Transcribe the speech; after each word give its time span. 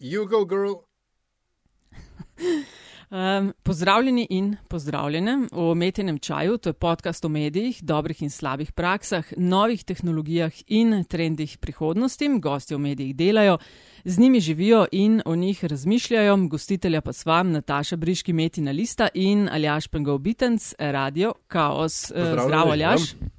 You 0.00 0.28
go, 0.28 0.44
girl. 0.44 0.74
Um, 3.10 3.52
pozdravljeni 3.62 4.26
in 4.30 4.56
pozdravljene 4.68 5.48
v 5.52 5.74
Metenem 5.74 6.18
čaju, 6.18 6.58
to 6.58 6.68
je 6.68 6.72
podcast 6.72 7.24
o 7.24 7.28
medijih, 7.28 7.82
dobrih 7.82 8.22
in 8.22 8.30
slabih 8.30 8.72
praksah, 8.72 9.24
novih 9.36 9.84
tehnologijah 9.84 10.52
in 10.66 11.04
trendih 11.04 11.58
prihodnosti. 11.58 12.28
Gosti 12.38 12.74
v 12.74 12.78
medijih 12.78 13.16
delajo, 13.16 13.58
z 14.04 14.18
njimi 14.18 14.40
živijo 14.40 14.86
in 14.92 15.22
o 15.24 15.36
njih 15.36 15.64
razmišljajo. 15.64 16.36
Gostitelja 16.36 17.00
pa 17.00 17.12
s 17.12 17.26
vami 17.26 17.52
Nataša 17.52 17.96
Briški, 17.96 18.32
Metina 18.32 18.70
Lista 18.70 19.08
in 19.14 19.48
Aljaš 19.48 19.88
Pengov 19.88 20.18
Bitenc, 20.18 20.74
Radio 20.78 21.32
Chaos. 21.48 22.12
Zdravo, 22.14 22.70
Aljaš. 22.70 23.12
Ja. 23.12 23.37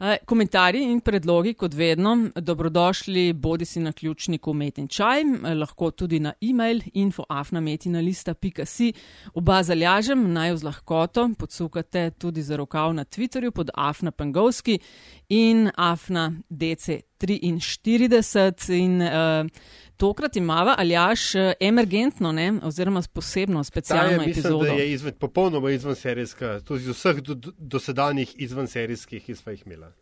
Eh, 0.00 0.16
komentarji 0.26 0.82
in 0.90 1.00
predlogi, 1.00 1.54
kot 1.54 1.74
vedno, 1.74 2.28
dobrodošli 2.34 3.32
bodi 3.32 3.64
si 3.64 3.80
na 3.80 3.92
ključniku 3.92 4.52
Metin 4.52 4.88
Čaj, 4.88 5.20
eh, 5.20 5.54
lahko 5.54 5.90
tudi 5.90 6.20
na 6.20 6.32
e-mail 6.40 6.80
infoafnametinalista.si. 6.92 8.92
Oba 9.34 9.62
zalažem, 9.62 10.32
naj 10.32 10.56
z 10.56 10.64
lahkoto 10.64 11.30
podsukate 11.38 12.10
tudi 12.10 12.42
za 12.42 12.56
rokav 12.56 12.94
na 12.94 13.04
Twitterju 13.04 13.50
pod 13.50 13.70
Afna 13.74 14.10
Pangovski 14.10 14.78
in 15.28 15.70
Afna 15.76 16.32
DC43 16.50 18.74
in 18.74 19.02
uh, 19.02 19.08
Tokrat 19.96 20.36
imamo 20.36 20.74
aljaš 20.78 21.20
emergentno, 21.60 22.32
ne, 22.32 22.52
oziroma 22.62 23.02
posebno, 23.12 23.64
specialno 23.64 24.22
je, 24.22 24.30
epizodo. 24.30 24.58
Mislim, 24.58 24.78
je 24.78 24.92
izved, 24.92 25.18
popolnoma 25.18 25.70
izven 25.70 25.94
serijska, 25.94 26.60
tudi 26.60 26.82
iz 26.82 26.88
vseh 26.88 27.20
dosedanjih 27.58 28.28
do, 28.28 28.34
do 28.36 28.44
izven 28.44 28.66
serijskih, 28.66 29.24
ki 29.24 29.34
smo 29.34 29.52
jih 29.52 29.62
imeli. 29.66 29.92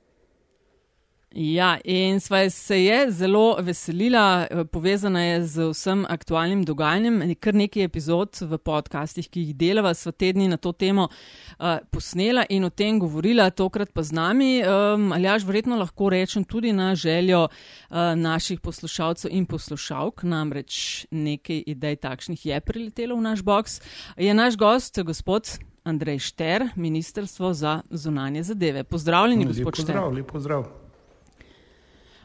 Ja, 1.35 1.79
in 1.85 2.21
sva 2.21 2.43
se 2.51 2.77
je 2.85 3.11
zelo 3.11 3.57
veselila, 3.61 4.47
eh, 4.51 4.65
povezana 4.65 5.21
je 5.25 5.45
z 5.45 5.69
vsem 5.71 6.05
aktualnim 6.09 6.65
dogajanjem. 6.65 7.35
Kar 7.41 7.55
nekaj 7.55 7.85
epizod 7.85 8.37
v 8.41 8.59
podcastih, 8.59 9.29
ki 9.31 9.41
jih 9.41 9.55
delava, 9.57 9.95
sva 9.95 10.13
tedni 10.13 10.49
na 10.49 10.57
to 10.57 10.73
temo 10.73 11.09
uh, 11.09 11.79
posnela 11.91 12.45
in 12.51 12.65
o 12.65 12.71
tem 12.71 12.99
govorila, 13.01 13.51
tokrat 13.51 13.93
pa 13.95 14.03
z 14.03 14.13
nami. 14.13 14.61
Um, 14.61 15.13
ali 15.13 15.25
jaž 15.25 15.47
verjetno 15.49 15.79
lahko 15.81 16.11
rečem 16.13 16.45
tudi 16.45 16.73
na 16.73 16.95
željo 16.95 17.49
uh, 17.49 17.97
naših 18.17 18.61
poslušalcev 18.61 19.33
in 19.33 19.47
poslušalk, 19.47 20.23
namreč 20.23 21.07
nekaj 21.11 21.65
idej 21.67 21.97
takšnih 21.97 22.47
je 22.47 22.61
priletelo 22.61 23.17
v 23.17 23.23
naš 23.23 23.41
box. 23.41 23.81
Je 24.17 24.35
naš 24.35 24.57
gost, 24.57 25.01
gospod 25.01 25.49
Andrej 25.85 26.19
Šter, 26.19 26.69
Ministrstvo 26.77 27.55
za 27.55 27.81
zunanje 27.91 28.43
zadeve. 28.43 28.85
Pozdravljeni, 28.85 29.45
gospod 29.45 29.75
Šter. 29.75 29.87
Pozdrav, 29.87 30.13
lepo 30.13 30.33
pozdrav. 30.33 30.82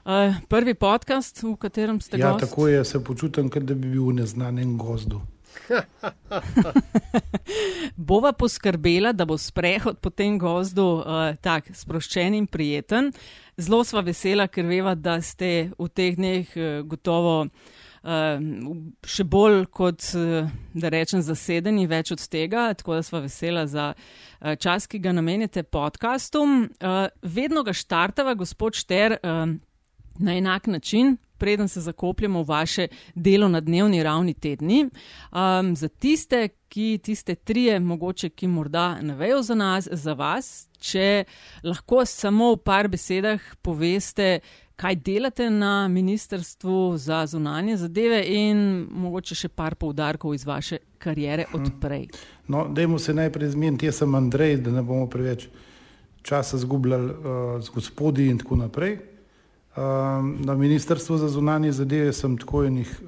Uh, 0.08 0.36
prvi 0.47 0.72
podcast, 0.73 1.44
v 1.44 1.58
katerem 1.59 2.00
ste 2.00 2.16
ja, 2.16 2.31
gost. 2.31 2.47
tako 2.47 2.67
je, 2.67 2.86
se 2.86 3.03
počutim, 3.03 3.50
kot 3.52 3.63
da 3.67 3.75
bi 3.75 3.89
bil 3.91 4.05
v 4.08 4.14
neznanem 4.22 4.77
gozdu. 4.80 5.19
Bova 8.11 8.31
poskrbela, 8.31 9.11
da 9.11 9.27
bo 9.27 9.36
sprehod 9.38 9.99
po 9.99 10.08
tem 10.09 10.39
gozdu 10.39 10.86
uh, 11.02 11.36
tak 11.44 11.67
sproščen 11.75 12.39
in 12.39 12.47
prijeten. 12.47 13.11
Zelo 13.59 13.83
sva 13.83 13.99
vesela, 14.08 14.47
ker 14.47 14.64
veva, 14.72 14.95
da 14.95 15.19
ste 15.19 15.75
v 15.75 15.89
teh 15.91 16.16
dneh 16.16 16.55
uh, 16.55 16.88
gotovo 16.88 17.36
uh, 17.44 17.52
še 19.03 19.27
bolj 19.27 19.66
kot, 19.75 20.08
uh, 20.16 20.47
da 20.71 20.95
rečem, 20.95 21.19
zasedeni, 21.19 21.83
več 21.83 22.16
od 22.16 22.23
tega, 22.31 22.69
tako 22.80 22.95
da 22.95 23.03
sva 23.03 23.25
vesela 23.27 23.67
za 23.67 23.92
uh, 23.92 24.55
čas, 24.55 24.88
ki 24.88 25.03
ga 25.03 25.11
namenjate 25.11 25.67
podkastu. 25.67 26.47
Uh, 26.47 27.11
vedno 27.27 27.67
ga 27.67 27.75
štartava, 27.75 28.39
gospod 28.39 28.80
Šter. 28.80 29.19
Uh, 30.19 30.23
na 30.25 30.37
enak 30.37 30.67
način, 30.67 31.17
preden 31.37 31.67
se 31.67 31.81
zakopljemo 31.81 32.43
v 32.43 32.47
vaše 32.47 32.87
delo 33.15 33.47
na 33.47 33.59
dnevni 33.59 34.03
ravni 34.03 34.33
tedni. 34.33 34.89
Um, 35.31 35.75
za 35.75 35.87
tiste, 35.87 36.49
ki 36.67 36.99
tiste 37.03 37.35
trije, 37.35 37.79
mogoče 37.79 38.29
ki 38.29 38.47
morda 38.47 39.01
ne 39.01 39.15
vejo 39.15 39.41
za 39.41 39.55
nas, 39.55 39.87
za 39.91 40.13
vas, 40.13 40.67
če 40.80 41.23
lahko 41.64 42.05
samo 42.05 42.53
v 42.53 42.58
par 42.58 42.87
besedah 42.87 43.42
poveste, 43.61 44.39
kaj 44.75 44.95
delate 44.95 45.49
na 45.49 45.87
Ministrstvu 45.87 46.97
za 46.97 47.25
zunanje 47.25 47.77
zadeve 47.77 48.21
in 48.27 48.87
mogoče 48.92 49.36
še 49.36 49.49
par 49.49 49.75
poudarkov 49.75 50.36
iz 50.36 50.45
vaše 50.45 50.77
karijere 50.97 51.45
odprej. 51.53 52.08
No, 52.47 52.67
dajmo 52.69 52.99
se 52.99 53.13
najprej 53.13 53.49
zmeniti, 53.49 53.86
jaz 53.86 54.03
sem 54.03 54.15
Andrej, 54.15 54.58
da 54.58 54.71
ne 54.71 54.83
bomo 54.83 55.08
preveč 55.09 55.47
časa 56.21 56.58
zgubljali 56.58 57.11
uh, 57.11 57.63
z 57.63 57.73
gospodi 57.73 58.27
in 58.30 58.37
tako 58.37 58.55
naprej. 58.55 58.99
Ehm, 59.77 60.36
na 60.45 60.55
Ministrstvu 60.55 61.17
za 61.17 61.27
zunanje 61.27 61.71
zadeve 61.71 62.14
sem 62.14 62.38
tako 62.38 62.64
enih 62.65 63.02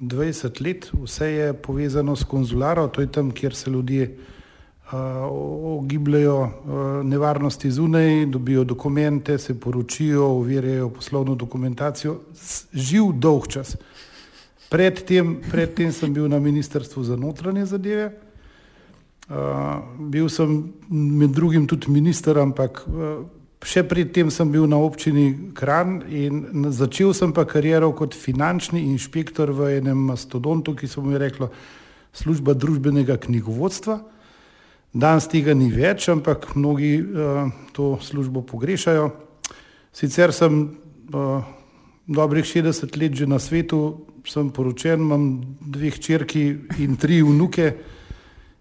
20 0.00 0.46
ehm, 0.46 0.64
let, 0.64 0.88
vse 1.02 1.26
je 1.26 1.52
povezano 1.52 2.16
s 2.16 2.24
konzularo, 2.24 2.88
to 2.88 3.00
je 3.00 3.12
tam, 3.12 3.30
kjer 3.30 3.54
se 3.54 3.70
ljudje 3.70 4.02
ehm, 4.02 4.96
ogibljajo 5.76 6.50
nevarnosti 7.04 7.70
zunaj, 7.70 8.26
dobijo 8.26 8.64
dokumente, 8.64 9.38
se 9.38 9.60
poročijo, 9.60 10.28
uverjajo 10.28 10.88
poslovno 10.88 11.34
dokumentacijo, 11.34 12.20
živ 12.72 13.12
dolg 13.12 13.48
čas. 13.48 13.76
Predtem, 14.70 15.36
predtem 15.50 15.92
sem 15.92 16.14
bil 16.14 16.28
na 16.28 16.38
Ministrstvu 16.38 17.04
za 17.04 17.16
notranje 17.16 17.66
zadeve. 17.66 18.12
Uh, 19.26 19.82
bil 19.98 20.28
sem 20.30 20.72
med 20.88 21.30
drugim 21.30 21.66
tudi 21.66 21.90
minister, 21.90 22.38
ampak 22.38 22.84
uh, 22.86 23.26
Še 23.64 23.86
predtem 23.88 24.28
sem 24.30 24.50
bil 24.52 24.66
na 24.68 24.76
občini 24.76 25.52
Kran 25.56 26.02
in 26.12 26.68
začel 26.68 27.14
sem 27.16 27.32
pa 27.32 27.46
kariero 27.48 27.88
kot 27.96 28.12
finančni 28.12 28.84
inšpektor 28.92 29.50
v 29.56 29.78
enem 29.80 29.96
mastodontu, 30.12 30.76
ki 30.76 30.84
so 30.84 31.00
mi 31.00 31.16
rekli 31.16 31.48
služba 32.12 32.52
družbenega 32.52 33.16
knjigovodstva. 33.16 34.00
Danes 34.96 35.28
tega 35.28 35.56
ni 35.56 35.68
več, 35.72 36.08
ampak 36.08 36.52
mnogi 36.56 37.00
uh, 37.00 37.48
to 37.72 37.96
službo 38.00 38.44
pogrešajo. 38.44 39.10
Sicer 39.92 40.32
sem 40.36 40.76
uh, 41.12 41.40
dobrih 42.06 42.44
60 42.44 42.96
let 42.96 43.12
že 43.16 43.26
na 43.26 43.40
svetu, 43.40 44.06
sem 44.24 44.50
poročen, 44.50 45.00
imam 45.00 45.56
dve 45.60 45.90
hčerki 45.96 46.44
in 46.80 46.96
tri 46.96 47.22
vnuke. 47.24 47.95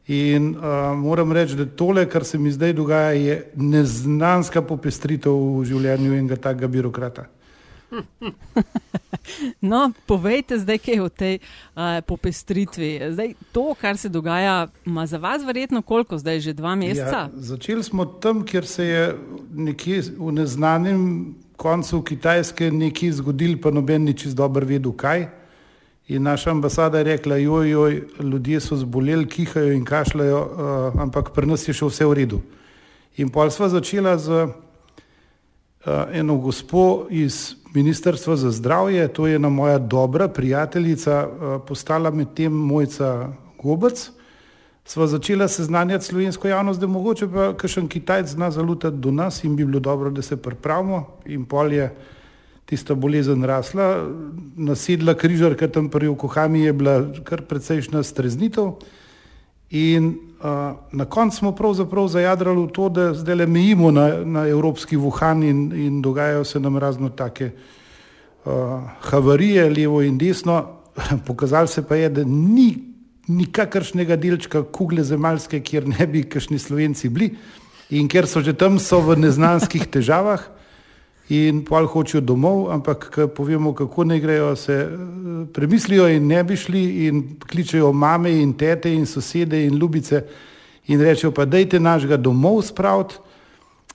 In 0.08 0.52
uh, 0.54 0.94
moram 0.98 1.32
reči, 1.32 1.56
da 1.56 1.66
tole, 1.66 2.06
kar 2.10 2.26
se 2.26 2.38
mi 2.38 2.52
zdaj 2.52 2.74
dogaja, 2.74 3.12
je 3.18 3.52
neznanska 3.56 4.62
popestritev 4.62 5.34
v 5.34 5.64
življenju 5.66 6.14
enega 6.14 6.38
takega 6.38 6.68
birokrata. 6.68 7.26
No, 9.62 9.92
povejte 10.06 10.60
zdaj, 10.60 10.78
kaj 10.86 10.94
je 10.94 11.02
v 11.02 11.10
tej 11.10 11.36
uh, 11.40 12.02
popestritvi. 12.06 12.90
Zdaj, 13.16 13.34
to, 13.52 13.74
kar 13.74 13.98
se 13.98 14.10
dogaja, 14.10 14.68
ima 14.86 15.06
za 15.10 15.18
vas 15.18 15.42
verjetno 15.46 15.82
koliko, 15.82 16.18
zdaj 16.18 16.40
že 16.40 16.54
dva 16.54 16.76
meseca? 16.76 17.26
Ja, 17.26 17.32
začeli 17.34 17.84
smo 17.84 18.06
tam, 18.06 18.44
kjer 18.46 18.66
se 18.66 18.86
je 18.86 19.04
nekje 19.50 20.02
v 20.18 20.32
neznanem 20.32 21.02
koncu 21.58 22.02
Kitajske 22.02 22.70
nekaj 22.72 23.18
zgodil, 23.22 23.58
pa 23.62 23.72
noben 23.72 24.06
ni 24.06 24.14
čist 24.14 24.38
dobro 24.38 24.66
vedel, 24.66 24.94
kaj. 24.94 25.26
In 26.08 26.24
naša 26.24 26.52
ambasada 26.52 26.98
je 26.98 27.04
rekla, 27.04 27.36
joj, 27.36 27.70
joj, 27.70 28.04
ljudje 28.20 28.60
so 28.60 28.76
zboleli, 28.78 29.26
kihajo 29.28 29.72
in 29.74 29.86
kašljajo, 29.86 30.42
uh, 30.42 31.02
ampak 31.02 31.32
pri 31.34 31.48
nas 31.50 31.68
je 31.68 31.74
še 31.74 31.88
vse 31.90 32.06
v 32.06 32.14
redu. 32.14 32.42
In 33.18 33.32
pol 33.34 33.50
sva 33.50 33.72
začela 33.74 34.14
z 34.22 34.44
uh, 34.46 34.52
eno 36.14 36.38
gospo 36.38 37.08
iz 37.10 37.56
Ministrstva 37.74 38.36
za 38.38 38.52
zdravje, 38.54 39.08
to 39.08 39.26
je 39.28 39.36
ena 39.36 39.50
moja 39.50 39.80
dobra 39.82 40.28
prijateljica, 40.28 41.26
uh, 41.26 41.58
postala 41.66 42.12
med 42.14 42.36
tem 42.38 42.54
mojca 42.54 43.34
Gobec. 43.58 44.12
Sva 44.86 45.08
začela 45.10 45.48
seznanjati 45.50 46.06
slovensko 46.06 46.48
javnost, 46.48 46.80
da 46.80 46.88
mogoče 46.88 47.28
pa 47.34 47.54
kakšen 47.58 47.88
Kitajc 47.90 48.38
zna 48.38 48.52
zalutati 48.52 49.02
do 49.02 49.12
nas 49.12 49.44
in 49.44 49.56
bi 49.56 49.66
bilo 49.66 49.80
dobro, 49.80 50.14
da 50.14 50.22
se 50.22 50.38
pripravimo. 50.38 51.08
In 51.26 51.50
pol 51.50 51.74
je 51.74 51.90
tista 52.66 52.96
bolezen 52.96 53.44
rasla, 53.44 54.08
nasedla 54.58 55.14
križarka 55.14 55.68
tam 55.68 55.90
pri 55.90 56.08
Okohami 56.08 56.66
je 56.66 56.73
bila 56.73 56.96
kar 57.23 57.46
precejšna 57.46 58.03
streznitev 58.03 58.73
in 59.70 60.08
uh, 60.41 60.73
na 60.91 61.06
koncu 61.06 61.38
smo 61.38 61.52
pravzaprav 61.56 62.08
zajadrali 62.08 62.66
v 62.66 62.72
to, 62.73 62.90
da 62.90 63.14
zdaj 63.14 63.35
le 63.35 63.46
mejimo 63.46 63.91
na, 63.91 64.08
na 64.26 64.47
evropski 64.47 64.97
Wuhan 64.97 65.44
in, 65.44 65.72
in 65.73 66.02
dogajajo 66.02 66.44
se 66.44 66.59
nam 66.59 66.78
razno 66.78 67.09
take 67.09 67.52
uh, 68.46 68.82
havarije, 69.00 69.70
levo 69.70 70.02
in 70.02 70.17
desno. 70.17 70.82
Pokazalo 71.28 71.67
se 71.67 71.84
pa 71.88 71.96
je, 71.96 72.09
da 72.09 72.23
ni 72.23 72.78
nikakršnega 73.28 74.16
delčka 74.16 74.64
kugle 74.64 75.03
zemalske, 75.03 75.59
kjer 75.59 75.88
ne 75.88 76.08
bi 76.08 76.23
kakšni 76.23 76.59
slovenci 76.59 77.09
bili 77.09 77.34
in 77.90 78.08
ker 78.08 78.28
so 78.28 78.41
že 78.41 78.53
tam, 78.53 78.79
so 78.79 79.02
v 79.02 79.17
neznanskih 79.17 79.85
težavah 79.90 80.54
in 81.30 81.64
pol 81.66 81.88
hočejo 81.90 82.22
domov, 82.22 82.70
ampak 82.72 83.10
povemo, 83.36 83.74
kako 83.74 84.04
ne 84.04 84.20
grejo, 84.20 84.56
se 84.56 84.74
eh, 84.74 84.90
premislijo 85.54 86.08
in 86.08 86.28
ne 86.28 86.44
bi 86.44 86.56
šli 86.56 87.08
in 87.08 87.24
kličejo 87.40 87.94
mame 87.94 88.32
in 88.42 88.54
tete 88.54 88.94
in 88.94 89.06
sosede 89.06 89.66
in 89.66 89.78
ljubice 89.78 90.24
in 90.88 91.02
rečejo 91.02 91.32
pa 91.32 91.46
dejte 91.46 91.80
našega 91.80 92.18
domov 92.18 92.62
spraviti 92.62 93.16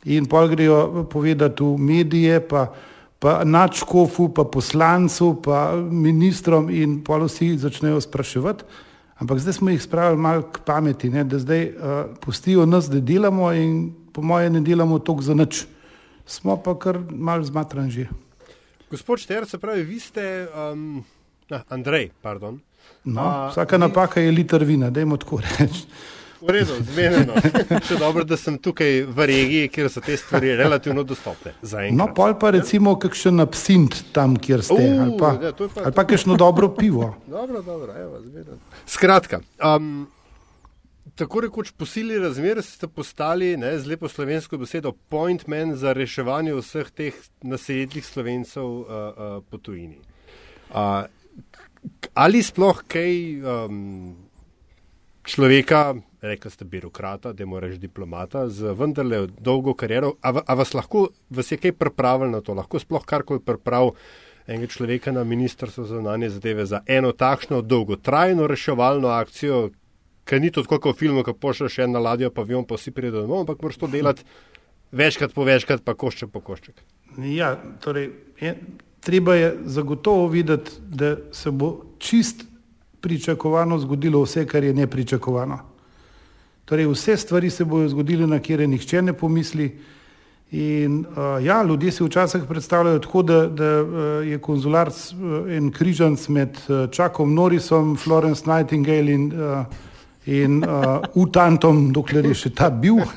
in 0.05 0.27
pol 0.27 0.49
grejo 0.49 1.06
povedati 1.11 1.62
v 1.62 1.79
medije, 1.79 2.41
pa 2.41 2.73
pa 3.21 3.44
načkofu, 3.44 4.29
pa 4.32 4.44
poslancu, 4.44 5.35
pa 5.44 5.77
ministrom 5.77 6.71
in 6.73 7.05
pa 7.05 7.19
vsi 7.21 7.59
začnejo 7.59 8.00
spraševati. 8.00 8.65
Ampak 9.21 9.38
zdaj 9.38 9.53
smo 9.53 9.71
jih 9.71 9.82
spravili 9.82 10.17
malo 10.17 10.43
k 10.43 10.65
pameti, 10.65 11.11
ne? 11.11 11.25
da 11.25 11.38
zdaj 11.38 11.67
uh, 11.69 12.17
pustijo 12.21 12.65
nas, 12.67 12.88
da 12.88 13.00
delamo 13.00 13.53
in 13.53 13.93
po 14.12 14.23
moje 14.23 14.50
ne 14.50 14.61
delamo 14.61 14.99
toliko 14.99 15.23
za 15.23 15.35
nič. 15.35 15.67
Smo 16.31 16.56
pa 16.62 16.79
kar 16.79 16.99
malo 17.11 17.44
zmatran 17.44 17.91
že. 17.91 18.06
Gospod 18.91 19.19
Šter, 19.19 19.47
se 19.47 19.59
pravi, 19.59 19.82
vi 19.82 20.00
ste, 20.00 20.47
um, 20.73 21.05
na, 21.50 21.62
Andrej, 21.69 22.11
pardon. 22.23 22.61
No, 23.05 23.21
A, 23.21 23.49
vsaka 23.50 23.77
vi... 23.77 23.81
napaka 23.81 24.21
je 24.21 24.31
liter 24.31 24.65
vina, 24.65 24.91
dajmo 24.91 25.17
tako 25.17 25.41
reči. 25.43 25.87
V 26.41 26.50
redu, 26.55 26.73
zmenjeno. 26.93 27.35
Še 27.88 27.99
dobro, 28.00 28.25
da 28.25 28.37
sem 28.38 28.56
tukaj 28.62 29.03
v 29.11 29.27
regiji, 29.29 29.69
kjer 29.75 29.91
so 29.93 30.00
te 30.00 30.17
stvari 30.17 30.55
relativno 30.56 31.03
dostopne. 31.05 31.53
No, 31.93 32.09
pol 32.17 32.38
pa 32.41 32.55
recimo 32.55 32.94
kakšen 32.99 33.43
absint 33.43 33.99
tam, 34.15 34.38
kjer 34.41 34.62
ste. 34.65 34.79
Uh, 34.79 35.03
ali 35.03 35.19
pa, 35.19 35.35
ja, 35.37 35.53
pa, 35.53 35.69
ali 35.82 35.97
pa 35.99 36.06
kakšno 36.06 36.38
dobro 36.41 36.71
pivo. 36.79 37.11
dobro, 37.27 37.62
dobro, 37.62 37.93
evo, 37.93 38.23
zmenjeno. 38.23 38.62
Skratka. 38.87 39.43
Um, 39.59 40.06
Tako 41.20 41.40
rekoč 41.40 41.70
posili 41.76 42.19
razmer 42.19 42.62
ste 42.62 42.88
postali 42.88 43.56
ne, 43.56 43.75
z 43.78 43.90
lepo 43.93 44.08
slovensko 44.08 44.56
besedo 44.58 44.93
point 44.93 45.43
man 45.46 45.75
za 45.76 45.93
reševanje 45.93 46.55
vseh 46.56 46.88
teh 46.96 47.19
naseljenih 47.43 48.06
slovencev 48.06 48.64
uh, 48.64 48.87
uh, 48.87 49.34
po 49.50 49.58
tujini. 49.58 49.99
Uh, 50.70 51.05
ali 52.14 52.40
sploh 52.43 52.81
kaj 52.88 53.12
um, 53.37 54.14
človeka, 55.28 55.82
rekli 56.25 56.50
ste 56.50 56.64
birokrata, 56.64 57.34
da 57.37 57.46
moraš 57.46 57.76
diplomata, 57.76 58.46
z 58.49 58.72
vendarle 58.72 59.26
dolgo 59.37 59.75
kariero. 59.76 60.14
A, 60.25 60.32
a 60.40 60.56
vas 60.56 60.72
lahko, 60.72 61.11
vas 61.28 61.52
je 61.52 61.61
kaj 61.61 61.76
pripravljeno 61.76 62.38
na 62.38 62.40
to, 62.40 62.56
lahko 62.56 62.81
sploh 62.81 63.05
karkoli 63.05 63.44
priprav 63.44 63.93
enega 64.46 64.72
človeka 64.72 65.12
na 65.12 65.25
ministrstvo 65.25 65.84
za 65.84 66.00
zunanje 66.00 66.31
zadeve 66.31 66.64
za 66.67 66.81
eno 66.87 67.12
takšno 67.12 67.61
dolgotrajno 67.61 68.46
reševalno 68.46 69.12
akcijo, 69.20 69.69
ki 70.31 70.41
ni 70.41 70.50
to 70.55 70.62
tako 70.62 70.93
v 70.93 70.99
filmu, 71.03 71.25
ko 71.27 71.35
pošlješ 71.35 71.81
eno 71.87 71.99
ladjo, 71.99 72.31
pa 72.31 72.43
vijo, 72.47 72.62
pa 72.62 72.79
vsi 72.79 72.94
pridejo 72.94 73.25
domov, 73.27 73.43
ampak 73.43 73.62
moraš 73.62 73.81
to 73.82 73.91
delati 73.91 74.23
večkrat 74.93 75.35
po 75.35 75.44
večkrat, 75.44 75.82
pa 75.85 75.94
košček 75.94 76.31
po 76.31 76.41
košček. 76.41 76.82
Ja, 77.19 77.56
torej, 77.82 78.11
je, 78.41 78.55
treba 79.00 79.35
je 79.35 79.56
zagotovo 79.65 80.29
videti, 80.29 80.79
da 80.81 81.17
se 81.32 81.50
bo 81.50 81.97
čist 81.99 82.47
pričakovano 83.00 83.79
zgodilo 83.79 84.23
vse, 84.23 84.47
kar 84.47 84.65
je 84.65 84.75
nepričakovano. 84.75 85.59
Torej, 86.65 86.87
vse 86.87 87.17
stvari 87.17 87.50
se 87.50 87.65
bodo 87.65 87.88
zgodile, 87.88 88.27
na 88.27 88.38
kjer 88.38 88.69
nihče 88.69 89.03
ne 89.03 89.12
pomisli. 89.12 89.71
In 90.50 91.05
uh, 91.06 91.38
ja, 91.44 91.62
ljudje 91.62 91.93
si 91.93 92.05
včasih 92.05 92.43
predstavljajo 92.49 92.99
tako, 92.99 93.23
da, 93.23 93.47
da 93.47 93.82
uh, 93.82 93.99
je 94.27 94.38
konzular 94.38 94.88
uh, 94.88 95.53
en 95.55 95.71
križanc 95.71 96.29
med 96.29 96.59
uh, 96.69 96.91
Čakom 96.91 97.35
Norrisom, 97.35 97.97
Florence 97.97 98.50
Nightingale 98.50 99.15
in, 99.15 99.31
uh, 99.32 99.89
in 100.31 100.62
uh, 100.62 101.00
Utantom, 101.19 101.88
dokler 101.93 102.31
je 102.31 102.37
še 102.47 102.55
ta 102.55 102.71
bil. 102.71 103.03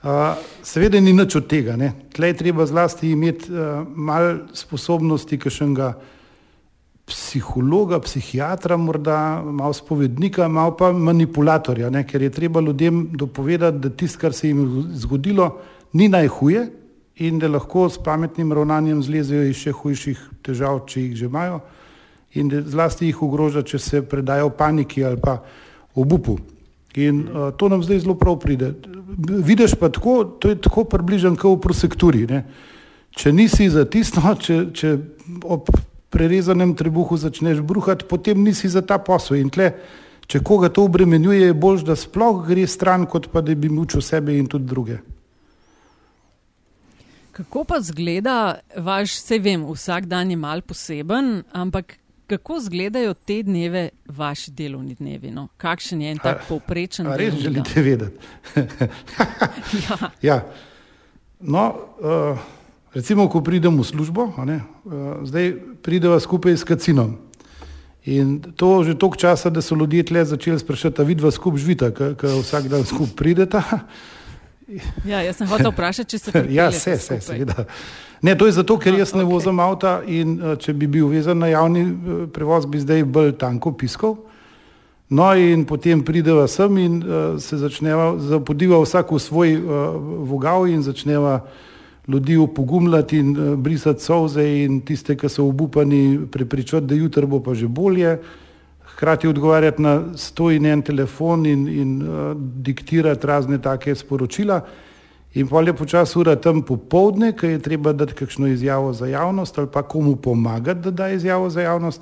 Uh, 0.00 0.32
seveda 0.64 0.96
ni 0.96 1.12
nič 1.12 1.34
od 1.36 1.44
tega. 1.44 1.74
Tlej 2.16 2.30
treba 2.32 2.64
zlasti 2.64 3.10
imeti 3.12 3.50
uh, 3.52 3.82
malo 3.84 4.46
sposobnosti, 4.56 5.36
ki 5.36 5.50
še 5.52 5.66
enega 5.66 5.90
psihologa, 7.04 7.98
psihiatra, 8.00 8.78
morda 8.80 9.42
malo 9.44 9.76
spovednika, 9.76 10.48
malo 10.48 10.72
pa 10.72 10.88
manipulatorja, 10.96 11.90
ne? 11.92 12.06
ker 12.08 12.24
je 12.24 12.30
treba 12.32 12.62
ljudem 12.64 13.10
dopovedati, 13.12 13.76
da 13.76 13.90
tisto, 13.92 14.22
kar 14.24 14.32
se 14.32 14.48
jim 14.48 14.62
je 14.64 14.86
zgodilo, 15.04 15.50
ni 15.92 16.08
najhuje 16.08 16.64
in 17.20 17.36
da 17.36 17.52
lahko 17.52 17.90
s 17.92 18.00
pametnim 18.00 18.56
ravnanjem 18.56 19.02
zlezejo 19.04 19.44
iz 19.52 19.60
še 19.60 19.76
hujših 19.76 20.24
težav, 20.48 20.86
če 20.88 21.04
jih 21.04 21.16
že 21.20 21.28
imajo 21.28 21.60
in 22.34 22.48
da 22.48 22.62
zlasti 22.62 23.06
jih 23.06 23.22
ogroža, 23.22 23.62
če 23.62 23.78
se 23.78 24.02
predajo 24.06 24.50
paniki 24.54 25.04
ali 25.04 25.18
pa 25.20 25.40
obupu. 25.94 26.38
In 26.98 27.28
uh, 27.28 27.52
to 27.56 27.68
nam 27.68 27.82
zdaj 27.82 28.02
zelo 28.02 28.14
prav 28.18 28.38
pride. 28.42 28.74
Vidiš 29.18 29.74
pa 29.78 29.88
tako, 29.88 30.24
to 30.24 30.50
je 30.50 30.58
tako 30.58 30.84
približen 30.84 31.36
kot 31.38 31.58
v 31.58 31.62
prosekturi. 31.62 32.26
Ne? 32.26 32.44
Če 33.14 33.32
nisi 33.32 33.70
zatisnjen, 33.70 34.36
če, 34.44 34.58
če 34.74 34.96
ob 35.44 35.70
prerezanem 36.10 36.74
trebuhu 36.74 37.16
začneš 37.16 37.62
bruhati, 37.62 38.08
potem 38.10 38.42
nisi 38.42 38.68
za 38.68 38.82
ta 38.82 38.98
posel. 38.98 39.38
In 39.38 39.50
tle, 39.54 39.70
če 40.26 40.42
koga 40.42 40.70
to 40.74 40.84
obremenjuje, 40.88 41.50
je 41.50 41.54
bolj, 41.54 41.84
da 41.86 41.96
sploh 41.98 42.42
gre 42.46 42.66
stran, 42.66 43.06
kot 43.06 43.30
pa 43.30 43.42
da 43.42 43.54
bi 43.54 43.70
mučil 43.70 44.02
sebe 44.02 44.34
in 44.34 44.50
tudi 44.50 44.66
druge. 44.66 44.98
Kako 47.40 47.62
pa 47.64 47.78
zgleda 47.80 48.58
vaš, 48.76 49.14
vse 49.22 49.38
vem, 49.40 49.62
vsak 49.64 50.10
dan 50.10 50.30
je 50.30 50.36
mal 50.36 50.60
poseben, 50.66 51.40
ampak 51.56 51.94
kako 52.30 52.60
izgledajo 52.62 53.14
te 53.14 53.40
dneve, 53.42 53.88
vaši 54.06 54.54
delovni 54.54 54.94
dnevi? 54.94 55.32
No? 55.34 55.48
Kakšen 55.58 56.02
je 56.02 56.14
en 56.14 56.22
tak 56.22 56.46
povprečen 56.48 57.10
dan? 57.10 57.18
Res 57.18 57.34
želite 57.42 57.82
vedeti? 57.82 58.30
ja. 59.84 59.98
ja. 60.22 60.40
No, 61.40 61.66
uh, 61.98 62.48
Recimo, 62.90 63.28
ko 63.30 63.38
pridem 63.38 63.78
v 63.78 63.86
službo, 63.86 64.32
ne, 64.42 64.66
uh, 64.82 65.22
zdaj 65.22 65.52
prideva 65.78 66.18
skupaj 66.18 66.58
s 66.58 66.66
kacinom. 66.66 67.20
In 68.02 68.40
to 68.56 68.82
že 68.82 68.96
toliko 68.98 69.20
časa, 69.20 69.50
da 69.50 69.62
so 69.62 69.78
ljudje 69.78 70.08
tle 70.10 70.24
začeli 70.24 70.58
sprašati, 70.58 71.04
vidi 71.06 71.22
vas 71.22 71.38
skupaj 71.38 71.60
živita, 71.60 71.90
ker 71.94 72.16
vsak 72.42 72.66
dan 72.66 72.82
skupaj 72.82 73.14
prideta. 73.14 73.62
Ja, 75.06 75.22
jaz 75.22 75.38
sem 75.38 75.46
hotel 75.50 75.70
vprašati, 75.70 76.10
če 76.10 76.18
se 76.18 76.32
tam. 76.34 76.50
Ja, 76.58 76.70
se, 76.72 76.96
se, 76.98 77.20
seveda. 77.22 77.66
Ne, 78.22 78.34
to 78.36 78.46
je 78.46 78.52
zato, 78.52 78.76
ker 78.76 78.92
jaz 78.98 79.14
ne 79.14 79.24
okay. 79.24 79.32
vozim 79.32 79.60
avta 79.60 80.00
in 80.04 80.34
uh, 80.36 80.56
če 80.60 80.74
bi 80.76 80.86
bil 80.86 81.08
vezan 81.08 81.40
na 81.40 81.48
javni 81.48 81.86
uh, 81.88 82.18
prevoz, 82.32 82.66
bi 82.68 82.80
zdaj 82.82 83.04
bolj 83.08 83.32
tanko 83.40 83.72
piskal. 83.72 84.18
No, 85.10 85.32
in 85.34 85.64
potem 85.66 86.04
prideva 86.04 86.44
sem 86.46 86.76
in 86.78 87.00
uh, 87.00 87.40
se 87.40 87.56
začneva, 87.58 88.12
zapodiva 88.20 88.78
vsak 88.78 89.10
v 89.10 89.18
svoj 89.18 89.56
uh, 89.56 89.64
vogal 90.28 90.68
in 90.68 90.84
začneva 90.86 91.40
ljudi 92.06 92.36
opogumljati 92.36 93.18
in 93.18 93.32
uh, 93.32 93.56
brisati 93.56 94.04
solze 94.04 94.44
in 94.44 94.82
tiste, 94.84 95.16
ki 95.16 95.28
so 95.28 95.48
obupani, 95.48 96.20
prepričati, 96.30 96.86
da 96.86 96.94
jutro 96.94 97.26
bo 97.26 97.40
pa 97.40 97.54
že 97.54 97.66
bolje, 97.66 98.18
hkrati 98.94 99.28
odgovarjati 99.28 99.82
na 99.82 99.96
sto 100.14 100.50
in 100.50 100.66
en 100.66 100.82
telefon 100.82 101.46
in, 101.46 101.66
in 101.68 102.02
uh, 102.02 102.36
diktirati 102.36 103.26
razne 103.26 103.58
take 103.58 103.94
sporočila. 103.94 104.60
In 105.34 105.46
pa 105.46 105.60
je 105.62 105.72
počasi 105.72 106.18
ura 106.18 106.34
tam 106.36 106.62
popovdne, 106.62 107.32
ki 107.38 107.46
je 107.46 107.58
treba 107.62 107.92
dati 107.92 108.14
kakšno 108.14 108.48
izjavo 108.50 108.92
za 108.92 109.06
javnost 109.06 109.58
ali 109.58 109.68
pa 109.72 109.82
komu 109.82 110.16
pomagati, 110.16 110.80
da 110.80 110.90
da 110.90 111.08
izjavo 111.08 111.50
za 111.50 111.62
javnost. 111.62 112.00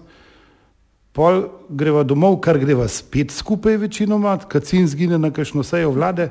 Pol 1.13 1.43
greva 1.69 2.03
domov, 2.03 2.39
kar 2.41 2.58
greva 2.58 2.89
spet 2.89 3.31
skupaj 3.31 3.77
večinoma, 3.77 4.39
kacin 4.39 4.87
zgine 4.89 5.19
na 5.19 5.31
kakšno 5.31 5.63
sejo 5.63 5.91
vlade. 5.91 6.31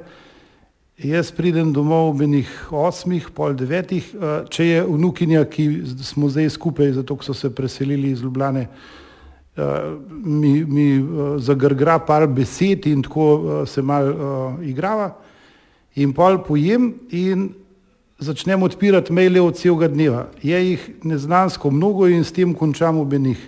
Jaz 0.97 1.31
pridem 1.31 1.73
domov 1.73 2.09
ob 2.09 2.21
enih 2.21 2.49
osmih, 2.71 3.29
pol 3.29 3.53
devetih, 3.53 4.15
eh, 4.15 4.45
če 4.49 4.65
je 4.65 4.83
vnukinja, 4.87 5.45
ki 5.45 5.83
smo 6.01 6.29
zdaj 6.29 6.49
skupaj, 6.49 6.91
zato 6.91 7.17
so 7.21 7.33
se 7.33 7.55
preselili 7.55 8.09
iz 8.11 8.21
Ljubljane, 8.21 8.67
eh, 9.57 9.61
mi, 10.09 10.65
mi 10.65 10.89
eh, 10.95 11.37
zagrgra 11.37 11.99
par 11.99 12.27
besed 12.27 12.87
in 12.87 13.03
tako 13.03 13.65
se 13.67 13.81
mal 13.81 14.13
igrava 14.63 15.13
in 15.97 16.13
pol 16.13 16.37
pojem 16.45 16.93
in 17.09 17.49
začnem 18.21 18.63
odpirati 18.63 19.13
maile 19.13 19.41
od 19.41 19.57
celega 19.57 19.89
dneva. 19.89 20.27
Je 20.41 20.57
jih 20.69 20.89
neznansko 21.03 21.71
mnogo 21.71 22.07
in 22.07 22.23
s 22.23 22.31
tem 22.31 22.53
končam 22.53 22.99
ob 23.01 23.13
enih 23.13 23.41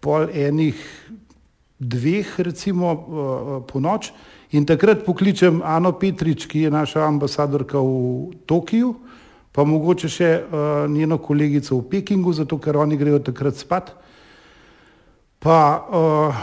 pol 0.00 0.28
enih 0.32 0.76
dveh 1.78 2.40
recimo 2.40 2.94
po 3.66 3.80
noč. 3.80 4.12
In 4.52 4.64
takrat 4.64 5.04
pokličem 5.04 5.60
Ano 5.64 5.92
Petrič, 5.92 6.46
ki 6.48 6.66
je 6.66 6.70
naša 6.72 7.04
ambasadorka 7.04 7.80
v 7.80 8.32
Tokiu, 8.48 8.94
pa 9.52 9.64
mogoče 9.64 10.08
še 10.08 10.30
uh, 10.40 10.88
njeno 10.88 11.18
kolegico 11.20 11.76
v 11.76 11.84
Pekingu, 11.90 12.32
zato 12.32 12.56
ker 12.56 12.78
oni 12.80 12.96
grejo 12.96 13.20
takrat 13.20 13.60
spat. 13.60 13.92
Pa 15.38 15.58
uh, 15.84 16.40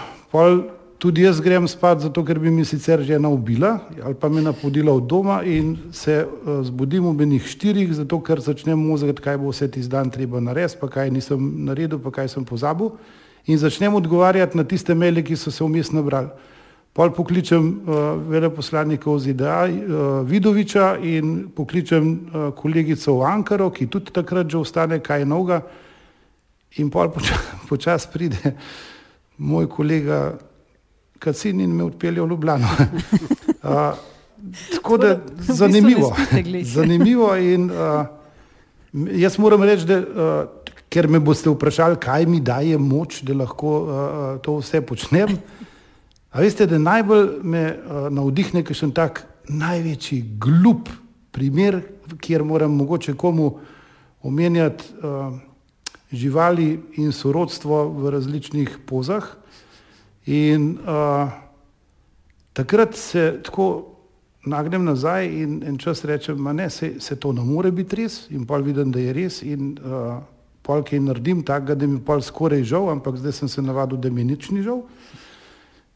tudi 1.05 1.21
jaz 1.21 1.37
grem 1.41 1.67
spat, 1.69 1.99
zato 2.01 2.23
ker 2.25 2.39
bi 2.41 2.49
mi 2.49 2.63
sicer 2.65 3.03
žena 3.05 3.29
ubila 3.29 3.75
ali 4.01 4.15
pa 4.17 4.29
me 4.29 4.41
napodila 4.41 4.93
od 4.93 5.03
doma 5.05 5.43
in 5.45 5.77
se 5.93 6.25
uh, 6.25 6.63
zbudim 6.65 7.05
ob 7.05 7.19
enih 7.21 7.45
štirih, 7.45 7.91
zato 7.93 8.17
ker 8.25 8.41
začnem 8.41 8.79
mozgati, 8.79 9.21
kaj 9.21 9.37
bo 9.37 9.51
vse 9.53 9.67
tisti 9.69 9.91
dan 9.91 10.09
treba 10.09 10.41
narediti, 10.41 10.79
pa 10.81 10.89
kaj 10.89 11.11
nisem 11.13 11.43
naredil, 11.67 11.99
pa 12.01 12.09
kaj 12.09 12.31
sem 12.33 12.45
pozabil. 12.45 12.89
In 13.45 13.61
začnem 13.61 13.93
odgovarjati 13.93 14.57
na 14.57 14.65
tiste 14.65 14.95
maile, 14.97 15.21
ki 15.21 15.37
so 15.37 15.53
se 15.53 15.61
vmes 15.61 15.91
nabrali. 15.93 16.31
Pol 16.97 17.13
pokličem 17.13 17.69
uh, 17.69 18.01
veleposlanika 18.25 19.11
v 19.11 19.19
ZDA, 19.27 19.59
uh, 19.69 20.01
Vidoviča 20.25 20.87
in 21.05 21.35
pokličem 21.53 22.09
uh, 22.09 22.49
kolegico 22.57 23.19
v 23.19 23.29
Ankaro, 23.29 23.69
ki 23.69 23.91
tudi 23.93 24.09
takrat 24.09 24.49
že 24.49 24.57
ostane 24.57 24.97
kaj 25.05 25.29
novega. 25.29 25.61
In 26.81 26.89
pol 26.89 27.13
počas 27.69 28.09
pride 28.09 28.57
moj 29.37 29.69
kolega 29.69 30.33
Kacin 31.25 31.63
in 31.65 31.73
me 31.73 31.87
odpelje 31.89 32.21
v 32.21 32.29
Ljubljano. 32.33 32.69
Uh, 33.65 33.97
tako 34.75 34.97
da 35.01 35.15
zanimivo. 35.41 36.11
zanimivo 36.75 37.31
in 37.35 37.71
uh, 37.71 38.05
Jaz 38.95 39.37
moram 39.37 39.63
reči, 39.63 39.83
da 39.85 39.97
uh, 39.99 40.69
ker 40.89 41.09
me 41.11 41.19
boste 41.19 41.51
vprašali, 41.51 41.97
kaj 41.99 42.25
mi 42.31 42.39
daje 42.39 42.77
moč, 42.79 43.19
da 43.27 43.35
lahko 43.35 43.71
uh, 43.75 43.89
to 44.43 44.55
vse 44.61 44.79
počnem. 44.87 45.33
A 46.31 46.39
veste, 46.39 46.67
da 46.67 46.79
najbolj 46.79 47.25
me 47.43 47.65
uh, 47.73 48.05
navdihne, 48.07 48.63
ker 48.63 48.77
sem 48.77 48.93
tak 48.95 49.25
največji 49.51 50.21
glup 50.39 50.87
primer, 51.35 51.81
kjer 52.23 52.45
moram 52.47 52.77
mogoče 52.79 53.17
komu 53.19 53.57
omenjati 54.23 54.87
uh, 55.03 55.35
živali 56.15 56.69
in 57.01 57.11
sorodstvo 57.11 57.83
v 57.99 58.15
različnih 58.15 58.77
pozah. 58.87 59.27
In 60.25 60.77
uh, 60.81 61.29
takrat 62.53 62.95
se 62.95 63.39
tako 63.43 63.95
nagnem 64.45 64.83
nazaj 64.85 65.27
in 65.27 65.63
en 65.65 65.77
čas 65.77 66.03
rečem, 66.05 66.55
da 66.57 66.69
se, 66.69 66.93
se 66.99 67.15
to 67.15 67.31
ne 67.31 67.41
more 67.41 67.71
biti 67.71 67.95
res 67.95 68.27
in 68.29 68.45
pol 68.45 68.61
vidim, 68.61 68.91
da 68.91 68.99
je 68.99 69.13
res 69.13 69.41
in 69.43 69.77
uh, 69.77 70.21
pol 70.65 70.83
kaj 70.83 70.99
naredim 70.99 71.43
takega, 71.43 71.75
da 71.75 71.87
mi 71.87 71.99
pol 72.01 72.21
skoraj 72.21 72.63
žal, 72.63 72.89
ampak 72.89 73.17
zdaj 73.17 73.31
sem 73.31 73.49
se 73.49 73.61
navadil, 73.61 73.97
da 73.97 74.09
mi 74.09 74.23
nič 74.23 74.49
ni 74.49 74.63
žal. 74.65 74.81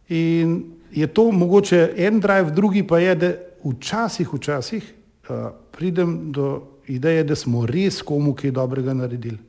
In 0.10 0.64
je 0.92 1.08
to 1.08 1.32
mogoče 1.32 1.94
en 1.98 2.20
drive, 2.20 2.52
drugi 2.52 2.84
pa 2.84 3.00
je, 3.00 3.16
da 3.16 3.34
včasih, 3.66 4.34
včasih 4.34 4.94
uh, 5.30 5.52
pridem 5.72 6.32
do 6.32 6.62
ideje, 6.88 7.24
da 7.24 7.36
smo 7.36 7.66
res 7.66 8.02
komu 8.02 8.34
kaj 8.34 8.52
dobrega 8.52 8.94
naredili. 8.94 9.49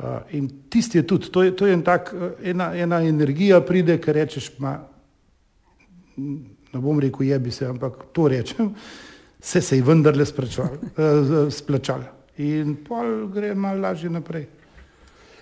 Uh, 0.00 0.20
in 0.32 0.48
tisti 0.72 0.98
je 0.98 1.02
tudi, 1.06 1.28
to 1.28 1.42
je, 1.42 1.50
to 1.56 1.66
je 1.66 1.74
en 1.76 1.82
tak, 1.84 2.14
ena, 2.42 2.70
ena 2.72 3.02
energija 3.04 3.58
pride, 3.60 3.98
ker 4.00 4.16
rečeš, 4.16 4.46
ma, 4.58 4.78
ne 6.16 6.80
bom 6.80 7.00
rekel, 7.00 7.26
je 7.28 7.38
bi 7.38 7.50
se, 7.52 7.66
ampak 7.68 8.06
to 8.16 8.28
rečem, 8.28 8.74
se 9.50 9.60
se 9.60 9.76
je 9.76 9.82
vendarle 9.82 10.24
eh, 10.24 11.50
splačal. 11.50 12.00
In 12.38 12.76
pol 12.88 13.28
gre 13.28 13.54
malo 13.54 13.80
lažje 13.80 14.10
naprej. 14.10 14.46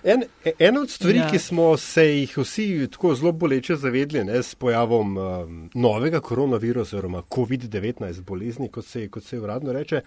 En, 0.03 0.23
en 0.59 0.77
od 0.77 0.89
stvari, 0.89 1.17
ja. 1.17 1.29
ki 1.31 1.39
smo 1.39 1.77
se 1.77 2.05
jih 2.07 2.37
vsi 2.37 2.87
tako 2.91 3.15
zelo 3.15 3.31
boleče 3.31 3.75
zavedli 3.75 4.23
ne, 4.23 4.43
s 4.43 4.55
pojavom 4.55 5.17
um, 5.17 5.57
novega 5.73 6.19
koronavirusa, 6.19 6.97
oziroma 6.97 7.21
COVID-19 7.21 8.21
bolezni, 8.21 8.69
kot 8.69 8.85
se, 8.85 9.07
kot 9.07 9.23
se 9.23 9.39
uradno 9.39 9.73
reče, 9.73 10.01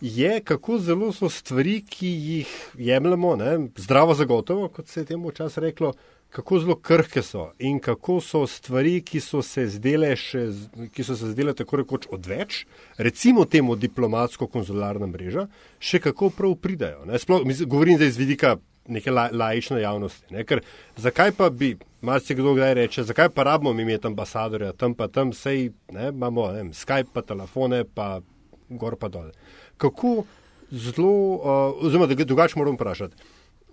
je, 0.00 0.40
kako 0.44 0.78
zelo 0.78 1.12
so 1.12 1.28
stvari, 1.28 1.80
ki 1.88 2.08
jih 2.08 2.54
jemljemo 2.78 3.36
ne, 3.36 3.58
zdravo 3.76 4.14
zagotovo, 4.14 4.68
kot 4.68 4.88
se 4.88 5.00
je 5.00 5.04
temu 5.04 5.28
včasih 5.28 5.62
reklo, 5.62 5.92
kako 6.28 6.58
zelo 6.58 6.76
krhke 6.76 7.22
so 7.22 7.50
in 7.58 7.78
kako 7.80 8.20
so 8.20 8.46
stvari, 8.46 9.00
ki 9.00 9.20
so 9.20 9.42
se 9.42 9.66
zdele, 9.66 10.12
še, 10.16 10.48
ki 10.92 11.04
so 11.04 11.16
se 11.16 11.32
zdele 11.32 11.54
tako 11.56 11.80
rekoč 11.82 12.08
odveč, 12.12 12.64
recimo 12.98 13.44
temu 13.48 13.76
diplomatsko-konzularna 13.76 15.08
mreža, 15.08 15.46
še 15.80 16.02
kako 16.04 16.30
prav 16.36 16.58
pridajo. 16.60 17.06
Sploh, 17.18 17.46
mislim, 17.48 17.68
govorim 17.68 17.96
zdaj 17.96 18.12
iz 18.12 18.20
vidika 18.20 18.56
neke 18.88 19.10
la, 19.10 19.28
laične 19.32 19.80
javnosti. 19.80 20.34
Ne? 20.34 20.44
Ker 20.44 20.62
zakaj 20.96 21.32
pa 21.36 21.50
bi, 21.50 21.76
malo 22.00 22.20
se 22.20 22.34
kdo 22.34 22.54
kdaj 22.54 22.74
reče, 22.74 23.04
zakaj 23.08 23.28
pa 23.34 23.46
rabimo 23.48 23.72
mi 23.72 23.82
imeti 23.82 24.06
ambasadorja, 24.06 24.72
tam 24.72 24.94
pa 24.94 25.08
tam 25.08 25.32
sej, 25.32 25.70
ne, 25.92 26.08
imamo 26.08 26.50
ne, 26.52 26.68
Skype, 26.74 27.12
pa 27.12 27.22
telefone, 27.22 27.84
pa 27.84 28.20
gor 28.68 28.96
pa 28.96 29.08
dol. 29.08 29.30
Kako 29.76 30.24
zelo, 30.70 31.10
uh, 31.10 31.84
oziroma 31.86 32.06
drugače 32.06 32.58
moram 32.58 32.74
vprašati 32.74 33.16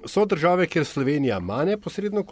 so 0.05 0.25
države, 0.25 0.67
kjer 0.67 0.85
Slovenija 0.85 1.37
ima 1.37 1.65
neposredno 1.65 2.23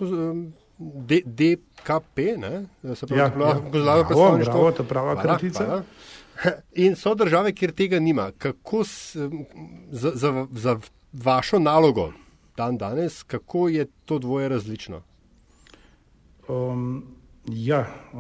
DKP, 1.26 2.18
ne? 2.38 2.66
se 2.96 3.08
pravi, 3.08 3.22
ja, 3.22 3.32
gozlave 3.72 4.00
ja. 4.00 4.06
predstavništvo. 4.08 4.72
To 4.72 4.84
je 4.84 4.88
prava 4.90 5.22
kratica. 5.22 5.84
In 6.76 6.96
so 6.96 7.16
države, 7.16 7.54
kjer 7.54 7.72
tega 7.72 8.00
nima. 8.00 8.32
Kako 8.38 8.84
s, 8.84 9.16
za, 9.92 10.12
za, 10.14 10.48
za 10.52 10.80
vašo 11.14 11.60
nalogo 11.60 12.12
dan 12.58 12.78
danes, 12.78 13.24
kako 13.24 13.68
je 13.68 13.86
to 14.06 14.20
dvoje 14.20 14.50
različno? 14.50 15.02
Um, 16.48 17.04
ja, 17.48 17.88
uh, 18.14 18.20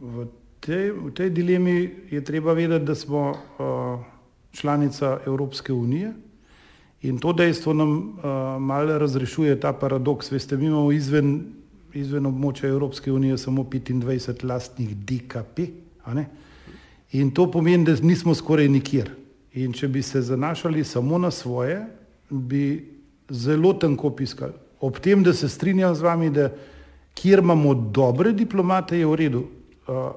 v, 0.00 0.26
tej, 0.60 0.90
v 0.90 1.10
tej 1.14 1.30
dilemi 1.30 1.90
je 2.10 2.24
treba 2.24 2.52
vedeti, 2.52 2.84
da 2.84 2.94
smo 2.94 3.30
uh, 3.30 4.00
članica 4.52 5.18
Evropske 5.26 5.72
unije. 5.72 6.12
In 7.02 7.18
to 7.18 7.32
dejstvo 7.32 7.74
nam 7.74 7.90
uh, 7.90 8.14
malo 8.60 8.98
razrešuje 8.98 9.60
ta 9.60 9.72
paradoks. 9.72 10.32
Veste, 10.32 10.56
mi 10.56 10.66
imamo 10.66 10.92
izven, 10.92 11.52
izven 11.92 12.26
območja 12.26 12.68
Evropske 12.68 13.12
unije 13.12 13.38
samo 13.38 13.62
25 13.62 14.44
lastnih 14.44 14.96
DKP. 14.96 15.68
In 17.12 17.30
to 17.30 17.50
pomeni, 17.50 17.84
da 17.84 17.94
nismo 18.02 18.34
skoraj 18.34 18.68
nikjer. 18.68 19.10
In 19.54 19.72
če 19.72 19.88
bi 19.88 20.02
se 20.02 20.22
zanašali 20.22 20.84
samo 20.84 21.18
na 21.18 21.30
svoje, 21.30 21.84
bi 22.30 22.93
zelo 23.30 23.72
tanko 23.72 24.10
piskali. 24.10 24.52
Ob 24.80 24.98
tem, 24.98 25.22
da 25.22 25.32
se 25.32 25.48
strinjam 25.48 25.94
z 25.94 26.02
vami, 26.02 26.30
da 26.30 26.50
kjer 27.14 27.38
imamo 27.38 27.74
dobre 27.74 28.32
diplomate, 28.32 28.98
je 28.98 29.06
v 29.06 29.14
redu. 29.16 29.44
Uh, 29.88 30.10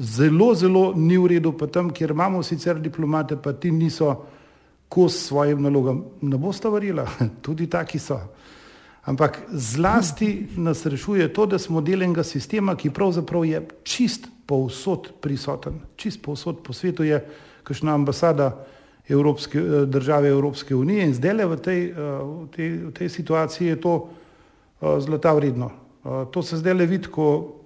zelo, 0.00 0.54
zelo 0.54 0.92
ni 0.96 1.18
v 1.18 1.26
redu, 1.34 1.52
pa 1.52 1.66
tam, 1.66 1.90
kjer 1.90 2.10
imamo 2.10 2.42
sicer 2.42 2.80
diplomate, 2.80 3.36
pa 3.36 3.52
ti 3.52 3.70
niso 3.70 4.16
kos 4.88 5.18
svojim 5.28 5.62
nalogam. 5.62 6.04
Ne 6.22 6.38
boste 6.38 6.68
verjela, 6.68 7.06
tudi 7.44 7.66
taki 7.70 7.98
so. 7.98 8.18
Ampak 9.08 9.38
zlasti 9.48 10.48
nas 10.56 10.86
rešuje 10.86 11.32
to, 11.32 11.46
da 11.46 11.58
smo 11.58 11.80
del 11.80 12.02
enega 12.02 12.24
sistema, 12.24 12.74
ki 12.76 12.90
pravzaprav 12.90 13.44
je 13.44 13.62
čist 13.82 14.28
povsod 14.46 15.12
prisoten. 15.20 15.80
Čist 15.96 16.22
povsod 16.22 16.60
po 16.64 16.72
svetu 16.72 17.04
je 17.04 17.20
kakšna 17.64 17.94
ambasada 17.94 18.50
Evropske, 19.08 19.58
eh, 19.58 19.86
države 19.86 20.28
Evropske 20.28 20.74
unije 20.74 21.04
in 21.06 21.14
zdaj 21.14 21.32
le 21.32 21.46
v, 21.46 21.52
eh, 21.52 21.94
v, 21.96 22.48
tej, 22.56 22.68
v 22.70 22.92
tej 22.92 23.08
situaciji 23.08 23.66
je 23.66 23.80
to 23.80 24.08
eh, 24.82 25.00
zlata 25.00 25.32
vredno. 25.32 25.70
To 26.30 26.42
se 26.42 26.56
zdaj 26.56 26.74
le 26.74 26.86
vidi, 26.86 27.08
ko, 27.12 27.56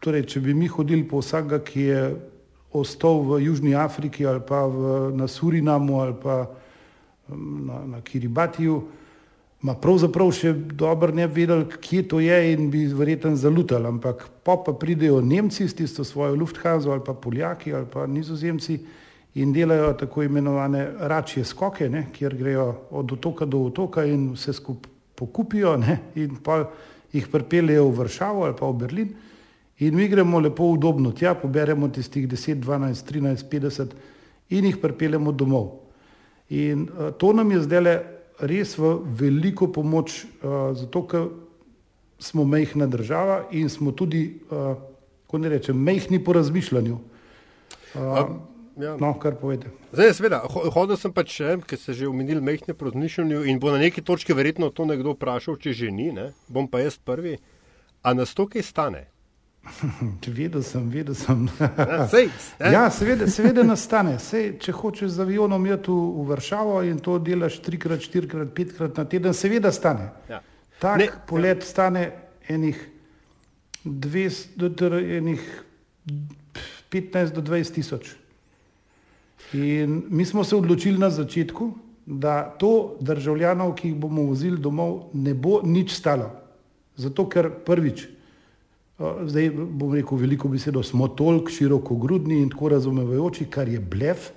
torej, 0.00 0.22
če 0.30 0.40
bi 0.40 0.54
mi 0.54 0.66
hodili 0.66 1.02
po 1.08 1.18
vsakega, 1.18 1.58
ki 1.58 1.82
je 1.82 2.02
ostal 2.70 3.24
v 3.26 3.40
Južni 3.42 3.74
Afriki 3.74 4.26
ali 4.26 4.40
pa 4.40 4.66
v, 4.66 5.10
na 5.16 5.26
Surinamu 5.26 6.00
ali 6.00 6.14
pa 6.22 6.46
na, 7.28 7.80
na 7.96 8.00
Kiribatiju, 8.00 8.82
ma 9.66 9.74
pravzaprav 9.74 10.30
še 10.30 10.52
dobro 10.52 11.10
ne 11.10 11.26
bi 11.26 11.42
vedeli, 11.42 11.66
kje 11.80 12.02
to 12.08 12.20
je 12.20 12.38
in 12.52 12.70
bi 12.70 12.84
verjetno 12.86 13.34
zalutali, 13.36 13.88
ampak 13.88 14.28
pa 14.44 14.56
pridejo 14.62 15.20
Nemci 15.20 15.66
s 15.68 15.74
tisto 15.74 16.04
svojo 16.04 16.36
Lufthansa 16.36 16.92
ali 16.92 17.02
pa 17.02 17.14
Poljaki 17.14 17.74
ali 17.74 17.86
pa 17.90 18.06
Nizozemci 18.06 18.78
in 19.38 19.52
delajo 19.52 19.92
tako 20.00 20.22
imenovane 20.26 20.84
račje 20.98 21.44
skoke, 21.44 21.88
ne, 21.88 22.06
kjer 22.12 22.36
grejo 22.36 22.68
od 22.90 23.12
otoka 23.12 23.46
do 23.46 23.64
otoka 23.70 24.04
in 24.04 24.32
vse 24.34 24.52
skupaj 24.52 24.98
pokupijo 25.18 25.76
ne, 25.76 25.98
in 26.14 26.36
pa 26.42 26.62
jih 27.12 27.26
pripeljejo 27.32 27.88
v 27.88 27.96
Vršavo 27.98 28.44
ali 28.46 28.54
pa 28.58 28.68
v 28.70 28.78
Berlin. 28.78 29.08
In 29.78 29.94
mi 29.94 30.08
gremo 30.08 30.40
lepo 30.40 30.64
udobno 30.74 31.12
tja, 31.12 31.34
poberemo 31.34 31.88
tistih 31.88 32.28
10, 32.28 32.62
12, 32.62 33.10
13, 33.10 33.44
50 33.50 33.96
in 34.54 34.64
jih 34.70 34.78
pripeljemo 34.82 35.32
domov. 35.32 35.70
In 36.48 36.86
uh, 36.88 37.10
to 37.18 37.32
nam 37.32 37.50
je 37.52 37.62
zdaj 37.66 37.98
res 38.38 38.76
v 38.78 38.94
veliko 39.18 39.68
pomoč, 39.72 40.24
uh, 40.24 40.74
zato 40.78 41.04
ker 41.06 41.28
smo 42.18 42.44
mehna 42.44 42.86
država 42.86 43.44
in 43.50 43.68
smo 43.70 43.92
tudi, 43.92 44.40
uh, 44.50 44.74
kako 45.26 45.38
ne 45.38 45.48
rečem, 45.48 45.78
mehni 45.78 46.18
po 46.24 46.32
razmišljanju. 46.32 46.98
Um, 47.94 48.38
ja. 48.78 48.96
No, 49.00 49.12
kar 49.18 49.36
povete. 49.40 49.72
Zdaj, 49.92 50.14
seveda, 50.18 50.40
hodil 50.48 50.96
sem 51.00 51.12
pač 51.14 51.34
še, 51.40 51.58
ker 51.66 51.80
ste 51.80 51.96
že 51.98 52.08
omenili 52.08 52.42
mehne 52.44 52.74
po 52.74 52.88
razmišljanju 52.88 53.44
in 53.50 53.60
bo 53.62 53.74
na 53.74 53.82
neki 53.82 54.04
točki 54.06 54.36
verjetno 54.36 54.70
to 54.70 54.86
nekdo 54.88 55.16
vprašal, 55.16 55.58
če 55.60 55.74
že 55.74 55.92
ni, 55.94 56.10
ne? 56.14 56.32
bom 56.48 56.70
pa 56.70 56.82
jaz 56.84 56.98
prvi. 56.98 57.38
A 58.06 58.14
nas 58.14 58.34
to 58.34 58.46
kaj 58.46 58.62
stane? 58.62 59.06
Vedel 60.38 60.62
sem, 60.62 60.90
vedel 60.90 61.14
sem. 61.18 61.48
Ja, 61.60 62.06
sej, 62.08 62.30
ja, 62.60 62.84
seveda, 62.94 63.26
seveda 63.30 63.64
nastane. 63.66 64.16
Sej, 64.22 64.54
če 64.62 64.72
hočeš 64.72 65.16
z 65.16 65.24
avionom 65.24 65.66
iti 65.66 65.92
v, 65.92 65.98
v 66.22 66.26
Vršavo 66.30 66.78
in 66.88 67.00
to 67.04 67.18
delaš 67.22 67.58
trikrat, 67.64 68.04
štirikrat, 68.04 68.52
petkrat 68.54 68.96
na 68.96 69.04
teden, 69.04 69.36
seveda 69.36 69.72
stane. 69.74 70.10
Ja. 70.30 70.40
Tak 70.78 71.02
ne, 71.02 71.10
polet 71.28 71.64
ja. 71.64 71.68
stane 71.68 72.04
enih, 72.48 72.78
200, 73.84 75.02
enih 75.18 75.44
15 76.94 77.36
do 77.36 77.44
20 77.44 77.74
tisoč. 77.74 78.14
In 79.52 80.02
mi 80.10 80.24
smo 80.24 80.44
se 80.44 80.56
odločili 80.56 80.98
na 80.98 81.10
začetku, 81.10 81.72
da 82.06 82.42
to 82.58 82.96
državljanov, 83.00 83.74
ki 83.76 83.88
jih 83.88 83.96
bomo 84.00 84.22
vozili 84.30 84.56
domov, 84.60 85.10
ne 85.12 85.34
bo 85.34 85.60
nič 85.64 85.92
stalo. 85.92 86.30
Zato, 86.96 87.28
ker 87.28 87.50
prvič, 87.64 88.06
zdaj 88.98 89.50
bom 89.52 89.92
rekel 89.94 90.18
veliko 90.18 90.48
besedo, 90.48 90.82
smo 90.82 91.08
toliko 91.08 91.52
široko 91.52 91.96
grudni 92.00 92.40
in 92.42 92.48
tako 92.50 92.72
razumevajoči, 92.74 93.46
kar 93.52 93.68
je 93.68 93.80
blef, 93.80 94.30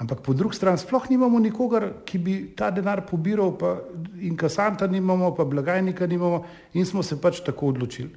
ampak 0.00 0.22
po 0.24 0.32
drugi 0.34 0.56
strani 0.56 0.80
sploh 0.80 1.04
nimamo 1.10 1.38
nikogar, 1.38 1.88
ki 2.04 2.18
bi 2.18 2.36
ta 2.56 2.70
denar 2.70 3.04
pobiral, 3.06 3.52
pa 3.58 3.76
in 4.20 4.36
kasanta 4.36 4.86
nimamo, 4.86 5.34
pa 5.36 5.44
blagajnika 5.44 6.06
nimamo 6.06 6.44
in 6.74 6.86
smo 6.86 7.02
se 7.02 7.20
pač 7.20 7.42
tako 7.44 7.70
odločili. 7.76 8.10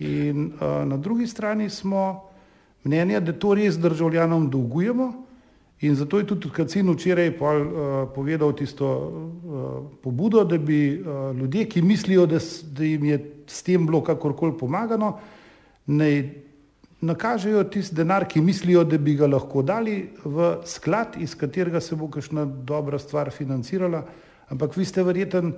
In 0.00 0.50
uh, 0.52 0.82
na 0.88 0.96
drugi 0.96 1.26
strani 1.26 1.70
smo 1.70 2.24
mnenja, 2.84 3.20
da 3.20 3.32
to 3.32 3.54
res 3.54 3.78
državljanom 3.78 4.50
dolgujemo 4.50 5.23
In 5.84 5.94
zato 5.94 6.18
je 6.18 6.24
tudi 6.24 6.48
Kacin 6.48 6.88
včeraj 6.88 7.34
pol, 7.36 7.60
uh, 7.60 7.68
povedal 8.14 8.54
tisto 8.56 8.86
uh, 8.88 9.10
pobudo, 10.00 10.44
da 10.44 10.56
bi 10.56 10.96
uh, 10.96 11.36
ljudje, 11.36 11.66
ki 11.68 11.82
mislijo, 11.82 12.24
da, 12.26 12.40
da 12.72 12.84
jim 12.84 13.04
je 13.04 13.18
s 13.46 13.62
tem 13.62 13.84
bilo 13.86 14.00
kakorkoli 14.00 14.56
pomagano, 14.58 15.18
naj 15.86 16.22
nakažejo 17.04 17.66
tisti 17.68 17.98
denar, 18.00 18.24
ki 18.24 18.40
mislijo, 18.40 18.86
da 18.88 18.98
bi 18.98 19.16
ga 19.18 19.28
lahko 19.28 19.62
dali 19.62 20.08
v 20.24 20.54
sklad, 20.64 21.20
iz 21.20 21.36
katerega 21.36 21.84
se 21.84 22.00
bo 22.00 22.08
kakšna 22.08 22.46
dobra 22.64 22.98
stvar 22.98 23.28
financirala. 23.30 24.06
Ampak 24.48 24.80
vi 24.80 24.88
ste 24.88 25.04
verjeten 25.04 25.52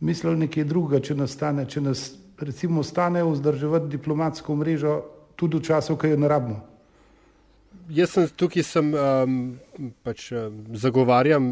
mislili 0.00 0.46
nekaj 0.46 0.70
drugega, 0.70 1.02
če 1.02 1.18
nas 1.18 1.34
stane, 1.34 1.66
če 1.66 1.82
nas 1.82 2.12
recimo 2.38 2.86
stane 2.86 3.26
vzdrževati 3.26 3.90
diplomatsko 3.90 4.54
mrežo 4.54 5.00
tudi 5.34 5.58
v 5.58 5.66
času, 5.66 5.98
ko 5.98 6.06
jo 6.06 6.16
ne 6.16 6.30
rabimo 6.30 6.77
jaz 7.94 8.12
sem 8.12 8.28
tukaj, 8.36 8.64
sem, 8.66 8.88
um, 8.94 9.36
pač, 10.06 10.28
um, 10.36 10.60
zagovarjam 10.76 11.48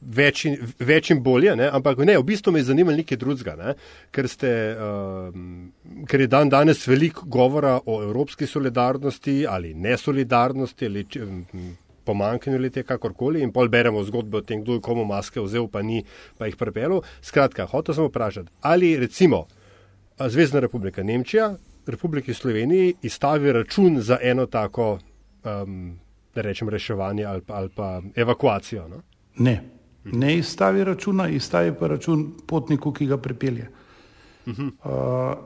več 0.00 0.44
in, 0.48 0.56
več 0.78 1.10
in 1.14 1.22
bolje, 1.24 1.54
ne? 1.58 1.68
ampak 1.74 2.00
ne, 2.04 2.16
v 2.18 2.26
bistvu 2.28 2.54
me 2.54 2.62
je 2.62 2.68
zanimalo 2.70 2.98
nekaj 2.98 3.20
drugega, 3.20 3.56
ne? 3.58 3.74
ker, 4.14 4.28
ste, 4.30 4.52
um, 4.82 5.68
ker 6.08 6.24
je 6.24 6.30
dan 6.30 6.52
danes 6.52 6.84
veliko 6.88 7.26
govora 7.26 7.76
o 7.86 8.00
evropski 8.04 8.46
solidarnosti 8.46 9.44
ali 9.48 9.74
nesolidarnosti 9.74 10.88
ali 10.88 11.04
um, 11.22 11.44
pomankanju 12.08 12.58
lete 12.58 12.82
kakorkoli 12.88 13.42
in 13.44 13.52
pol 13.52 13.68
beremo 13.68 14.00
zgodbe 14.04 14.40
o 14.40 14.46
tem, 14.46 14.62
kdo 14.64 14.78
je 14.78 14.84
komu 14.84 15.04
maske 15.04 15.42
vzel, 15.44 15.68
pa 15.68 15.82
ni, 15.84 16.00
pa 16.38 16.48
jih 16.48 16.56
prepelo. 16.56 17.02
Skratka, 17.20 17.68
hotel 17.68 17.96
sem 17.96 18.08
vprašati, 18.08 18.52
ali 18.64 18.96
recimo 18.96 19.44
Zvezdna 20.18 20.58
republika 20.60 21.02
Nemčija, 21.06 21.52
Republiki 21.86 22.34
Sloveniji 22.34 22.94
izstavi 23.02 23.52
račun 23.52 24.00
za 24.00 24.18
eno 24.22 24.46
tako 24.46 24.98
um, 25.62 25.98
da 26.34 26.42
rečem, 26.42 26.68
reševanje 26.68 27.24
ali 27.24 27.42
ali 27.48 27.68
pa 27.76 28.02
evakuacijo. 28.14 28.88
No? 28.88 29.02
Ne, 29.36 29.62
ne 30.04 30.36
izstavi 30.38 30.84
računa, 30.84 31.28
izstavi 31.28 31.74
pa 31.80 31.86
račun 31.86 32.32
potniku, 32.46 32.92
ki 32.92 33.06
ga 33.06 33.16
pripelje. 33.16 33.68
Uh 34.46 34.54
-huh. 34.54 34.70
uh, 34.84 35.38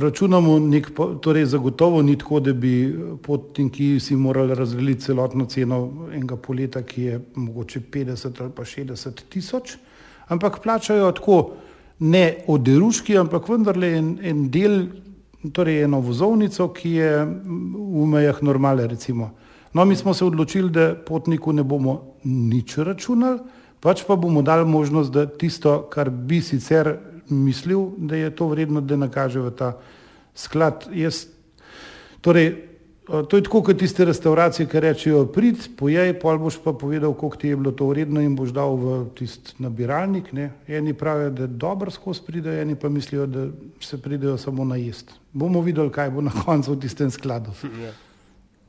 računamo, 0.00 0.58
nek, 0.58 0.90
torej 1.20 1.44
zagotovo 1.46 2.02
ni 2.02 2.16
tako, 2.18 2.40
da 2.40 2.52
bi 2.52 2.98
potniki 3.22 4.00
si 4.00 4.16
morali 4.16 4.54
razdeliti 4.54 5.00
celotno 5.00 5.46
ceno 5.46 6.08
enega 6.12 6.36
poleta, 6.36 6.82
ki 6.82 7.02
je 7.02 7.20
mogoče 7.34 7.80
50 7.80 8.42
ali 8.42 8.52
pa 8.56 8.62
60 8.64 9.22
tisoč, 9.28 9.76
ampak 10.26 10.62
plačajo 10.62 11.12
tako 11.12 11.50
ne 11.98 12.36
oderuški, 12.46 13.18
ampak 13.18 13.48
vendarle 13.48 13.92
en, 13.98 14.18
en 14.22 14.50
del 14.50 14.86
torej 15.52 15.82
eno 15.82 16.00
vozovnico, 16.00 16.68
ki 16.74 16.90
je 16.90 17.10
v 17.24 18.06
mejah 18.06 18.42
normale. 18.42 18.86
Recimo. 18.86 19.30
No, 19.72 19.84
mi 19.84 19.96
smo 19.96 20.14
se 20.14 20.24
odločili, 20.24 20.70
da 20.70 20.94
potniku 20.94 21.52
ne 21.52 21.62
bomo 21.62 22.18
nič 22.24 22.78
računali, 22.78 23.40
pač 23.80 24.02
pa 24.06 24.16
bomo 24.16 24.42
dali 24.42 24.66
možnost, 24.66 25.12
da 25.12 25.26
tisto, 25.26 25.82
kar 25.90 26.10
bi 26.10 26.40
sicer 26.42 26.96
mislil, 27.28 27.90
da 27.96 28.16
je 28.16 28.30
to 28.36 28.48
vredno, 28.48 28.80
da 28.80 28.96
nakaže 28.96 29.40
v 29.40 29.50
ta 29.50 29.76
sklad. 30.34 30.88
Jaz, 30.94 31.26
torej, 32.20 32.67
To 33.08 33.36
je 33.36 33.42
tako, 33.42 33.62
kot 33.64 33.78
tiste 33.80 34.04
restauracije, 34.04 34.66
ki 34.68 34.80
rečejo: 34.84 35.22
prid, 35.32 35.62
pojej, 35.76 36.12
pol 36.20 36.38
boš 36.38 36.58
pa 36.64 36.74
povedal, 36.76 37.14
koliko 37.16 37.36
ti 37.40 37.48
je 37.48 37.56
bilo 37.56 37.72
to 37.72 37.86
vredno 37.88 38.20
in 38.20 38.34
boš 38.36 38.52
dal 38.52 38.76
v 38.76 38.98
tisti 39.16 39.56
nabiralnik. 39.64 40.32
Ne? 40.36 40.50
Eni 40.68 40.92
pravijo, 40.94 41.30
da 41.30 41.46
dobro 41.46 41.90
skozi 41.90 42.26
pridejo, 42.26 42.60
eni 42.62 42.76
pa 42.76 42.88
mislijo, 42.88 43.26
da 43.26 43.46
se 43.80 44.02
pridejo 44.02 44.36
samo 44.36 44.64
na 44.64 44.76
jesti. 44.76 45.16
Bomo 45.32 45.60
videli, 45.64 45.92
kaj 45.92 46.10
bo 46.10 46.20
na 46.20 46.32
koncu 46.44 46.72
v 46.72 46.80
tistem 46.84 47.10
skladu. 47.10 47.56
Ja. 47.84 47.92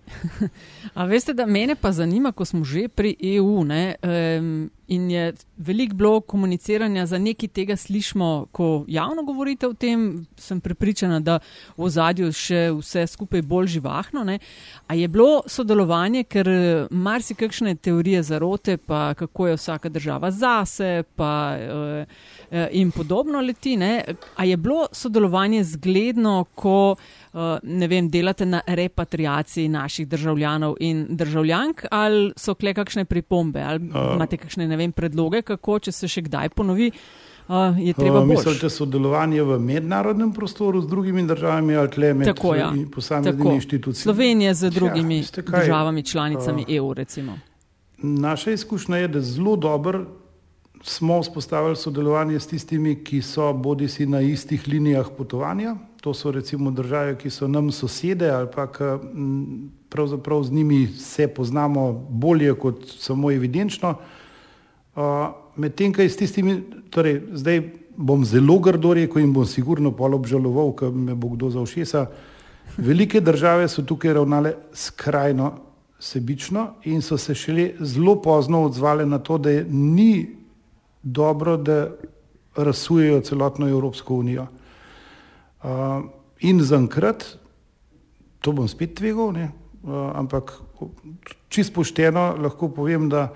A 0.98 1.06
veste, 1.06 1.34
da 1.34 1.46
mene 1.46 1.76
pa 1.76 1.92
zanima, 1.92 2.32
ko 2.32 2.46
smo 2.46 2.64
že 2.64 2.88
pri 2.88 3.16
EU 3.36 3.64
ne, 3.64 3.96
um, 4.40 4.70
in 4.90 5.12
je 5.12 5.34
veliko 5.58 5.96
bilo 5.96 6.22
komuniciranja, 6.22 7.06
za 7.06 7.18
nekaj 7.18 7.50
tega 7.50 7.76
slišimo, 7.76 8.48
ko 8.52 8.86
javno 8.88 9.24
govorite 9.24 9.68
o 9.68 9.74
tem, 9.74 10.26
sem 10.38 10.62
prepričana, 10.62 11.20
da 11.20 11.40
v 11.78 11.90
zadju 11.90 12.32
še 12.34 12.62
vse 12.80 13.06
skupaj 13.08 13.42
bolj 13.42 13.68
živahno. 13.76 14.24
Ne. 14.24 14.40
A 14.88 14.98
je 14.98 15.08
bilo 15.08 15.44
sodelovanje, 15.48 16.24
ker 16.24 16.50
marsikakšne 16.92 17.76
teorije 17.76 18.24
zarote, 18.24 18.78
pa 18.78 19.14
kako 19.14 19.48
je 19.48 19.60
vsaka 19.60 19.90
država 19.90 20.32
zase, 20.32 21.04
pa 21.16 21.32
uh, 21.60 22.20
in 22.72 22.92
podobno 22.92 23.42
leti, 23.42 23.78
ne. 23.78 24.04
a 24.36 24.46
je 24.46 24.58
bilo 24.58 24.88
sodelovanje 24.92 25.64
zgledno, 25.64 26.46
ko 26.56 26.96
Eh, 27.30 27.60
ne 27.64 27.88
vem, 27.88 28.08
delate 28.10 28.46
na 28.46 28.62
repatriaciji 28.66 29.70
naših 29.70 30.08
državljanov 30.08 30.76
in 30.80 31.06
državljank, 31.10 31.84
ali 31.92 32.32
so 32.38 32.56
kle 32.58 32.74
kakšne 32.74 33.06
pripombe, 33.06 33.62
ali 33.62 33.84
uh, 33.86 34.16
imate 34.16 34.38
kakšne, 34.42 34.66
ne 34.68 34.78
vem, 34.80 34.94
predloge, 34.96 35.44
kako, 35.46 35.80
če 35.88 35.94
se 35.96 36.10
še 36.12 36.26
kdaj 36.28 36.54
ponovi. 36.56 36.92
Uh, 37.50 37.74
je 37.82 37.96
treba 37.98 38.20
uh, 38.22 38.28
misliti 38.30 38.70
sodelovanje 38.70 39.42
v 39.42 39.56
mednarodnem 39.58 40.30
prostoru 40.34 40.84
z 40.84 40.88
drugimi 40.88 41.24
državami 41.26 41.76
ali 41.82 41.90
tle 41.90 42.12
med 42.14 42.30
tako, 42.30 42.54
ja. 42.54 42.68
posameznimi 42.94 43.56
inštitucijami. 43.58 44.04
Slovenija 44.04 44.54
z 44.54 44.70
drugimi 44.70 45.18
ja, 45.18 45.44
državami, 45.48 46.04
članicami 46.06 46.66
uh, 46.68 46.76
EU, 46.76 46.94
recimo. 46.94 47.40
Naša 47.98 48.54
izkušnja 48.54 48.98
je, 48.98 49.08
da 49.08 49.22
zelo 49.22 49.56
dobro 49.56 50.06
smo 50.84 51.22
vzpostavili 51.22 51.76
sodelovanje 51.76 52.40
s 52.40 52.48
tistimi, 52.48 52.96
ki 53.04 53.22
so 53.22 53.54
bodi 53.54 53.88
si 53.88 54.06
na 54.06 54.22
istih 54.22 54.68
linijah 54.68 55.10
potovanja, 55.18 55.76
to 56.02 56.14
so 56.14 56.32
recimo 56.32 56.72
države, 56.72 57.18
ki 57.18 57.30
so 57.30 57.48
nam 57.48 57.72
sosede 57.72 58.30
ali 58.30 58.48
pa 58.56 58.68
pravzaprav 59.90 60.44
z 60.44 60.52
njimi 60.52 60.88
se 60.88 61.28
poznamo 61.28 61.94
bolje 62.10 62.54
kot 62.54 62.86
samo 62.98 63.32
evidenčno. 63.32 63.96
Medtem, 65.56 65.94
kaj 65.94 66.10
s 66.10 66.18
tistimi, 66.18 66.58
torej 66.90 67.22
zdaj 67.38 67.62
bom 68.00 68.24
zelo 68.26 68.60
grdo 68.64 68.94
rekel 68.96 69.22
in 69.22 69.34
bom 69.34 69.46
sigurno 69.46 69.92
pol 69.92 70.16
obžaloval, 70.16 70.72
ker 70.76 70.92
me 70.92 71.16
bo 71.16 71.34
kdo 71.36 71.50
za 71.52 71.64
všesa, 71.66 72.06
velike 72.78 73.22
države 73.22 73.68
so 73.68 73.84
tukaj 73.84 74.14
ravnale 74.14 74.54
skrajno 74.74 75.52
sebično 76.00 76.68
in 76.84 77.02
so 77.02 77.18
se 77.18 77.36
šele 77.36 77.74
zelo 77.80 78.16
pozno 78.22 78.64
odzvale 78.64 79.06
na 79.06 79.20
to, 79.20 79.38
da 79.38 79.52
ni 79.68 80.36
dobro, 81.04 81.58
da 81.58 81.92
razsujejo 82.56 83.22
celotno 83.22 83.68
Evropsko 83.68 84.16
unijo. 84.16 84.48
Uh, 85.64 85.68
in 86.40 86.64
zaenkrat, 86.64 87.26
to 88.42 88.52
bom 88.52 88.68
spet 88.68 88.96
tvegal, 88.96 89.34
ne, 89.36 89.52
uh, 89.84 90.12
ampak 90.16 90.54
čist 91.50 91.74
pošteno 91.74 92.36
lahko 92.40 92.70
povem, 92.72 93.10
da 93.10 93.34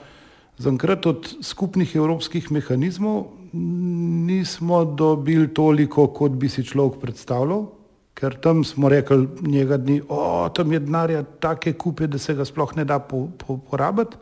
zaenkrat 0.58 1.06
od 1.06 1.30
skupnih 1.42 1.96
evropskih 1.96 2.52
mehanizmov 2.52 3.26
nismo 3.54 4.86
dobili 4.86 5.48
toliko, 5.54 6.08
kot 6.08 6.32
bi 6.32 6.50
si 6.50 6.64
človek 6.66 7.00
predstavljal, 7.02 7.68
ker 8.14 8.38
tam 8.42 8.64
smo 8.64 8.90
rekli 8.90 9.28
njega 9.42 9.78
dni, 9.78 10.02
o, 10.10 10.50
tam 10.56 10.72
je 10.74 10.80
denarja 10.80 11.24
take 11.40 11.74
kupe, 11.74 12.08
da 12.08 12.18
se 12.18 12.34
ga 12.34 12.46
sploh 12.46 12.76
ne 12.76 12.86
da 12.86 13.00
po, 13.00 13.28
po, 13.38 13.58
porabiti. 13.58 14.18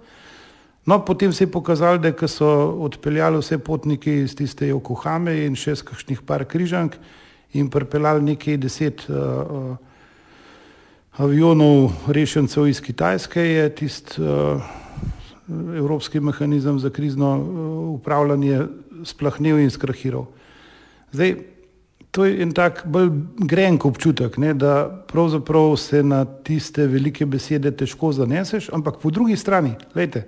No, 0.85 1.05
potem 1.05 1.33
se 1.33 1.43
je 1.43 1.51
pokazalo, 1.51 1.97
da 1.97 2.27
so 2.27 2.47
odpeljali 2.81 3.37
vse 3.37 3.57
potnike 3.57 4.23
iz 4.23 4.35
tiste 4.35 4.67
Jokohame 4.67 5.45
in 5.45 5.55
še 5.55 5.75
z 5.75 5.85
kakšnih 5.85 6.21
par 6.25 6.45
križank, 6.45 6.97
in 7.53 7.69
pripeljali 7.69 8.23
nekaj 8.23 8.57
deset 8.57 9.05
uh, 9.09 9.15
uh, 9.15 9.77
avionov 11.21 11.91
rešencev 12.07 12.67
iz 12.67 12.81
Kitajske, 12.81 13.41
je 13.41 13.69
tisti 13.75 14.21
uh, 14.21 14.80
evropski 15.77 16.19
mehanizem 16.19 16.79
za 16.79 16.89
krizno 16.89 17.37
uh, 17.37 17.93
upravljanje 17.95 18.61
splahnil 19.03 19.59
in 19.59 19.69
skrahiral. 19.69 20.25
Zdaj, 21.11 21.35
to 22.11 22.25
je 22.25 22.41
en 22.43 22.51
tak 22.51 22.83
bolj 22.85 23.09
grenk 23.39 23.85
občutek, 23.85 24.37
ne, 24.37 24.53
da 24.53 24.89
pravzaprav 25.07 25.75
se 25.77 26.03
na 26.03 26.25
tiste 26.25 26.87
velike 26.87 27.25
besede 27.25 27.71
težko 27.71 28.11
zaneseš, 28.11 28.69
ampak 28.73 28.99
po 28.99 29.11
drugi 29.11 29.35
strani, 29.35 29.75
gledajte, 29.93 30.27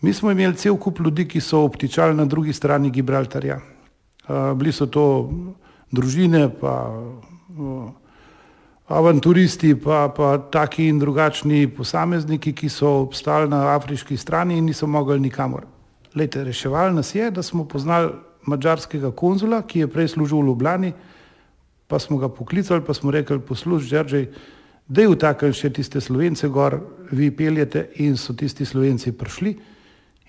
mi 0.00 0.12
smo 0.12 0.30
imeli 0.30 0.56
cel 0.56 0.76
kup 0.76 1.00
ljudi, 1.00 1.28
ki 1.28 1.40
so 1.40 1.64
obtičali 1.64 2.16
na 2.16 2.24
drugi 2.24 2.52
strani 2.52 2.90
Gibraltarja. 2.90 3.60
Uh, 4.28 4.52
bili 4.56 4.72
so 4.72 4.86
to 4.86 5.04
družine, 5.92 6.48
pa 6.60 6.88
uh, 6.88 8.03
avanturisti, 8.86 9.74
pa, 9.80 10.08
pa 10.16 10.38
taki 10.38 10.88
in 10.88 10.98
drugačni 10.98 11.68
posamezniki, 11.68 12.52
ki 12.52 12.68
so 12.68 12.90
obstali 13.02 13.48
na 13.48 13.74
afriški 13.74 14.16
strani 14.16 14.58
in 14.58 14.64
niso 14.64 14.86
mogli 14.86 15.20
nikamor. 15.20 15.64
Lete, 16.14 16.44
reševali 16.44 16.94
nas 16.94 17.14
je, 17.14 17.30
da 17.30 17.42
smo 17.42 17.64
poznali 17.64 18.12
mađarskega 18.46 19.10
konzula, 19.10 19.62
ki 19.62 19.78
je 19.78 19.88
prej 19.88 20.08
služil 20.08 20.42
v 20.42 20.46
Ljubljani, 20.46 20.92
pa 21.88 21.98
smo 21.98 22.16
ga 22.16 22.28
poklicali, 22.28 22.84
pa 22.84 22.94
smo 22.94 23.10
rekli, 23.10 23.40
poslušaj, 23.40 23.88
Đerđej, 23.88 24.28
da 24.88 25.00
je 25.00 25.08
v 25.08 25.16
takem 25.16 25.52
še 25.52 25.70
tiste 25.72 26.00
slovence 26.00 26.48
gor, 26.48 26.76
vi 27.10 27.30
peljete 27.30 27.88
in 28.04 28.16
so 28.20 28.34
tisti 28.36 28.64
slovenci 28.64 29.12
prišli 29.16 29.54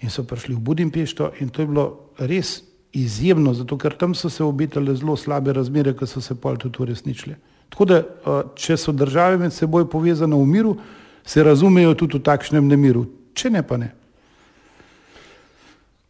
in 0.01 0.09
so 0.09 0.23
prišli 0.23 0.55
v 0.55 0.59
Budimpešto 0.59 1.31
in 1.39 1.49
to 1.49 1.61
je 1.61 1.67
bilo 1.67 1.85
res 2.19 2.61
izjemno, 2.95 3.53
zato 3.53 3.77
ker 3.77 3.97
tam 3.99 4.15
so 4.15 4.29
se 4.29 4.43
obetale 4.43 4.95
zelo 4.95 5.15
slabe 5.19 5.53
razmere, 5.53 5.93
ki 5.93 6.07
so 6.07 6.21
se 6.21 6.35
pol 6.35 6.55
tudi 6.57 6.83
uresničile. 6.83 7.35
Tako 7.75 7.85
da, 7.85 7.97
če 8.55 8.77
so 8.79 8.93
države 8.95 9.35
med 9.38 9.51
seboj 9.51 9.83
povezane 9.91 10.35
v 10.35 10.45
miru, 10.47 10.77
se 11.27 11.43
razumejo 11.43 11.91
tudi 11.99 12.15
v 12.17 12.23
takšnem 12.23 12.67
nemiru. 12.67 13.03
če 13.35 13.49
ne 13.51 13.63
pa 13.67 13.77
ne. 13.77 13.89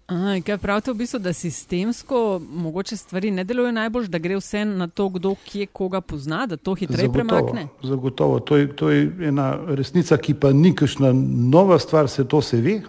Aha, 0.05 0.35
kaj 0.45 0.59
pravite 0.61 0.93
v 0.93 0.99
bistvu, 0.99 1.19
da 1.19 1.33
sistemsko 1.33 2.37
mogoče 2.37 2.97
stvari 2.97 3.31
ne 3.33 3.43
delujejo 3.43 3.73
najbolj, 3.73 4.11
da 4.13 4.19
gre 4.21 4.37
vse 4.37 4.61
na 4.65 4.85
to, 4.87 5.07
kdo 5.09 5.33
kje 5.41 5.65
koga 5.65 6.01
pozna, 6.05 6.43
da 6.45 6.57
to 6.57 6.75
hitreje 6.77 7.09
premakne? 7.09 7.65
Zagotovo, 7.81 8.37
to 8.39 8.59
je, 8.61 8.67
to 8.77 8.91
je 8.93 9.07
ena 9.25 9.55
resnica, 9.65 10.19
ki 10.21 10.37
pa 10.37 10.53
ni 10.53 10.75
kakšna 10.77 11.09
nova 11.49 11.79
stvar, 11.81 12.05
se 12.09 12.27
to 12.27 12.41
se 12.45 12.61
ve. 12.61 12.83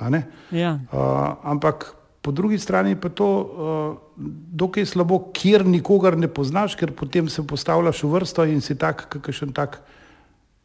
Ja. 0.53 0.75
Uh, 0.93 1.41
ampak 1.43 1.95
po 2.27 2.33
drugi 2.35 2.59
strani 2.59 2.97
pa 2.99 3.09
to 3.09 3.27
uh, 3.31 4.25
dokaj 4.59 4.87
slabo, 4.87 5.21
kjer 5.31 5.63
nikogar 5.67 6.17
ne 6.19 6.27
poznaš, 6.27 6.75
ker 6.75 6.91
potem 6.91 7.29
se 7.31 7.45
postavljaš 7.47 8.01
v 8.03 8.11
vrsto 8.11 8.47
in 8.51 8.59
si 8.61 8.75
tak, 8.75 9.05
kakšen 9.13 9.53
tak. 9.55 9.79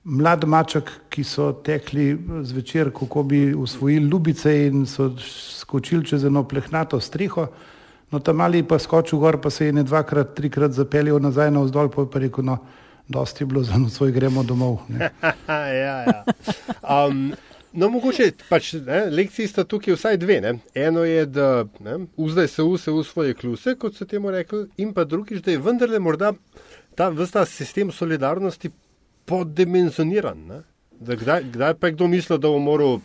Mlad 0.04 0.48
maček, 0.50 0.90
ki 1.14 1.22
so 1.22 1.52
tekli 1.54 2.16
zvečer, 2.42 2.90
kako 2.90 3.24
bi 3.30 3.42
usvojili 3.54 4.10
ljubice 4.10 4.56
in 4.66 4.88
so 4.90 5.12
skočili 5.22 6.02
čez 6.10 6.26
eno 6.26 6.42
plehnato 6.44 6.98
streho. 7.00 7.46
No, 8.10 8.20
tam 8.20 8.42
mali 8.42 8.64
pa 8.66 8.82
skočil 8.82 9.22
gor, 9.22 9.38
pa 9.38 9.54
se 9.54 9.70
je 9.70 9.78
ne 9.78 9.86
dvakrat, 9.86 10.34
trikrat 10.34 10.74
zapeljal 10.74 11.22
nazaj 11.22 11.54
na 11.54 11.62
vzdolj, 11.62 11.94
pa 11.94 12.08
je 12.18 12.26
rekel, 12.26 12.50
no, 12.50 12.58
dosti 13.08 13.44
je 13.44 13.52
bilo 13.54 13.64
za 13.64 13.78
nocoj, 13.78 14.12
gremo 14.12 14.44
domov. 14.44 14.82
ja, 15.86 16.02
ja. 16.10 16.24
Um, 16.82 17.30
no, 17.74 17.90
mogoče 17.90 18.32
pač 18.50 18.74
ne, 18.86 19.06
lekciji 19.12 19.48
sta 19.48 19.64
tukaj 19.64 19.96
vsaj 19.96 20.18
dve. 20.22 20.40
Ne. 20.42 20.54
Eno 20.76 21.04
je, 21.08 21.26
da 21.26 21.66
vzdaj 22.18 22.48
se 22.48 22.66
vse 22.66 22.92
v 22.92 23.04
svoje 23.08 23.38
kluse, 23.38 23.76
kot 23.80 23.96
so 23.96 24.06
temu 24.06 24.32
rekli, 24.32 24.66
in 24.78 24.94
pa 24.94 25.06
drugič, 25.06 25.44
da 25.46 25.52
je 25.52 25.62
vendarle 25.62 26.00
morda 26.00 26.34
ta 26.96 27.10
vrsta 27.10 27.46
sistem 27.46 27.92
solidarnosti 27.92 28.72
poddimenzioniran. 29.26 30.64
Kdaj, 31.00 31.48
kdaj 31.54 31.74
pa 31.80 31.88
je 31.88 31.94
kdo 31.96 32.08
mislil, 32.08 32.38
da 32.38 32.50
bo 32.50 32.60
moral 32.60 33.00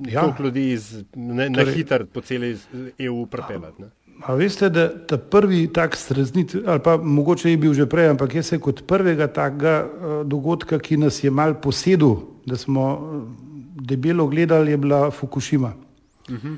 ja. 0.00 0.20
toliko 0.20 0.42
ljudi 0.42 0.70
iz, 0.72 1.04
ne, 1.14 1.50
na 1.50 1.62
torej, 1.62 1.74
hiter 1.74 2.06
po 2.06 2.20
celi 2.20 2.56
EU 2.98 3.26
prepeljati? 3.26 3.84
A 4.22 4.34
veste, 4.34 4.68
da 4.70 4.88
ta 5.06 5.18
prvi 5.18 5.66
tak 5.72 5.96
streznit, 5.96 6.54
ali 6.66 6.80
pa 6.80 6.96
mogoče 6.96 7.50
je 7.50 7.56
bil 7.56 7.74
že 7.74 7.86
prej, 7.86 8.08
ampak 8.14 8.34
jaz 8.34 8.46
se 8.46 8.58
kot 8.58 8.84
prvega 8.86 9.26
takega 9.26 9.74
uh, 9.84 10.12
dogodka, 10.26 10.78
ki 10.78 10.96
nas 10.96 11.18
je 11.24 11.30
mal 11.30 11.54
posedel, 11.60 12.16
da 12.46 12.56
smo 12.56 12.84
debelo 13.86 14.26
gledali, 14.26 14.70
je 14.70 14.76
bila 14.76 15.10
Fukushima. 15.10 15.72
Uh 16.28 16.34
mhm. 16.34 16.48
-huh. 16.48 16.56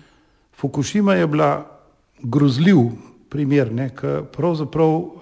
Fukushima 0.56 1.14
je 1.14 1.26
bila 1.26 1.66
grozljiv 2.22 2.76
primer, 3.28 3.90
ker 3.96 4.22
pravzaprav 4.32 4.88
uh, 4.88 5.12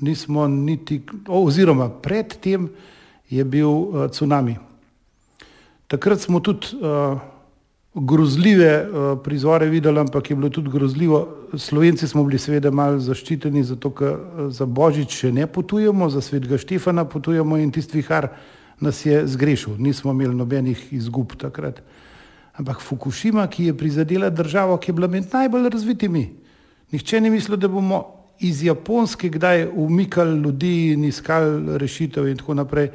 nismo 0.00 0.48
niti, 0.48 1.02
oziroma 1.28 1.88
predtem 1.88 2.68
je 3.30 3.44
bil 3.44 3.68
uh, 3.68 4.10
tsunami. 4.10 4.56
Takrat 5.86 6.20
smo 6.20 6.40
tudi 6.40 6.66
uh, 6.80 7.20
grozljive 7.94 8.88
uh, 8.88 9.18
prizore 9.24 9.68
videli, 9.68 10.00
ampak 10.00 10.30
je 10.30 10.36
bilo 10.36 10.48
tudi 10.48 10.70
grozljivo. 10.70 11.28
Slovenci 11.56 12.08
smo 12.08 12.24
bili 12.24 12.38
seveda 12.38 12.70
malo 12.70 12.98
zaščiteni, 12.98 13.62
zato 13.62 13.90
ker 13.90 14.16
za 14.48 14.66
Božič 14.66 15.12
še 15.12 15.32
ne 15.32 15.46
potujemo, 15.46 16.10
za 16.10 16.20
svetega 16.20 16.58
Štefana 16.58 17.04
potujemo 17.04 17.56
in 17.56 17.70
tisti 17.70 18.00
vihar 18.00 18.28
nas 18.82 19.06
je 19.06 19.26
zgrešil. 19.26 19.76
Nismo 19.78 20.12
imeli 20.12 20.34
nobenih 20.34 20.92
izgub 20.92 21.36
takrat. 21.38 21.82
Ampak 22.58 22.82
Fukushima, 22.82 23.46
ki 23.46 23.70
je 23.70 23.76
prizadela 23.78 24.30
državo, 24.30 24.76
ki 24.76 24.90
je 24.90 24.94
bila 24.94 25.08
med 25.08 25.30
najbolj 25.32 25.68
razvitimi. 25.72 26.26
Nihče 26.92 27.20
ni 27.20 27.30
mislil, 27.30 27.56
da 27.56 27.68
bomo 27.68 28.02
iz 28.40 28.62
Japonske 28.64 29.30
kdaj 29.30 29.68
umikali 29.74 30.38
ljudi 30.40 30.92
in 30.92 31.04
iskali 31.04 31.78
rešitev 31.78 32.28
in 32.28 32.36
tako 32.36 32.54
naprej. 32.54 32.90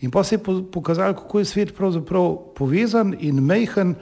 In 0.00 0.10
pa 0.10 0.24
se 0.24 0.34
je 0.34 0.62
pokazalo, 0.72 1.14
kako 1.14 1.38
je 1.38 1.44
svet 1.44 1.74
pravzaprav 1.76 2.36
povezan 2.56 3.14
in 3.20 3.40
mehen 3.44 3.94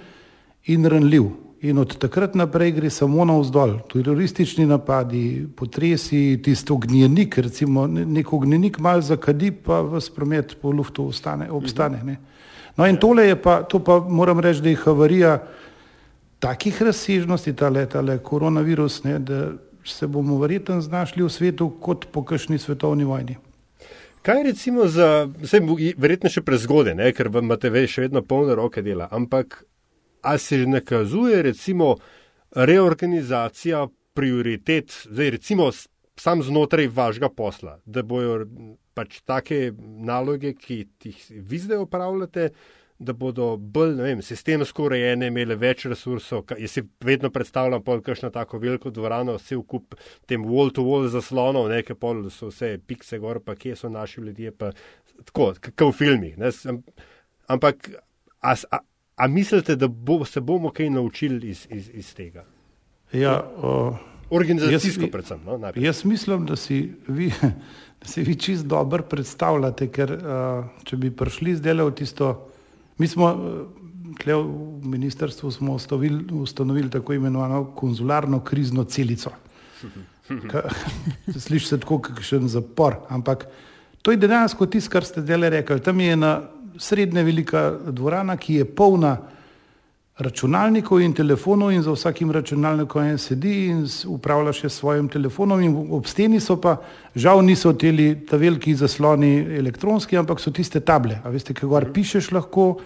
in 0.64 0.85
ranljiv. 0.85 1.46
In 1.64 1.79
od 1.79 1.95
takrat 1.99 2.35
naprej 2.35 2.73
gre 2.77 2.90
samo 2.90 3.25
na 3.25 3.38
vzdolj. 3.40 3.79
Teroristični 3.92 4.66
napadi, 4.66 5.47
potresi, 5.57 6.38
tisto 6.45 6.77
gnjenik, 6.77 7.38
recimo 7.38 7.87
neko 7.87 8.38
gnjenik 8.38 8.79
mal 8.79 9.01
zakadi, 9.01 9.51
pa 9.51 9.81
v 9.81 10.01
spromet 10.01 10.57
po 10.61 10.71
luftu 10.71 11.07
ostane, 11.09 11.51
obstane. 11.51 12.03
Ne? 12.05 12.16
No 12.77 12.87
in 12.87 12.97
tole 13.01 13.29
je 13.29 13.38
pa, 13.42 13.62
to 13.62 13.81
pa 13.81 14.01
moram 14.01 14.40
reči, 14.40 14.61
da 14.61 14.69
je 14.69 14.77
havarija 14.77 15.38
takih 16.38 16.83
razsežnosti, 16.83 17.57
ta 17.57 17.69
leta, 17.69 18.01
le 18.01 18.19
koronavirus, 18.19 19.05
ne, 19.05 19.19
da 19.19 19.53
se 19.85 20.07
bomo 20.07 20.37
verjetno 20.38 20.81
znašli 20.81 21.25
v 21.25 21.31
svetu 21.33 21.71
kot 21.81 22.07
po 22.12 22.25
kakšni 22.25 22.59
svetovni 22.59 23.05
vojni. 23.05 23.38
Kaj 24.23 24.42
recimo 24.42 24.88
za, 24.90 25.29
vse, 25.40 25.61
verjetno 25.97 26.29
še 26.31 26.42
prezgode, 26.42 26.92
ker 27.16 27.31
imate 27.40 27.71
ve, 27.71 27.87
še 27.88 28.09
vedno 28.09 28.21
polne 28.27 28.59
roke 28.59 28.83
dela, 28.83 29.09
ampak 29.11 29.62
ali 30.27 30.39
se 30.43 30.59
že 30.59 30.67
nakazuje 30.67 31.43
recimo 31.43 31.97
reorganizacija 32.51 33.87
prioritet, 34.15 35.07
zdaj 35.11 35.31
recimo 35.31 35.71
sam 36.17 36.43
znotraj 36.43 36.89
vašega 36.89 37.29
posla, 37.29 37.79
da 37.85 38.03
bojo 38.03 38.47
pač 38.95 39.21
take 39.29 39.73
naloge, 40.09 40.55
ki 40.57 40.87
jih 41.05 41.23
vi 41.31 41.59
zdaj 41.61 41.85
upravljate, 41.85 42.49
da 42.99 43.12
bodo 43.12 43.51
bolj 43.61 43.99
vem, 44.01 44.23
sistemsko 44.25 44.87
urejene, 44.89 45.29
imele 45.29 45.59
več 45.61 45.85
resursov. 45.85 46.47
Jaz 46.57 46.79
si 46.79 46.83
vedno 47.05 47.29
predstavljam, 47.31 47.85
je 47.87 48.01
kakšno 48.07 48.31
tako 48.33 48.59
veliko 48.59 48.91
dvorano, 48.91 49.37
vse 49.37 49.59
v 49.59 49.65
kup 49.69 49.99
tem 50.27 50.47
wall-to-wall 50.49 51.11
zaslonov, 51.12 51.69
nekaj 51.69 51.99
pol, 52.01 52.25
so 52.33 52.49
vse 52.49 52.79
pikse 52.89 53.21
gor, 53.21 53.43
pa 53.45 53.55
kje 53.55 53.77
so 53.77 53.93
naši 53.93 54.25
ljudje, 54.25 54.55
pa 54.57 54.73
tako, 55.27 55.53
kot 55.61 55.91
v 55.91 55.93
filmih. 55.99 56.41
Ampak, 57.53 57.91
a, 58.41 58.57
a, 58.57 58.81
a 59.16 59.26
mislite, 59.26 59.76
da 59.76 59.88
bo, 59.88 60.24
se 60.24 60.40
bomo 60.40 60.70
kaj 60.70 60.90
naučili 60.90 61.50
iz, 61.50 61.66
iz, 61.70 61.90
iz 61.94 62.14
tega? 62.14 62.44
Ja, 63.12 63.40
uh, 63.57 63.96
Organizacijsko, 64.31 65.02
jaz, 65.02 65.11
predvsem. 65.12 65.40
No, 65.46 65.72
jaz 65.76 66.05
mislim, 66.05 66.46
da 66.46 66.57
si 66.57 66.92
vi. 67.09 67.33
Da 67.96 68.11
se 68.12 68.20
vi 68.20 68.35
čist 68.37 68.66
dobro 68.68 69.02
predstavljate, 69.09 69.87
ker 69.88 70.11
uh, 70.12 70.66
če 70.85 70.98
bi 71.00 71.09
prišli 71.11 71.55
zdaj 71.57 71.79
v 71.81 71.94
tisto 71.96 72.26
Mi 72.98 73.09
smo 73.09 73.29
tle 74.16 74.35
v 74.35 74.88
ministrstvu 74.88 75.50
smo 75.50 75.74
ustavili, 75.74 76.24
ustanovili 76.33 76.90
tako 76.90 77.12
imenovano 77.12 77.64
konzularno 77.64 78.40
krizno 78.40 78.85
celico. 78.85 79.31
Sliši 81.46 81.66
se 81.66 81.81
tako, 81.81 82.00
kot 82.02 82.22
še 82.24 82.40
en 82.40 82.48
zapor, 82.48 82.96
ampak 83.09 83.46
to 84.02 84.14
je 84.14 84.20
dejansko 84.22 84.66
tisto, 84.66 84.90
kar 84.90 85.05
ste 85.05 85.22
zdaj 85.22 85.50
rekli. 85.50 85.83
Tam 85.83 86.00
je 86.00 86.12
ena 86.12 86.33
srednja 86.79 87.23
velika 87.23 87.71
dvorana, 87.91 88.37
ki 88.37 88.61
je 88.61 88.65
polna 88.65 89.17
računalnikov 90.17 91.01
in 91.01 91.12
telefonov 91.12 91.73
in 91.73 91.83
za 91.83 91.93
vsakim 91.93 92.31
računalnikom 92.33 93.03
en 93.05 93.19
sedi 93.19 93.67
in 93.69 93.83
upravlja 94.09 94.53
še 94.53 94.69
s 94.69 94.79
svojim 94.81 95.09
telefonom 95.12 95.61
in 95.61 95.75
ob 95.93 96.07
steni 96.09 96.41
so 96.41 96.57
pa, 96.57 96.79
žal 97.15 97.43
niso 97.45 97.75
teli 97.77 98.15
ta 98.27 98.41
veliki 98.41 98.75
zasloni 98.75 99.59
elektronski, 99.59 100.17
ampak 100.17 100.41
so 100.41 100.51
tiste 100.51 100.81
table, 100.81 101.21
a 101.21 101.33
veste, 101.33 101.53
kaj 101.55 101.69
gor 101.69 101.89
pišeš 101.93 102.31
lahko, 102.33 102.79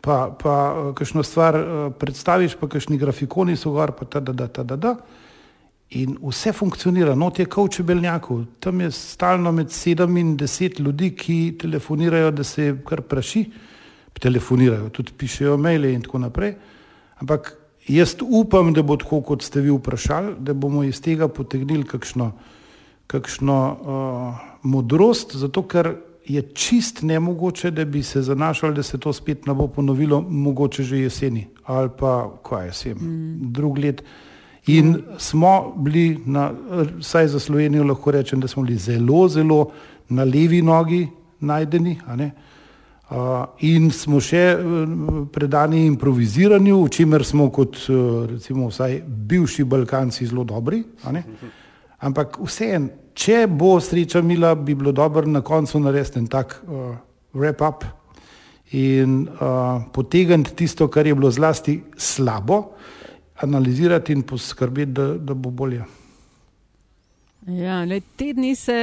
pa, 0.00 0.30
pa 0.32 0.54
kakšno 0.96 1.22
stvar 1.22 1.58
predstaviš, 2.00 2.56
pa 2.56 2.70
kakšni 2.72 2.96
grafikoni 2.98 3.56
so 3.56 3.74
gor, 3.76 3.92
pa 3.92 4.08
ta 4.08 4.24
da 4.24 4.32
da 4.32 4.48
ta 4.48 4.64
da 4.64 4.76
da. 4.76 4.96
In 5.94 6.16
vse 6.22 6.52
funkcionira, 6.56 7.14
not 7.14 7.38
je 7.38 7.46
kot 7.46 7.68
v 7.68 7.76
čebelnjaku, 7.76 8.36
tam 8.60 8.80
je 8.80 8.90
stalno 8.90 9.52
med 9.52 9.70
sedem 9.70 10.16
in 10.16 10.36
deset 10.40 10.78
ljudi, 10.80 11.10
ki 11.16 11.56
telefonirajo, 11.60 12.30
da 12.30 12.44
se 12.44 12.70
kar 12.88 13.02
praši 13.02 13.44
telefonirajo, 14.20 14.88
tudi 14.88 15.12
pišejo 15.18 15.56
maile 15.60 15.92
in 15.92 16.02
tako 16.02 16.22
naprej. 16.22 16.54
Ampak 17.20 17.52
jaz 17.88 18.16
upam, 18.22 18.72
da 18.72 18.82
bo 18.82 18.96
tako, 18.96 19.20
kot 19.20 19.42
ste 19.42 19.60
vi 19.60 19.70
vprašali, 19.70 20.36
da 20.38 20.54
bomo 20.54 20.84
iz 20.84 21.00
tega 21.02 21.28
potegnili 21.28 21.84
kakšno, 21.84 22.32
kakšno 23.06 23.58
uh, 23.68 24.42
modrost, 24.62 25.36
zato 25.36 25.66
ker 25.68 25.92
je 26.24 26.42
čist 26.54 27.02
nemogoče, 27.02 27.70
da 27.70 27.84
bi 27.84 28.02
se 28.02 28.22
zanašali, 28.22 28.74
da 28.74 28.82
se 28.82 28.98
to 28.98 29.12
spet 29.12 29.46
ne 29.46 29.54
bo 29.54 29.66
ponovilo, 29.68 30.20
mogoče 30.22 30.82
že 30.82 30.98
jeseni 30.98 31.48
ali 31.64 31.88
pa 31.98 32.30
kaj 32.42 32.66
jesen, 32.66 32.98
mm. 32.98 33.52
drug 33.52 33.78
let. 33.78 34.02
In 34.66 35.02
smo 35.18 35.74
bili, 35.76 36.20
na, 36.26 36.52
vsaj 36.98 37.28
za 37.28 37.40
Slovenijo 37.40 37.84
lahko 37.84 38.10
rečem, 38.10 38.40
da 38.40 38.48
smo 38.48 38.62
bili 38.62 38.78
zelo, 38.78 39.28
zelo 39.28 39.70
na 40.08 40.24
levi 40.24 40.62
nogi 40.62 41.08
najdeni. 41.40 41.98
Uh, 43.12 43.44
in 43.58 43.90
smo 43.90 44.20
še 44.24 44.42
uh, 44.56 44.92
predani 45.32 45.82
improviziranju, 45.86 46.78
v 46.84 46.92
čemer 46.94 47.24
smo 47.28 47.50
kot 47.52 47.76
uh, 47.90 48.30
recimo 48.30 48.70
vsaj 48.70 49.02
bivši 49.04 49.66
Balkanci 49.68 50.26
zelo 50.30 50.46
dobri. 50.48 50.80
Ampak 52.00 52.38
vseeno, 52.40 52.88
če 53.14 53.44
bo 53.50 53.74
sreča 53.82 54.22
mila, 54.24 54.54
bi 54.54 54.74
bilo 54.78 54.94
dobro 54.96 55.26
na 55.28 55.42
koncu 55.44 55.80
narediti 55.82 56.22
en 56.22 56.30
tak 56.30 56.56
uh, 56.62 56.94
wrap-up 57.34 57.84
in 58.72 59.26
uh, 59.28 59.82
potegniti 59.92 60.56
tisto, 60.62 60.88
kar 60.88 61.06
je 61.06 61.14
bilo 61.14 61.30
zlasti 61.30 61.82
slabo, 61.96 62.62
analizirati 63.42 64.12
in 64.12 64.22
poskrbeti, 64.22 64.92
da, 64.92 65.12
da 65.18 65.34
bo 65.34 65.50
bolje. 65.50 65.84
Ja, 67.46 67.80
le, 67.84 67.98
te 68.16 68.28
dni 68.32 68.54
se. 68.54 68.74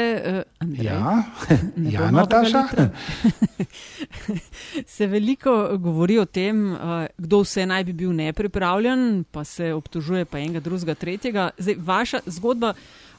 Uh, 0.59 0.83
ja, 0.83 1.23
ja 1.77 2.11
Nataša. 2.11 2.65
se 4.95 5.07
veliko 5.07 5.77
govori 5.77 6.17
o 6.19 6.25
tem, 6.25 6.65
uh, 6.73 7.05
kdo 7.17 7.39
vse 7.45 7.63
naj 7.65 7.85
bi 7.87 7.93
bil 8.01 8.11
nepripravljen, 8.17 9.23
pa 9.31 9.45
se 9.47 9.71
obtožuje 9.73 10.25
pa 10.25 10.43
enega, 10.43 10.59
drugega, 10.59 10.95
tretjega. 10.95 11.49
Zdaj, 11.57 11.79
vaša 11.79 12.19
zgodba. 12.25 12.73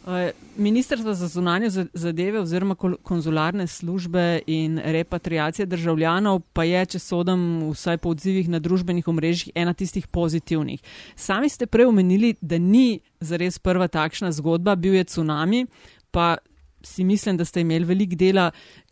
Eh, 0.07 0.31
Ministrstvo 0.57 1.15
za 1.15 1.29
zunanje 1.29 1.69
zadeve 1.93 2.41
oziroma 2.41 2.75
konzularne 3.03 3.67
službe 3.67 4.41
in 4.47 4.81
repatriacije 4.85 5.67
državljanov 5.67 6.41
pa 6.53 6.65
je, 6.65 6.87
če 6.87 6.99
sodem 6.99 7.71
vsaj 7.71 7.99
po 7.99 8.11
odzivih 8.11 8.49
na 8.49 8.59
družbenih 8.59 9.09
omrežjih, 9.09 9.53
ena 9.55 9.75
tistih 9.75 10.07
pozitivnih. 10.09 10.81
Sami 11.17 11.49
ste 11.49 11.67
prej 11.67 11.87
omenili, 11.93 12.35
da 12.41 12.59
ni 12.59 13.01
zares 13.21 13.59
prva 13.59 13.89
takšna 13.89 14.33
zgodba, 14.33 14.75
bil 14.77 14.95
je 14.95 15.05
tsunami, 15.05 15.67
pa 16.11 16.37
si 16.83 17.05
mislim, 17.05 17.37
da 17.37 17.45
ste 17.45 17.61
imeli 17.61 17.85
velik 17.85 18.17
dela, 18.17 18.51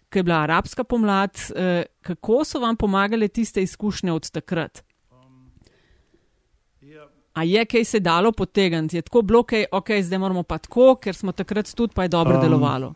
ker 0.09 0.21
je 0.21 0.29
bila 0.29 0.42
arabska 0.44 0.85
pomlad. 0.85 1.33
Eh, 1.57 1.85
kako 2.03 2.44
so 2.44 2.61
vam 2.61 2.77
pomagale 2.77 3.29
tiste 3.29 3.62
izkušnje 3.62 4.12
od 4.12 4.31
takrat? 4.31 4.88
A 7.38 7.42
je 7.42 7.64
kaj 7.64 7.85
se 7.85 8.01
dalo 8.01 8.33
potegniti? 8.33 8.96
Je 8.96 9.03
tako 9.03 9.22
bilo, 9.22 9.44
da 9.51 9.79
okay, 9.79 10.03
zdaj 10.03 10.18
moramo 10.18 10.42
pa 10.42 10.59
tako, 10.59 10.96
ker 10.98 11.14
smo 11.14 11.33
takrat 11.33 11.70
tudi 11.74 11.94
pa 11.94 12.03
je 12.03 12.09
dobro 12.09 12.35
um, 12.35 12.42
delovalo. 12.42 12.94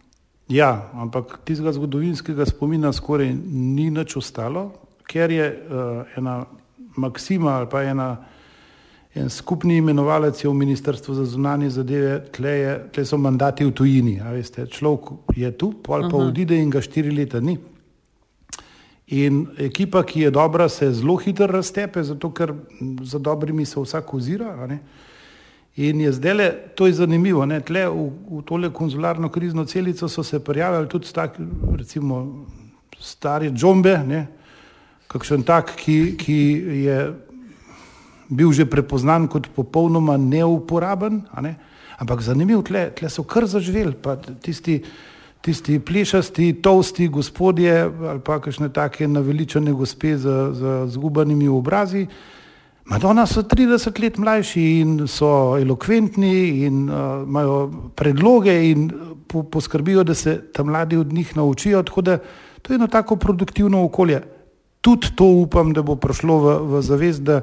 Ja, 0.49 0.91
ampak 0.95 1.39
tistega 1.45 1.73
zgodovinskega 1.73 2.47
spomina 2.47 2.91
skoraj 2.93 3.31
ni 3.47 3.91
nič 3.91 4.17
ostalo, 4.17 4.73
ker 5.07 5.31
je 5.31 5.47
uh, 5.47 6.19
ena 6.19 6.41
maksima 6.97 7.55
ali 7.61 7.69
pa 7.71 7.85
ena, 7.87 8.17
en 9.15 9.31
skupni 9.31 9.77
imenovalec 9.77 10.45
v 10.45 10.55
Ministrstvu 10.55 11.15
za 11.15 11.25
zunanje 11.25 11.71
zadeve, 11.71 12.19
tle, 12.33 12.51
je, 12.51 12.75
tle 12.93 13.05
so 13.05 13.19
mandati 13.19 13.65
v 13.65 13.71
tujini. 13.71 14.19
Človek 14.71 15.37
je 15.37 15.53
tu, 15.55 15.71
pol 15.83 16.11
pa 16.11 16.17
odide 16.17 16.59
in 16.59 16.71
ga 16.71 16.83
štiri 16.83 17.15
leta 17.15 17.41
ni. 17.41 17.59
In 19.13 19.47
ekipa, 19.61 20.01
ki 20.09 20.21
je 20.21 20.31
dobra, 20.33 20.69
se 20.73 20.89
zelo 20.93 21.19
hitro 21.21 21.47
raztepe, 21.47 22.03
zato 22.03 22.31
ker 22.33 22.55
za 23.05 23.19
dobrimi 23.19 23.67
se 23.69 23.81
vsak 23.81 24.15
ozira. 24.15 24.55
In 25.77 26.01
je 26.01 26.13
zdaj 26.13 26.35
le, 26.35 26.47
to 26.77 26.87
je 26.87 26.97
zanimivo, 26.97 27.45
tle 27.65 27.87
v, 27.89 28.07
v 28.31 28.43
tole 28.49 28.71
konzularno 28.73 29.29
krizno 29.29 29.65
celico 29.65 30.09
so 30.09 30.23
se 30.23 30.41
prijavili 30.41 30.89
tudi 30.89 31.13
taki, 31.13 31.43
recimo, 31.77 32.47
stari 32.99 33.51
džombe, 33.51 33.99
ne, 34.07 34.27
kakšen 35.09 35.45
tak, 35.45 35.77
ki, 35.77 36.17
ki 36.17 36.39
je 36.87 36.99
bil 38.33 38.53
že 38.53 38.65
prepoznan 38.65 39.29
kot 39.29 39.51
popolnoma 39.53 40.17
neuporaben, 40.17 41.23
ne, 41.41 41.57
ampak 42.01 42.25
zanimivo, 42.25 42.63
tle, 42.63 42.89
tle 42.97 43.11
so 43.13 43.25
kar 43.29 43.45
zaživeli, 43.45 43.93
pa 43.93 44.17
tisti, 44.17 44.81
tisti 45.43 45.79
plišasti, 45.79 46.53
tolsti 46.63 47.09
gospodje 47.09 47.83
ali 47.83 48.21
pa 48.25 48.39
kakšne 48.41 48.69
take 48.73 49.09
naveličene 49.09 49.73
gospe 49.73 50.17
z, 50.17 50.37
z 50.55 50.87
zgubanimi 50.95 51.49
obrazi. 51.49 52.07
Madonna 52.85 53.27
so 53.27 53.43
30 53.43 54.01
let 54.03 54.19
mlajši 54.19 54.63
in 54.81 55.07
so 55.07 55.57
elokventni 55.59 56.67
in 56.67 56.89
uh, 56.91 57.23
imajo 57.27 57.71
predloge 57.95 58.55
in 58.71 58.91
po, 59.29 59.43
poskrbijo, 59.43 60.05
da 60.05 60.15
se 60.15 60.41
tam 60.53 60.67
mladi 60.67 60.97
od 60.97 61.13
njih 61.13 61.37
naučijo. 61.37 61.83
Tako 61.83 62.03
da 62.03 62.19
to 62.63 62.73
je 62.73 62.75
eno 62.75 62.87
tako 62.87 63.17
produktivno 63.17 63.85
okolje. 63.85 64.23
Tudi 64.81 65.07
to 65.15 65.25
upam, 65.25 65.73
da 65.73 65.83
bo 65.83 65.97
prišlo 65.97 66.39
v, 66.39 66.57
v 66.75 66.83
zavest, 66.83 67.23
da 67.23 67.41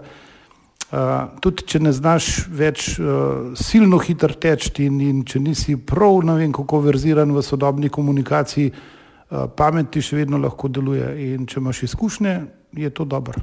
tudi 1.42 1.66
če 1.70 1.80
ne 1.84 1.92
znaš 1.94 2.48
več 2.50 2.96
uh, 2.98 3.52
silno 3.58 4.00
hitro 4.02 4.34
teči 4.34 4.88
in, 4.88 4.98
in 5.06 5.20
če 5.26 5.42
nisi 5.44 5.76
prav, 5.78 6.24
ne 6.26 6.38
vem, 6.40 6.54
kako 6.56 6.82
verziran 6.88 7.30
v 7.36 7.44
sodobni 7.46 7.92
komunikaciji, 7.94 8.72
uh, 8.72 9.46
pamet 9.56 9.92
ti 9.94 10.02
še 10.02 10.18
vedno 10.24 10.40
lahko 10.42 10.68
deluje. 10.68 11.12
In 11.30 11.46
če 11.46 11.60
imaš 11.62 11.84
izkušnje, 11.92 12.34
je 12.82 12.90
to 12.90 13.06
dobro. 13.06 13.38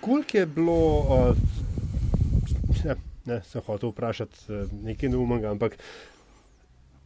Koliko 0.00 0.38
je 0.38 0.46
bilo, 0.46 0.80
uh, 1.04 1.36
ne, 2.84 2.96
ne, 3.28 3.40
sem 3.44 3.64
hotel 3.68 3.92
vprašati 3.92 4.48
uh, 4.48 4.64
nekaj 4.88 5.12
neumnega, 5.12 5.52
ampak 5.52 5.76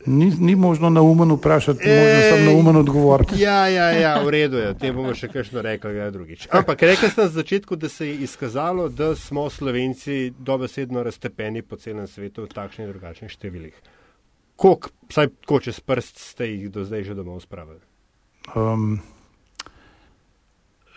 Ni, 0.06 0.32
ni 0.38 0.54
možno 0.56 0.90
na 0.90 1.02
umen 1.02 1.32
vprašati, 1.32 1.80
Ej, 1.84 1.98
možno 1.98 2.30
samo 2.30 2.52
na 2.52 2.58
umen 2.58 2.76
odgovoriti. 2.76 3.40
Ja, 3.42 3.68
ja, 3.68 3.90
ja, 3.90 4.22
v 4.22 4.30
redu 4.30 4.56
je, 4.56 4.70
te 4.78 4.92
bomo 4.94 5.10
še 5.14 5.26
kakšno 5.28 5.62
rekli, 5.62 5.90
kaj 5.98 6.10
drugič. 6.14 6.46
Ampak 6.54 6.82
rekli 6.86 7.10
ste 7.10 7.26
na 7.26 7.32
začetku, 7.34 7.76
da 7.76 7.90
se 7.90 8.06
je 8.06 8.14
izkazalo, 8.28 8.88
da 8.88 9.10
smo 9.18 9.48
Slovenci 9.50 10.30
dobesedno 10.38 11.02
raztepeni 11.02 11.62
po 11.66 11.76
celem 11.76 12.06
svetu 12.06 12.46
v 12.46 12.52
takšnih 12.54 12.86
in 12.86 12.92
drugačnih 12.94 13.34
številih. 13.34 13.74
Koliko, 14.58 14.94
vsaj 15.10 15.32
ko 15.46 15.60
čez 15.66 15.82
prst 15.82 16.22
ste 16.30 16.46
jih 16.46 16.70
do 16.70 16.86
zdaj 16.86 17.04
že 17.10 17.18
domov 17.18 17.42
spravili? 17.42 17.82
Um, 18.54 19.00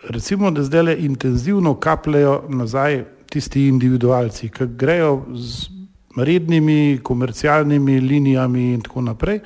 recimo, 0.08 0.54
da 0.54 0.62
zdaj 0.62 0.82
le 0.82 0.96
intenzivno 1.10 1.74
kapljajo 1.74 2.44
nazaj 2.48 3.02
tisti 3.26 3.66
individualci, 3.66 4.48
ki 4.48 4.70
grejo 4.78 5.24
z 5.34 5.81
rednimi 6.16 7.00
komercialnimi 7.02 8.00
linijami 8.00 8.72
in 8.72 8.80
tako 8.80 9.00
naprej. 9.00 9.40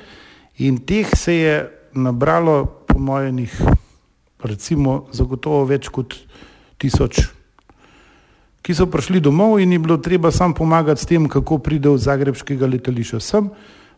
In 0.57 0.77
teh 0.77 1.07
se 1.15 1.35
je 1.35 1.55
nabralo, 1.93 2.65
po 2.87 2.99
mojenih, 2.99 3.53
recimo, 4.43 5.05
zagotovo 5.11 5.65
več 5.65 5.89
kot 5.93 6.15
tisoč, 6.77 7.27
ki 8.61 8.75
so 8.75 8.87
prišli 8.91 9.21
domov 9.23 9.59
in 9.61 9.71
jim 9.71 9.83
bilo 9.83 9.97
treba 9.97 10.31
sam 10.31 10.53
pomagati 10.53 11.01
s 11.01 11.09
tem, 11.09 11.27
kako 11.29 11.57
pride 11.63 11.89
od 11.89 12.01
zagrebskega 12.03 12.67
letališča 12.67 13.19
sem, 13.23 13.49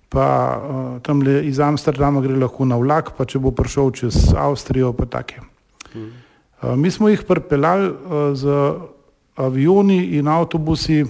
pa 0.10 0.26
uh, 0.58 1.02
tam 1.06 1.22
le 1.26 1.42
iz 1.48 1.60
Amsterdama 1.60 2.22
gre 2.22 2.38
lahko 2.38 2.66
na 2.66 2.78
vlak, 2.78 3.14
pa 3.18 3.26
če 3.26 3.42
bo 3.42 3.52
prišel 3.56 3.92
čez 3.98 4.20
Avstrijo, 4.38 4.94
pa 4.94 5.06
take. 5.06 5.42
Uh, 5.94 6.76
mi 6.78 6.92
smo 6.92 7.10
jih 7.10 7.26
pripeljali 7.26 7.90
uh, 7.90 7.98
z 8.38 8.62
avioni 9.40 10.18
in 10.20 10.28
avtobusi 10.28 11.04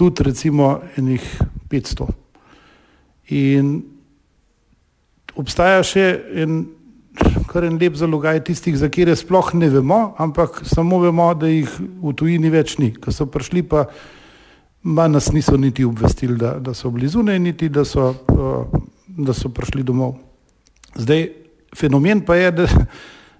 tudi 0.00 0.24
recimo 0.24 0.80
enih 0.96 1.24
500. 1.68 2.06
In 3.36 3.82
obstaja 5.36 5.82
še 5.84 6.04
en, 6.40 6.62
kar 7.50 7.66
en 7.68 7.76
lep 7.76 7.98
zalogaj 8.00 8.40
tistih, 8.48 8.78
za 8.80 8.88
kire 8.88 9.12
sploh 9.18 9.52
ne 9.60 9.68
vemo, 9.68 10.00
ampak 10.16 10.62
samo 10.64 11.02
vemo, 11.04 11.28
da 11.36 11.50
jih 11.52 11.68
v 11.76 12.14
tujini 12.16 12.48
več 12.48 12.78
ni. 12.80 12.94
Ko 12.96 13.12
so 13.12 13.28
prišli, 13.28 13.62
pa 13.68 13.84
nas 15.12 15.28
niso 15.36 15.60
niti 15.60 15.84
obvestili, 15.84 16.38
da, 16.40 16.54
da 16.56 16.72
so 16.74 16.88
blizu, 16.90 17.20
ne 17.28 17.36
niti 17.38 17.68
da 17.68 17.84
so, 17.84 18.08
uh, 18.32 18.80
da 19.04 19.36
so 19.36 19.52
prišli 19.52 19.84
domov. 19.84 20.16
Zdaj, 20.96 21.26
fenomen 21.76 22.24
pa 22.24 22.40
je, 22.40 22.50
da, 22.56 22.68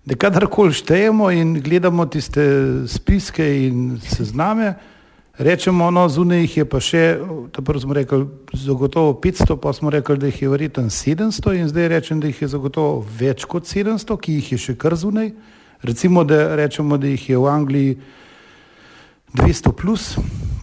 da 0.05 0.21
kadarkoli 0.21 0.77
štejemo 0.77 1.33
in 1.33 1.57
gledamo 1.65 2.05
tiste 2.07 2.45
spiske 2.85 3.49
in 3.65 3.95
sezname, 4.05 4.75
Rečemo, 5.41 5.91
no, 5.91 6.03
zunaj 6.09 6.43
jih 6.43 6.57
je 6.57 6.65
pa 6.69 6.79
še, 6.85 7.03
tako 7.57 7.81
smo 7.81 7.95
rekli, 7.97 8.27
zagotovo 8.61 9.15
500, 9.25 9.55
pa 9.57 9.71
smo 9.73 9.89
rekli, 9.91 10.19
da 10.21 10.29
jih 10.29 10.43
je 10.43 10.51
verjetno 10.53 10.83
700 10.93 11.55
in 11.57 11.71
zdaj 11.71 11.89
rečem, 11.89 12.19
da 12.21 12.29
jih 12.29 12.43
je 12.43 12.49
zagotovo 12.53 12.99
več 13.19 13.47
kot 13.49 13.65
700, 13.65 14.19
ki 14.21 14.35
jih 14.37 14.51
je 14.53 14.59
še 14.61 14.75
kar 14.77 14.99
zunaj. 15.01 15.31
Recimo, 15.81 16.27
da 16.29 16.59
rečemo, 16.61 17.01
da 17.01 17.09
jih 17.09 17.25
je 17.31 17.41
v 17.41 17.49
Angliji 17.49 17.97
200 19.41 19.73
plus, 19.81 20.11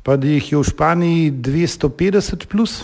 pa 0.06 0.14
da 0.14 0.30
jih 0.30 0.52
je 0.54 0.62
v 0.62 0.70
Španiji 0.70 1.32
250 1.34 2.46
plus, 2.46 2.84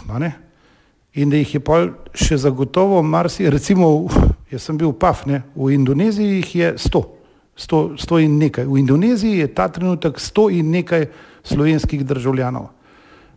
in 1.13 1.29
da 1.29 1.37
jih 1.43 1.59
je 1.59 1.61
pa 1.61 1.83
še 2.17 2.41
zagotovo 2.41 3.03
marsi, 3.05 3.45
recimo, 3.53 4.09
jaz 4.49 4.65
sem 4.65 4.81
bil 4.81 4.97
paf, 4.97 5.27
ne? 5.29 5.43
v 5.53 5.77
Indoneziji 5.77 6.41
jih 6.41 6.55
je 6.55 6.73
100, 6.89 7.05
100, 7.55 7.97
100 7.97 8.19
in 8.25 8.37
nekaj. 8.37 8.65
V 8.65 8.79
Indoneziji 8.79 9.37
je 9.37 9.47
ta 9.53 9.67
trenutek 9.67 10.19
100 10.19 10.49
in 10.59 10.71
nekaj 10.71 11.07
slovenskih 11.43 12.05
državljanov. 12.05 12.69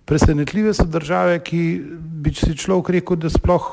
Presenetljive 0.04 0.74
so 0.74 0.84
države, 0.84 1.40
ki 1.44 1.82
bi 1.98 2.32
si 2.34 2.56
človek 2.56 2.90
rekel, 2.96 3.16
da 3.16 3.30
sploh 3.30 3.66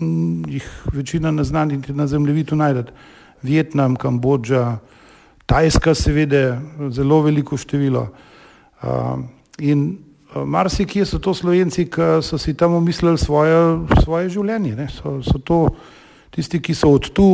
m, 0.00 0.42
jih 0.48 0.66
večina 0.92 1.30
ne 1.30 1.44
zna 1.44 1.64
niti 1.64 1.92
na 1.92 2.06
zemljevidu 2.06 2.56
najdete. 2.56 2.92
Vietnam, 3.42 3.96
Kambodža, 3.96 4.78
Tajska, 5.46 5.94
seveda, 5.94 6.60
zelo 6.90 7.22
veliko 7.22 7.56
število. 7.56 8.08
Uh, 8.82 9.20
in 9.58 9.98
marsikje 10.34 11.04
so 11.04 11.18
to 11.18 11.34
slovenci, 11.34 11.86
ki 11.90 12.20
so 12.22 12.38
si 12.38 12.54
tam 12.54 12.74
umislili 12.74 13.18
svoje, 13.18 13.78
svoje 14.04 14.28
življenje. 14.28 14.88
So, 14.88 15.22
so 15.22 15.38
to 15.38 15.68
tisti, 16.30 16.60
ki 16.62 16.74
so 16.74 16.92
od 16.94 17.10
tu 17.14 17.26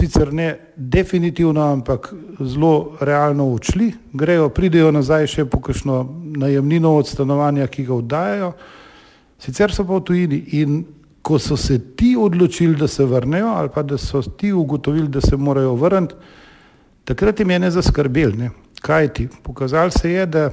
sicer 0.00 0.32
ne 0.32 0.56
definitivno, 0.76 1.62
ampak 1.72 2.12
zelo 2.40 2.96
realno 3.00 3.48
odšli, 3.52 3.92
grejo, 4.12 4.48
pridejo 4.48 4.90
nazaj 4.92 5.26
še 5.26 5.44
po 5.44 5.60
kakšno 5.64 6.02
najemnino 6.36 6.94
od 6.96 7.08
stanovanja, 7.08 7.66
ki 7.66 7.86
ga 7.88 7.94
oddajajo, 7.94 8.52
sicer 9.40 9.72
so 9.72 9.84
pa 9.84 9.98
v 9.98 10.04
tujini 10.04 10.42
in 10.60 10.84
ko 11.24 11.38
so 11.38 11.56
se 11.56 11.78
ti 11.96 12.14
odločili, 12.20 12.76
da 12.76 12.88
se 12.88 13.04
vrnejo 13.04 13.48
ali 13.48 13.68
pa 13.74 13.82
da 13.82 13.98
so 13.98 14.22
ti 14.22 14.52
ugotovili, 14.52 15.08
da 15.08 15.20
se 15.20 15.36
morajo 15.36 15.74
vrniti, 15.74 16.14
takrat 17.04 17.40
je 17.40 17.46
mene 17.46 17.70
zaskrbel, 17.70 18.36
ne? 18.36 18.50
kaj 18.84 19.08
ti, 19.16 19.28
pokazal 19.42 19.90
se 19.90 20.10
je, 20.10 20.26
da 20.26 20.50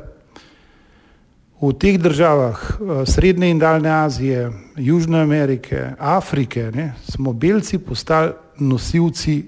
v 1.61 1.73
teh 1.77 1.97
državah 2.01 2.57
uh, 2.57 3.03
Srednje 3.05 3.49
in 3.49 3.59
Daljne 3.59 3.89
Azije, 3.89 4.51
Južne 4.75 5.21
Amerike, 5.21 5.93
Afrike, 5.99 6.71
ne, 6.73 6.93
smo 7.05 7.33
belci 7.33 7.77
postali 7.77 8.33
nosilci 8.59 9.43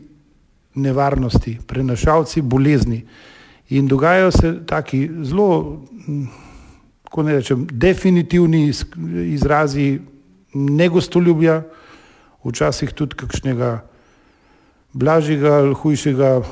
nevarnosti, 0.75 1.59
prenašalci 1.67 2.41
bolezni. 2.41 3.05
In 3.69 3.87
dogajajo 3.87 4.31
se 4.31 4.53
taki 4.65 5.09
zelo, 5.23 5.81
kako 7.03 7.23
ne 7.23 7.33
rečem, 7.33 7.67
definitivni 7.71 8.71
izrazi 9.25 9.99
negostoljubja, 10.53 11.63
včasih 12.43 12.93
tudi 12.93 13.15
kakšnega 13.15 13.81
blažjega 14.93 15.53
ali 15.53 15.73
hujšega 15.73 16.37
uh, 16.37 16.45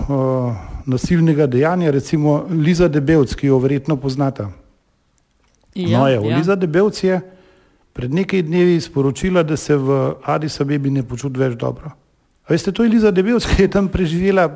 nasilnega 0.86 1.46
dejanja, 1.48 1.92
recimo 1.92 2.46
Liza 2.50 2.88
Debevc, 2.88 3.36
ki 3.36 3.48
jo 3.48 3.60
verjetno 3.60 3.98
poznata. 3.98 4.50
Ja, 5.76 6.00
no, 6.00 6.08
je, 6.08 6.20
ja. 6.30 6.38
Liza 6.38 6.56
Debevc 6.56 7.04
je 7.04 7.22
pred 7.94 8.14
nekaj 8.14 8.44
dnevi 8.44 8.82
sporočila, 8.82 9.44
da 9.44 9.58
se 9.58 9.76
v 9.76 10.16
Addis 10.24 10.60
Abebi 10.62 10.92
ne 10.92 11.04
počuti 11.04 11.40
več 11.40 11.56
dobro. 11.60 11.92
A 12.48 12.54
veste, 12.54 12.72
to 12.72 12.84
je 12.84 12.92
Liza 12.92 13.12
Debevc, 13.12 13.46
ki 13.48 13.68
je 13.68 13.72
tam 13.72 13.88
preživela 13.92 14.48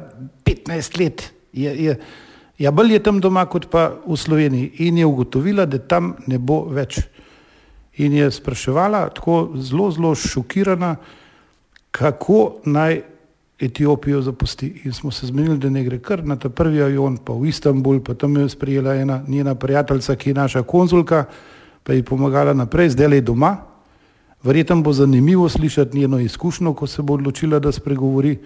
15 0.45 0.99
let. 0.99 1.27
Je, 1.55 1.71
je, 1.85 1.97
ja, 2.59 2.71
bolj 2.71 2.97
je 2.97 3.03
tam 3.03 3.19
doma 3.23 3.45
kot 3.47 3.69
pa 3.71 3.89
v 4.03 4.17
Sloveniji 4.19 4.87
in 4.87 4.99
je 4.99 5.07
ugotovila, 5.07 5.65
da 5.65 5.79
tam 5.79 6.15
ne 6.27 6.39
bo 6.39 6.65
več. 6.71 6.99
In 8.03 8.15
je 8.17 8.27
spraševala, 8.31 9.07
tako 9.15 9.55
zelo, 9.55 9.87
zelo 9.95 10.11
šokirana, 10.19 10.97
kako 11.95 12.59
naj 12.67 13.14
Etiopijo 13.59 14.21
zapusti. 14.21 14.81
In 14.83 14.93
smo 14.93 15.11
se 15.11 15.27
zmenili, 15.27 15.57
da 15.57 15.69
ne 15.69 15.83
gre 15.83 15.99
kar 15.99 16.25
na 16.25 16.35
ta 16.35 16.49
prvi 16.49 16.81
avion, 16.81 17.17
pa 17.17 17.33
v 17.33 17.47
Istanbul, 17.47 18.01
pa 18.03 18.13
tam 18.13 18.35
je 18.37 18.49
sprejela 18.49 18.95
ena 18.95 19.23
njena 19.27 19.55
prijateljica, 19.55 20.15
ki 20.15 20.29
je 20.29 20.33
naša 20.33 20.63
konzulka, 20.63 21.25
pa 21.83 21.93
ji 21.93 22.03
pomagala 22.03 22.53
naprej, 22.53 22.89
zdaj 22.89 23.07
le 23.07 23.21
doma. 23.21 23.55
Verjetno 24.43 24.81
bo 24.81 24.93
zanimivo 24.93 25.49
slišati 25.49 25.97
njeno 25.97 26.19
izkušnjo, 26.19 26.73
ko 26.73 26.87
se 26.87 27.01
bo 27.01 27.13
odločila, 27.13 27.59
da 27.59 27.71
spregovori. 27.71 28.37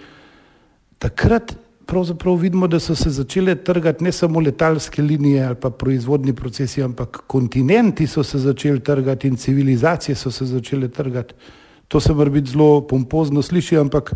Takrat 1.00 1.56
pravzaprav 1.90 2.36
vidimo, 2.36 2.68
da 2.68 2.80
so 2.80 2.96
se 2.96 3.10
začele 3.10 3.56
trgati 3.56 4.04
ne 4.04 4.12
samo 4.12 4.40
letalske 4.40 5.02
linije 5.02 5.46
ali 5.46 5.56
pa 5.56 5.70
proizvodni 5.70 6.34
procesi, 6.34 6.84
ampak 6.84 7.24
kontinenti 7.28 8.08
so 8.08 8.24
se 8.24 8.40
začeli 8.40 8.80
trgati 8.80 9.28
in 9.28 9.36
civilizacije 9.36 10.16
so 10.16 10.32
se 10.32 10.46
začele 10.46 10.88
trgati. 10.88 11.34
To 11.88 12.00
se 12.00 12.14
mora 12.14 12.30
biti 12.30 12.52
zelo 12.52 12.88
pompozno 12.88 13.42
sliši, 13.42 13.78
ampak 13.78 14.14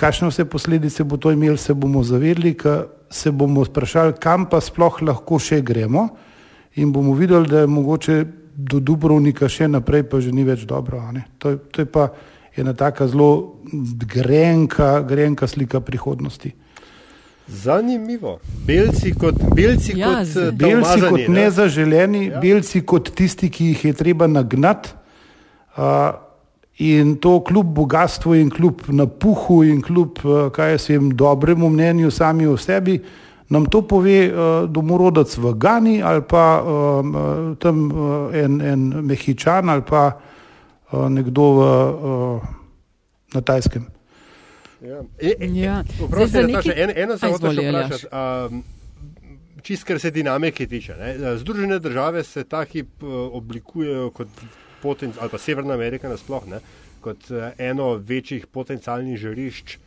kakšne 0.00 0.28
vse 0.28 0.44
posledice 0.46 1.04
bo 1.04 1.16
to 1.16 1.30
imelo, 1.30 1.56
se 1.56 1.74
bomo 1.74 2.00
zavedli, 2.02 2.54
ker 2.54 2.80
se 3.10 3.30
bomo 3.30 3.64
sprašali, 3.64 4.14
kam 4.14 4.46
pa 4.46 4.58
sploh 4.58 5.02
lahko 5.02 5.36
še 5.38 5.60
gremo 5.62 6.08
in 6.74 6.88
bomo 6.88 7.12
videli, 7.12 7.46
da 7.46 7.60
je 7.60 7.66
mogoče 7.68 8.16
do 8.56 8.80
Dubrovnika 8.80 9.44
še 9.46 9.68
naprej, 9.68 10.02
pa 10.04 10.18
že 10.18 10.30
ni 10.30 10.44
več 10.44 10.64
dobro. 10.64 10.98
a 10.98 11.12
ne. 11.12 11.24
To, 11.38 11.50
je- 11.50 11.58
to 11.70 11.80
je 11.80 11.86
pa 11.86 12.08
ena 12.54 12.72
taka 12.72 13.06
zelo 13.06 13.60
grenka, 14.06 15.00
grenka 15.02 15.46
slika 15.46 15.80
prihodnosti. 15.80 16.52
Zanimivo. 17.48 18.38
Belci 18.64 19.12
kot, 19.12 19.34
belci 19.54 19.92
Ja, 19.96 20.06
kot 20.14 20.26
z- 20.26 20.36
eh, 20.38 20.52
Belci 20.52 20.74
umazani, 20.76 21.10
kot 21.10 21.28
ne? 21.28 21.34
nezaželeni, 21.36 22.26
ja. 22.26 22.40
belci 22.40 22.80
kot 22.82 23.10
tisti, 23.10 23.50
ki 23.50 23.64
jih 23.66 23.84
je 23.84 23.92
treba 23.92 24.26
nagnati. 24.26 24.90
Uh, 25.70 25.82
in 26.80 27.16
to 27.20 27.38
kljub 27.44 27.66
bogatstvu 27.76 28.34
in 28.40 28.50
kljub 28.50 28.82
napuhu 28.88 29.62
in 29.68 29.82
kljub, 29.84 30.18
uh, 30.24 30.48
kaj 30.52 30.70
jaz 30.74 30.88
vem, 30.88 31.10
dobremu 31.16 31.68
mnenju 31.70 32.10
sami 32.10 32.46
o 32.46 32.56
sebi, 32.56 32.98
nam 33.48 33.66
to 33.66 33.82
pove 33.82 34.18
uh, 34.30 34.64
domorodec 34.70 35.36
v 35.36 35.54
Gani 35.58 36.00
ali 36.02 36.22
pa 36.22 36.62
um, 36.62 37.14
uh, 37.14 37.56
tam 37.58 37.90
en, 38.32 38.60
en 38.60 38.88
Mehičan 39.04 39.68
ali 39.68 39.82
pa 39.82 40.04
uh, 40.92 41.08
nekdo 41.10 41.42
v, 41.42 41.60
uh, 41.60 42.42
na 43.34 43.40
Tajskem. 43.40 43.86
Ja. 44.80 45.02
E, 45.18 45.34
e, 45.40 45.46
Ja. 45.52 45.84
Zdaj 46.08 46.26
za 46.26 46.42
Nataša, 46.42 46.68
neki- 46.68 46.82
eno, 46.82 46.92
eno 46.96 47.18
se 47.18 47.26
hočeš 47.26 47.58
vprašati. 47.58 48.06
Um, 48.52 48.64
čist, 49.62 49.84
kar 49.84 49.98
se 50.00 50.10
dinamike 50.10 50.66
tiče. 50.66 50.94
Ne? 50.96 51.36
Združene 51.36 51.78
države 51.78 52.24
se 52.24 52.44
ta 52.44 52.64
hip 52.64 53.02
eh, 53.02 53.06
oblikujejo 53.06 54.10
kot 54.10 54.28
potenc, 54.82 55.16
ali 55.20 55.30
pa 55.30 55.38
Severna 55.38 55.74
Amerika 55.74 56.08
nasploh, 56.08 56.46
ne? 56.48 56.60
kot 57.00 57.30
eh, 57.30 57.52
eno 57.70 57.94
večjih 57.94 58.46
potencialnih 58.46 59.18
žarišč. 59.18 59.78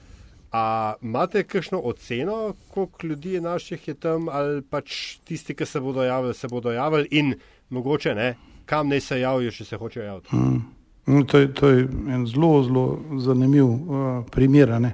A 0.54 0.94
imate 1.02 1.44
kakšno 1.44 1.80
oceno, 1.80 2.54
koliko 2.74 3.08
ljudi 3.08 3.34
je 3.34 3.42
naših 3.42 3.88
je 3.88 3.94
tam, 3.94 4.30
ali 4.30 4.62
pač 4.62 5.18
tisti, 5.26 5.56
ki 5.58 5.66
se 5.66 5.80
bodo 5.82 6.04
javili, 6.04 6.34
se 6.34 6.48
bodo 6.48 6.72
javili 6.72 7.08
in 7.12 7.34
mogoče 7.70 8.16
ne, 8.16 8.36
kam 8.66 8.90
naj 8.90 9.02
se 9.02 9.20
javijo, 9.20 9.52
če 9.52 9.66
se 9.66 9.78
hočejo 9.78 10.06
javiti. 10.06 10.36
Mm, 10.36 10.62
To 11.06 11.38
je, 11.38 11.54
to 11.54 11.70
je 11.70 11.88
en 12.08 12.26
zelo, 12.28 12.64
zelo 12.64 13.00
zanimiv 13.20 13.66
uh, 13.66 14.24
primer. 14.32 14.70
Uh, 14.72 14.92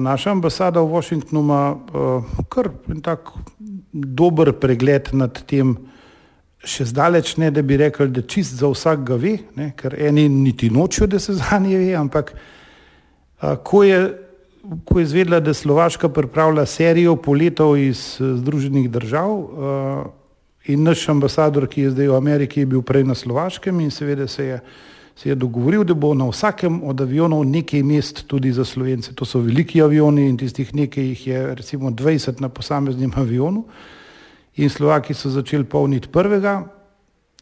naša 0.00 0.30
ambasada 0.30 0.80
v 0.80 0.92
Washingtonu 0.92 1.40
ima 1.40 1.72
uh, 1.72 2.24
kar 2.48 2.68
en 2.92 3.00
tak 3.00 3.32
dober 3.92 4.52
pregled 4.52 5.08
nad 5.12 5.40
tem, 5.46 5.76
še 6.64 6.88
zdaleč 6.90 7.36
ne, 7.36 7.50
da 7.50 7.62
bi 7.62 7.76
rekli, 7.80 8.08
da 8.08 8.22
čist 8.22 8.58
za 8.60 8.70
vsakega 8.72 9.16
ve, 9.20 9.36
ne, 9.56 9.70
ker 9.76 9.96
eni 9.98 10.28
niti 10.28 10.70
nočijo, 10.70 11.06
da 11.06 11.18
se 11.20 11.36
za 11.38 11.58
nje 11.58 11.78
ve, 11.78 11.94
ampak 11.98 12.34
uh, 12.34 13.54
ko 13.64 13.84
je, 13.84 14.00
ko 14.84 14.98
je 14.98 15.06
izvedela, 15.06 15.40
da 15.40 15.54
Slovaška 15.54 16.08
pripravlja 16.08 16.66
serijo 16.66 17.16
poletov 17.16 17.76
iz 17.78 18.16
uh, 18.20 18.34
Združenih 18.40 18.90
držav, 18.90 19.32
uh, 19.32 20.04
In 20.64 20.82
naš 20.82 21.08
ambasador, 21.12 21.66
ki 21.68 21.82
je 21.82 21.90
zdaj 21.92 22.08
v 22.08 22.16
Ameriki, 22.16 22.60
je 22.62 22.66
bil 22.66 22.80
prej 22.80 23.04
na 23.04 23.14
Slovaškem 23.14 23.80
in 23.84 23.90
seveda 23.92 24.24
se 24.28 24.44
je, 24.44 24.60
se 25.16 25.28
je 25.28 25.34
dogovoril, 25.34 25.84
da 25.84 25.94
bo 25.94 26.14
na 26.14 26.24
vsakem 26.30 26.80
od 26.88 27.00
avionov 27.00 27.44
nekaj 27.44 27.82
mest 27.82 28.24
tudi 28.26 28.52
za 28.52 28.64
slovence. 28.64 29.12
To 29.12 29.28
so 29.28 29.42
veliki 29.44 29.82
avioni 29.82 30.24
in 30.28 30.38
tistih 30.40 30.74
nekaj 30.74 31.04
jih 31.04 31.26
je 31.26 31.54
recimo 31.54 31.90
20 31.90 32.40
na 32.40 32.48
posameznem 32.48 33.12
avionu. 33.16 33.64
In 34.56 34.70
Slovaki 34.70 35.14
so 35.14 35.30
začeli 35.30 35.64
polniti 35.64 36.08
prvega 36.08 36.62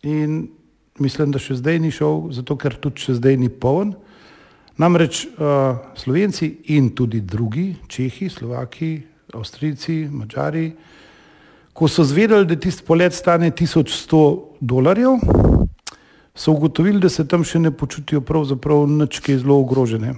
in 0.03 0.49
mislim, 0.99 1.33
da 1.33 1.39
še 1.39 1.59
zdaj 1.61 1.79
ni 1.81 1.91
šel, 1.93 2.31
zato 2.33 2.57
ker 2.57 2.77
tudi 2.81 3.05
še 3.05 3.19
zdaj 3.21 3.37
ni 3.37 3.49
poln. 3.49 3.95
Namreč 4.81 5.27
uh, 5.27 5.93
Slovenci 5.97 6.49
in 6.73 6.91
tudi 6.97 7.21
drugi, 7.21 7.75
Čehi, 7.89 8.31
Slovaki, 8.33 9.03
Avstrijci, 9.37 10.09
Mačari, 10.09 10.73
ko 11.73 11.89
so 11.89 12.05
zvedeli, 12.05 12.49
da 12.49 12.57
tisti 12.57 12.85
polet 12.85 13.15
stane 13.15 13.53
1100 13.53 14.23
dolarjev, 14.61 15.21
so 16.35 16.53
ugotovili, 16.57 17.01
da 17.01 17.13
se 17.13 17.29
tam 17.29 17.45
še 17.45 17.61
ne 17.61 17.73
počutijo 17.77 18.25
pravzaprav 18.25 18.87
nič, 18.89 19.21
ki 19.21 19.37
je 19.37 19.43
zelo 19.45 19.61
ogrožene. 19.61 20.17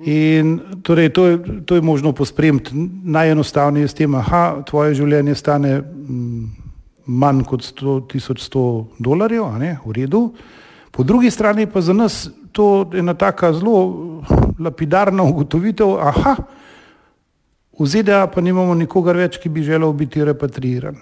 In 0.00 0.60
torej, 0.82 1.10
to, 1.12 1.26
je, 1.26 1.38
to 1.64 1.74
je 1.74 1.82
možno 1.84 2.12
pospremiti 2.12 2.72
najenostavneje 3.04 3.88
s 3.88 3.94
tem, 3.94 4.12
da 4.12 4.62
tvoje 4.66 4.94
življenje 4.96 5.34
stane 5.36 5.74
mm, 5.80 6.44
manj 7.06 7.44
kot 7.44 7.66
100, 7.66 7.98
1100 8.08 8.62
dolarjev, 8.98 9.50
ne, 9.60 9.74
v 9.84 9.92
redu. 9.92 10.22
Po 10.90 11.04
drugi 11.04 11.30
strani 11.30 11.66
pa 11.66 11.80
za 11.84 11.92
nas 11.92 12.30
to 12.52 12.90
ena 12.94 13.14
taka 13.14 13.52
zelo 13.52 14.22
lapidarna 14.58 15.22
ugotovitev, 15.22 15.98
aha, 16.00 16.36
v 17.80 17.86
ZDA 17.86 18.26
pa 18.26 18.40
nimamo 18.40 18.74
nikogar 18.74 19.16
več, 19.16 19.38
ki 19.40 19.48
bi 19.48 19.64
želel 19.64 19.92
biti 19.96 20.24
repatriiran. 20.24 20.96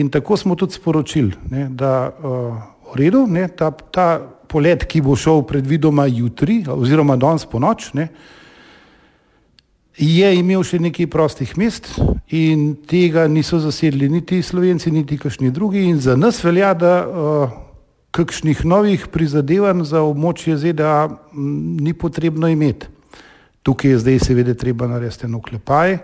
In 0.00 0.10
tako 0.12 0.36
smo 0.36 0.56
tudi 0.56 0.76
sporočili, 0.76 1.32
ne, 1.50 1.68
da 1.72 2.08
uh, 2.08 2.56
v 2.92 2.98
redu, 3.00 3.26
ne, 3.26 3.46
ta, 3.48 3.70
ta 3.70 4.08
polet, 4.48 4.84
ki 4.84 5.02
bo 5.04 5.16
šel 5.16 5.44
predvidoma 5.48 6.06
jutri 6.06 6.62
oziroma 6.68 7.16
danes 7.16 7.46
po 7.46 7.60
noč, 7.62 7.92
ne, 7.94 8.08
je 9.98 10.28
imel 10.38 10.62
še 10.62 10.78
nekaj 10.78 11.08
prostih 11.10 11.56
mest 11.58 11.90
in 12.30 12.76
tega 12.86 13.26
niso 13.28 13.58
zasedli 13.58 14.08
niti 14.08 14.42
Slovenci, 14.42 14.92
niti 14.94 15.18
kakšni 15.18 15.50
drugi 15.50 15.88
in 15.90 15.98
za 16.00 16.14
nas 16.16 16.38
velja, 16.44 16.70
da 16.74 16.92
uh, 17.02 17.56
kakšnih 18.14 18.64
novih 18.64 19.08
prizadevanj 19.12 19.82
za 19.90 20.04
območje 20.06 20.56
ZDA 20.56 21.08
m, 21.34 21.76
ni 21.82 21.94
potrebno 21.94 22.48
imeti. 22.48 22.86
Tukaj 23.66 23.90
je 23.90 23.98
zdaj 24.04 24.20
seveda 24.22 24.54
treba 24.54 24.86
narediti 24.88 25.26
en 25.26 25.34
oklepaj, 25.36 25.98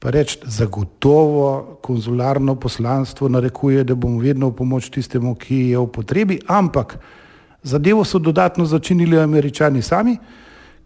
pa 0.00 0.10
reči, 0.10 0.40
zagotovo 0.44 1.78
konzularno 1.84 2.56
poslanstvo 2.60 3.28
narekuje, 3.28 3.84
da 3.84 3.94
bomo 3.94 4.20
vedno 4.20 4.50
v 4.50 4.56
pomoč 4.58 4.90
tistemu, 4.90 5.34
ki 5.34 5.60
je 5.70 5.78
v 5.78 5.92
potrebi, 5.92 6.40
ampak 6.48 6.96
zadevo 7.66 8.04
so 8.04 8.18
dodatno 8.18 8.64
začinili 8.64 9.18
američani 9.18 9.82
sami, 9.82 10.16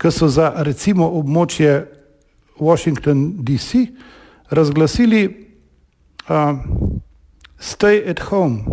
ki 0.01 0.11
so 0.11 0.29
za 0.29 0.53
recimo 0.57 1.11
območje 1.21 1.85
Washington 2.61 3.35
DC 3.45 3.87
razglasili 4.51 5.25
uh, 6.29 6.57
stay 7.61 8.01
at 8.11 8.21
home. 8.21 8.65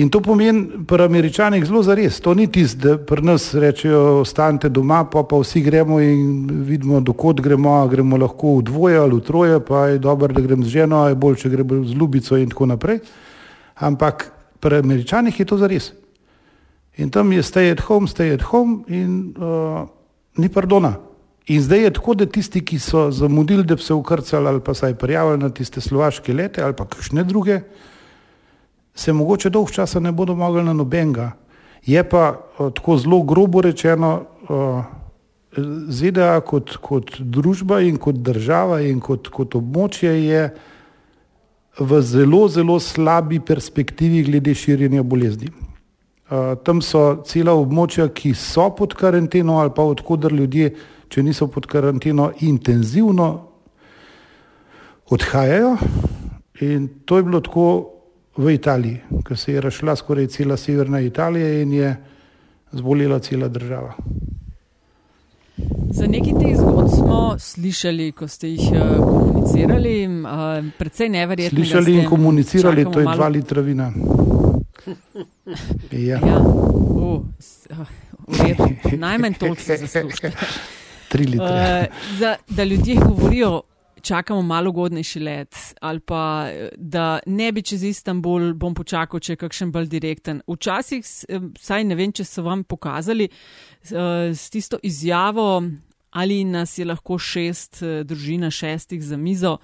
In 0.00 0.08
to 0.08 0.20
pomeni 0.20 0.86
pri 0.88 1.04
američanih 1.04 1.64
zelo 1.64 1.82
zares. 1.82 2.20
To 2.20 2.34
ni 2.34 2.46
tisto, 2.46 2.78
da 2.78 2.96
pri 3.04 3.22
nas 3.22 3.54
rečejo, 3.54 4.20
ostanite 4.20 4.68
doma, 4.68 5.04
pa 5.04 5.22
pa 5.22 5.36
vsi 5.36 5.60
gremo 5.60 6.00
in 6.00 6.48
vidimo, 6.64 7.00
dokot 7.00 7.40
gremo, 7.40 7.88
gremo 7.88 8.16
lahko 8.16 8.56
v 8.56 8.62
dvoje 8.62 8.96
ali 8.98 9.16
v 9.16 9.20
troje, 9.20 9.60
pa 9.60 9.86
je 9.92 9.98
dobro, 9.98 10.32
da 10.32 10.40
grem 10.40 10.64
z 10.64 10.68
ženo, 10.68 11.04
je 11.08 11.14
bolj, 11.14 11.36
če 11.42 11.52
gremo 11.52 11.84
z 11.84 11.92
ljubico 11.92 12.36
in 12.40 12.48
tako 12.48 12.66
naprej. 12.72 13.00
Ampak 13.76 14.30
pri 14.60 14.80
američanih 14.80 15.40
je 15.40 15.46
to 15.46 15.58
zares. 15.58 15.92
In 17.00 17.08
tam 17.10 17.32
je 17.32 17.42
stay 17.42 17.70
at 17.72 17.80
home, 17.80 18.08
stay 18.08 18.32
at 18.32 18.42
home 18.42 18.84
in 18.88 19.32
uh, 19.40 19.86
ni 20.36 20.48
pardona. 20.48 20.98
In 21.48 21.62
zdaj 21.62 21.80
je 21.82 21.92
tako, 21.96 22.14
da 22.14 22.26
tisti, 22.26 22.60
ki 22.60 22.78
so 22.78 23.08
zamudili, 23.10 23.64
da 23.64 23.74
bi 23.74 23.82
se 23.82 23.94
ukrcali 23.94 24.48
ali 24.48 24.60
pa 24.60 24.74
saj 24.74 24.94
prijavili 24.94 25.38
na 25.38 25.48
tiste 25.50 25.80
slovaške 25.80 26.34
lete 26.34 26.62
ali 26.62 26.76
pa 26.76 26.84
kakšne 26.84 27.24
druge, 27.24 27.60
se 28.94 29.12
mogoče 29.12 29.50
dolg 29.50 29.70
časa 29.72 30.00
ne 30.00 30.12
bodo 30.12 30.34
mogli 30.36 30.64
na 30.64 30.72
nobenega. 30.76 31.30
Je 31.86 32.04
pa 32.08 32.34
uh, 32.36 32.68
tako 32.72 32.98
zelo 33.00 33.22
grobo 33.22 33.60
rečeno, 33.64 34.12
uh, 34.48 34.84
ZDA 35.88 36.40
kot, 36.46 36.76
kot 36.76 37.16
družba 37.18 37.80
in 37.80 37.96
kot 37.98 38.20
država 38.20 38.82
in 38.86 39.00
kot, 39.00 39.32
kot 39.32 39.56
območje 39.58 40.12
je 40.12 40.44
v 41.80 42.02
zelo, 42.02 42.44
zelo 42.48 42.76
slabi 42.80 43.40
perspektivi 43.40 44.22
glede 44.28 44.54
širjenja 44.54 45.02
bolezni. 45.02 45.48
Uh, 46.30 46.54
tam 46.62 46.78
so 46.78 47.24
cela 47.26 47.56
območja, 47.58 48.04
ki 48.14 48.30
so 48.38 48.68
pod 48.78 48.94
karanteno 48.94 49.56
ali 49.58 49.72
pa 49.74 49.82
odkudar 49.82 50.30
ljudje, 50.30 50.68
če 51.10 51.24
niso 51.26 51.48
pod 51.50 51.66
karanteno, 51.66 52.28
intenzivno 52.46 53.26
odhajajo. 55.10 55.72
In 56.60 56.86
to 57.04 57.16
je 57.18 57.26
bilo 57.26 57.40
tako 57.42 57.66
v 58.38 58.54
Italiji, 58.54 59.00
ker 59.26 59.36
se 59.36 59.56
je 59.56 59.60
rašla 59.60 59.96
skoraj 59.96 60.30
cela 60.30 60.56
severna 60.56 61.00
Italija 61.00 61.62
in 61.64 61.72
je 61.72 61.96
zbolela 62.78 63.18
cela 63.18 63.48
država. 63.48 63.96
Za 65.90 66.06
nekaj 66.06 66.38
teh 66.38 66.56
zgodb 66.56 66.94
smo 66.94 67.20
slišali, 67.38 68.12
ko 68.12 68.28
ste 68.28 68.54
jih 68.54 68.70
uh, 68.70 68.96
komunicirali, 69.02 69.94
uh, 70.06 70.72
predvsej 70.78 71.08
neverjetno. 71.08 71.58
Slišali 71.58 71.98
in 71.98 72.06
komunicirali, 72.06 72.86
to 72.92 73.00
je 73.00 73.04
malo... 73.04 73.16
dva 73.16 73.28
litra 73.28 73.60
vina. 73.66 73.90
Ja. 75.90 76.18
ja. 76.26 76.38
Uh, 76.38 77.24
uh, 77.70 78.92
najmanj 78.92 79.34
toliko 79.34 79.62
se 79.62 79.76
zaslužite. 79.76 80.32
Tri 81.08 81.26
litre. 81.26 81.88
Uh, 81.90 82.18
za, 82.18 82.36
da 82.48 82.64
ljudje 82.64 82.94
govorijo, 82.94 83.62
čakamo 84.02 84.42
malo 84.42 84.70
ugodnejši 84.70 85.20
let, 85.20 85.56
ali 85.80 86.00
pa 86.00 86.48
da 86.76 87.18
ne 87.26 87.52
bi 87.52 87.62
čez 87.62 87.82
Istanbul, 87.82 88.52
bom 88.54 88.74
počakal, 88.74 89.20
če 89.20 89.32
je 89.32 89.36
kakšen 89.36 89.72
bolj 89.72 89.88
direkten. 89.92 90.42
Včasih, 90.48 91.04
saj 91.58 91.84
ne 91.84 91.98
vem, 91.98 92.12
če 92.12 92.24
so 92.24 92.44
vam 92.46 92.64
pokazali 92.64 93.28
uh, 93.28 94.30
s 94.32 94.50
tisto 94.50 94.78
izjavo, 94.82 95.62
ali 96.10 96.44
nas 96.44 96.78
je 96.78 96.84
lahko 96.84 97.18
šest, 97.18 97.82
družina 98.04 98.50
šestih 98.50 99.02
za 99.04 99.16
mizo, 99.16 99.58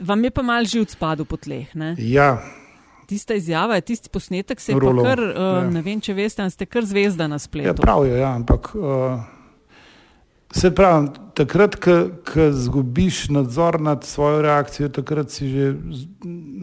vam 0.00 0.24
je 0.24 0.30
pa 0.30 0.42
mal 0.42 0.64
živc 0.64 0.92
spadu 0.92 1.24
po 1.24 1.36
tleh. 1.36 1.74
Ne? 1.74 1.94
Ja. 1.98 2.61
Tista 3.12 3.36
izjava, 3.36 3.76
tisti 3.84 4.08
posnetek 4.08 4.60
se 4.60 4.72
je 4.72 4.80
pa 4.80 4.92
kar, 5.02 5.20
uh, 5.20 5.36
ja. 5.36 5.68
ne 5.68 5.84
vem, 5.84 6.00
če 6.00 6.16
veste, 6.16 6.46
ste 6.50 6.64
kar 6.64 6.86
zvezda 6.88 7.28
na 7.28 7.36
spletu. 7.42 7.68
Ja, 7.68 7.76
pravijo, 7.76 8.16
ja, 8.16 8.32
ampak. 8.32 8.72
Uh... 8.72 9.20
Se 10.52 10.68
pravi, 10.74 11.08
takrat, 11.34 11.76
ko 11.80 12.46
zgubiš 12.52 13.28
nadzor 13.32 13.80
nad 13.80 14.04
svojo 14.04 14.42
reakcijo, 14.44 14.88
takrat 14.92 15.32
si 15.32 15.48
že 15.48 15.70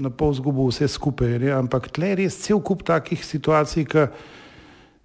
na 0.01 0.11
pol 0.13 0.33
zgubil 0.37 0.69
vse 0.69 0.87
skupaj. 0.87 1.39
Ne? 1.41 1.49
Ampak 1.57 1.89
tle 1.93 2.11
je 2.11 2.19
res 2.21 2.37
cel 2.37 2.61
kup 2.61 2.83
takih 2.85 3.25
situacij, 3.25 3.87
ki 3.89 4.05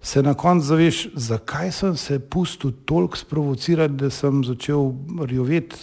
se 0.05 0.21
na 0.21 0.35
koncu 0.37 0.69
zaveš, 0.69 0.99
zakaj 1.17 1.71
sem 1.73 1.95
se 1.97 2.19
pustil 2.19 2.75
toliko 2.85 3.17
sprovocirati, 3.17 3.97
da 4.05 4.09
sem 4.13 4.43
začel 4.45 4.93
rjoveti, 5.25 5.81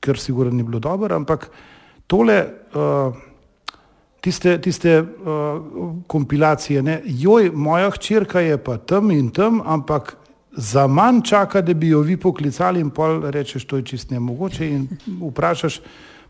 ker 0.00 0.16
sigurno 0.16 0.56
ni 0.56 0.64
bilo 0.64 0.80
dobro. 0.80 1.12
Ampak 1.16 1.50
tole, 2.08 2.40
uh, 2.72 3.20
tiste, 4.20 4.58
tiste 4.60 5.00
uh, 5.00 5.06
kompilacije, 6.06 6.82
ne? 6.82 7.00
joj, 7.04 7.50
moja 7.54 7.90
hčerka 7.90 8.40
je 8.40 8.58
pa 8.58 8.76
tam 8.78 9.10
in 9.10 9.30
tam, 9.30 9.62
ampak 9.64 10.16
za 10.52 10.86
manj 10.86 11.22
čaka, 11.22 11.60
da 11.60 11.74
bi 11.74 11.88
jo 11.88 12.00
vi 12.00 12.16
poklicali 12.16 12.80
in 12.80 12.90
pol 12.90 13.30
rečeš, 13.30 13.64
to 13.64 13.76
je 13.76 13.82
čist 13.92 14.10
nemogoče 14.10 14.66
in 14.68 14.88
vprašaš, 15.20 15.80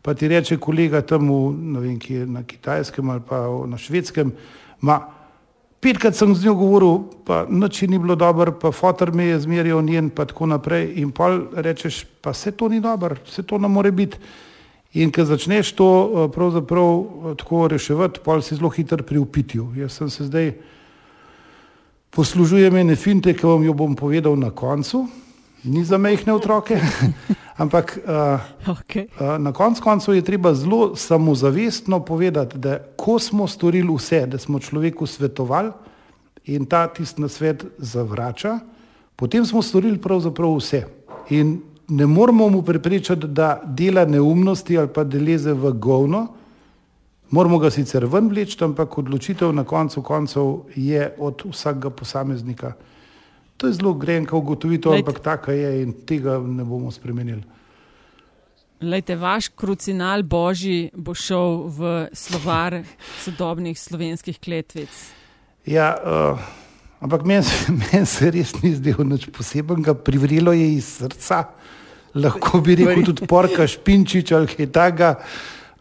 pa 0.02 0.14
ti 0.14 0.28
reče 0.28 0.56
kolega 0.56 1.00
tam 1.02 1.28
v, 1.28 1.40
ne 1.56 1.80
vem, 1.80 1.96
ki 1.98 2.14
je 2.14 2.26
na 2.26 2.42
kitajskem 2.42 3.10
ali 3.10 3.22
pa 3.28 3.40
na 3.66 3.78
švedskem, 3.78 4.32
ma, 4.80 5.00
petkrat 5.80 6.16
sem 6.16 6.34
z 6.34 6.44
njo 6.44 6.54
govoril, 6.54 6.98
pa 7.24 7.46
noči 7.48 7.88
ni 7.88 7.98
bilo 7.98 8.14
dobro, 8.16 8.52
pa 8.52 8.72
fotor 8.72 9.12
me 9.12 9.32
je 9.32 9.40
zmerjal 9.40 9.82
njen, 9.82 10.10
pa 10.10 10.24
tako 10.24 10.46
naprej 10.46 10.92
in 11.00 11.10
pol 11.10 11.48
rečeš, 11.56 12.04
pa 12.20 12.34
se 12.34 12.52
to 12.52 12.68
ni 12.68 12.80
dobro, 12.80 13.16
se 13.26 13.42
to 13.42 13.58
ne 13.58 13.68
more 13.68 13.90
biti. 13.90 14.18
In 14.98 15.12
ko 15.14 15.22
začneš 15.22 15.70
to 15.78 15.86
eh, 15.86 16.28
pravzaprav 16.34 16.90
eh, 16.90 17.34
tako 17.38 17.68
reševati, 17.70 18.20
pol 18.24 18.42
si 18.42 18.58
zelo 18.58 18.70
hiter 18.74 19.02
pri 19.06 19.22
upitju. 19.22 19.68
Jaz 19.78 20.00
sem 20.00 20.10
se 20.10 20.26
zdaj 20.26 20.52
poslužujem 22.10 22.76
ene 22.76 22.96
finte, 22.96 23.34
ki 23.34 23.46
vam 23.46 23.62
jo 23.62 23.74
bom 23.74 23.94
povedal 23.94 24.34
na 24.34 24.50
koncu, 24.50 25.06
ni 25.64 25.84
za 25.84 25.98
mehne 25.98 26.32
otroke, 26.34 26.74
ampak 27.62 27.98
uh, 28.02 28.40
okay. 28.72 29.06
uh, 29.14 29.36
na 29.38 29.52
koncu 29.52 29.82
koncev 29.82 30.14
je 30.14 30.24
treba 30.24 30.54
zelo 30.54 30.96
samozavestno 30.96 32.00
povedati, 32.00 32.58
da 32.58 32.80
ko 32.96 33.18
smo 33.18 33.46
storili 33.46 33.94
vse, 33.94 34.24
da 34.26 34.38
smo 34.38 34.58
človeku 34.58 35.06
svetovali 35.06 35.70
in 36.44 36.66
ta 36.66 36.88
tisti 36.88 37.20
na 37.20 37.28
svet 37.28 37.64
zavrača, 37.78 38.58
potem 39.16 39.46
smo 39.46 39.62
storili 39.62 40.00
pravzaprav 40.00 40.56
vse. 40.56 40.82
In 41.30 41.60
ne 41.90 42.06
moramo 42.06 42.48
mu 42.48 42.62
preprečati, 42.62 43.26
da 43.26 43.60
dela 43.64 44.04
neumnosti 44.04 44.78
ali 44.78 44.88
pa 44.88 45.04
da 45.04 45.18
leze 45.18 45.52
v 45.52 45.72
govno, 45.72 46.28
Moramo 47.30 47.60
ga 47.62 47.70
sicer 47.70 48.04
ven 48.10 48.26
vleči, 48.28 48.56
ampak 48.64 48.96
odločitev 48.98 49.52
na 49.54 49.62
koncu 49.64 50.02
koncev 50.02 50.48
je 50.74 51.12
od 51.18 51.44
vsakega 51.46 51.90
posameznika. 51.90 52.72
To 53.56 53.68
je 53.68 53.76
zelo 53.78 53.92
grenka 53.94 54.36
ugotovitev, 54.36 54.96
ampak 54.98 55.20
taka 55.22 55.54
je 55.54 55.82
in 55.82 55.92
tega 56.06 56.40
ne 56.42 56.64
bomo 56.64 56.90
spremenili. 56.90 57.42
Lejte, 58.80 59.14
vaš 59.16 59.48
krucinal 59.54 60.22
Božji 60.22 60.90
bo 60.96 61.14
šel 61.14 61.68
v 61.68 62.08
slovar 62.12 62.80
sodobnih 63.20 63.78
slovenskih 63.78 64.40
kletvic. 64.40 64.90
Ja, 65.68 65.92
uh, 66.02 66.40
ampak 66.98 67.28
meni 67.28 67.46
men 67.92 68.08
se 68.10 68.30
res 68.30 68.56
ni 68.62 68.74
zdelo 68.74 69.06
nič 69.06 69.28
posebnega, 69.30 69.94
privrilo 69.94 70.56
je 70.56 70.66
iz 70.80 70.96
srca, 70.98 71.44
lahko 72.14 72.60
bi 72.60 72.74
rekel 72.74 73.04
tudi 73.04 73.26
porka 73.26 73.66
špinčič 73.66 74.32
ali 74.32 74.50
kaj 74.50 74.70
takega. 74.74 75.10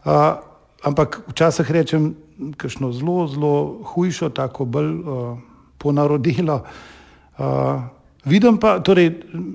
Uh, 0.04 0.40
ampak 0.82 1.20
včasih 1.28 1.70
rečem, 1.70 2.14
kakšno 2.56 2.92
zelo, 2.92 3.26
zelo 3.28 3.54
hujšo, 3.92 4.30
tako 4.32 4.64
bolj 4.64 4.90
uh, 4.90 5.38
ponarodilo. 5.78 6.62
Uh, 7.38 7.82
vidim 8.24 8.56
pa, 8.60 8.78
torej, 8.80 9.12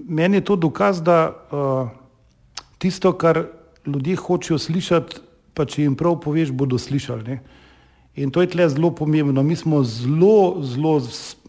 meni 0.08 0.38
je 0.38 0.46
to 0.46 0.56
dokaz, 0.56 1.02
da 1.02 1.32
uh, 1.32 1.90
tisto, 2.78 3.14
kar 3.18 3.46
ljudje 3.86 4.16
hočejo 4.16 4.60
slišati, 4.60 5.22
pa 5.54 5.66
če 5.66 5.86
jim 5.86 5.96
prav 5.96 6.20
poveš, 6.22 6.52
bodo 6.52 6.78
slišali. 6.78 7.24
Ne? 7.24 7.40
In 8.16 8.32
to 8.32 8.44
je 8.44 8.52
tle 8.52 8.68
zelo 8.70 8.92
pomembno. 8.96 9.44
Mi 9.44 9.56
smo 9.56 9.84
zelo, 9.84 10.62
zelo, 10.62 11.00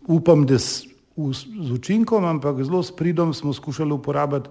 upam, 0.06 0.46
da 0.46 0.58
s, 0.58 0.86
v, 1.16 1.32
z 1.34 1.68
učinkom, 1.74 2.24
ampak 2.24 2.62
zelo 2.64 2.82
s 2.82 2.94
pridom 2.94 3.34
smo 3.34 3.52
skušali 3.52 3.92
uporabiti 3.92 4.48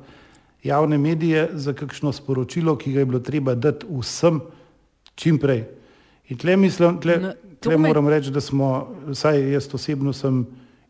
javne 0.66 0.98
medije 0.98 1.50
za 1.54 1.74
kakšno 1.74 2.12
sporočilo, 2.12 2.76
ki 2.78 2.94
ga 2.94 3.00
je 3.00 3.06
bilo 3.06 3.20
treba 3.20 3.56
dati 3.56 3.86
vsem 3.90 4.42
čim 5.16 5.38
prej. 5.40 5.64
In 6.30 6.38
tle 6.38 6.58
mislim, 6.58 6.98
tle, 7.02 7.18
no, 7.22 7.34
tle 7.60 7.78
moram 7.78 8.08
reči, 8.10 8.32
da 8.34 8.42
smo, 8.42 8.88
vsaj 9.08 9.52
jaz 9.52 9.70
osebno 9.74 10.14
sem 10.14 10.46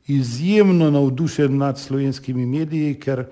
izjemno 0.07 0.91
navdušen 0.91 1.57
nad 1.57 1.79
slovenskimi 1.79 2.45
mediji, 2.45 2.93
ker 2.99 3.25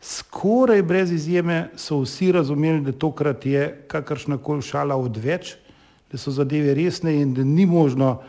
skoraj 0.00 0.82
brez 0.82 1.12
izjeme 1.12 1.70
so 1.76 2.00
vsi 2.04 2.32
razumeli, 2.32 2.84
da 2.86 2.92
tokrat 2.92 3.46
je 3.46 3.84
kakršna 3.88 4.38
koli 4.38 4.62
šala 4.62 4.96
odveč, 4.96 5.56
da 6.12 6.18
so 6.18 6.30
zadeve 6.30 6.74
resne 6.74 7.16
in 7.22 7.34
da 7.34 7.44
ni 7.44 7.66
možno 7.66 8.20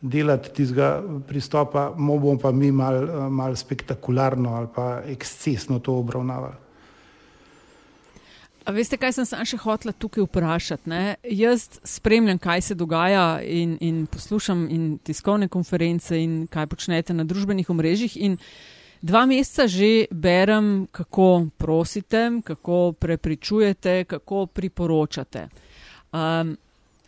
delati 0.00 0.54
tistega 0.54 1.02
pristopa, 1.28 1.90
bomo 1.96 2.38
pa 2.38 2.52
mi 2.52 2.72
mal, 2.72 3.02
mal 3.30 3.56
spektakularno 3.56 4.54
ali 4.54 4.68
pa 4.74 5.02
ekscesno 5.06 5.78
to 5.78 5.94
obravnavali. 5.94 6.59
A 8.64 8.72
veste, 8.76 8.98
kaj 9.00 9.14
sem 9.16 9.26
se 9.26 9.38
še 9.52 9.58
hotela 9.62 9.92
tukaj 9.96 10.24
vprašati? 10.26 10.90
Ne? 10.90 11.14
Jaz 11.24 11.80
spremljam, 11.86 12.38
kaj 12.38 12.60
se 12.68 12.74
dogaja 12.76 13.40
in, 13.42 13.76
in 13.80 14.04
poslušam 14.10 14.66
in 14.70 14.98
tiskovne 15.04 15.48
konference 15.48 16.18
in 16.18 16.44
kaj 16.50 16.68
počnete 16.70 17.16
na 17.16 17.24
družbenih 17.24 17.70
omrežjih. 17.72 18.18
In 18.20 18.36
dva 19.02 19.24
meseca 19.26 19.66
že 19.68 20.10
berem, 20.12 20.88
kako 20.92 21.48
prosite, 21.56 22.26
kako 22.44 22.92
prepričujete, 22.92 24.04
kako 24.04 24.46
priporočate. 24.46 25.48
Um, 26.12 26.56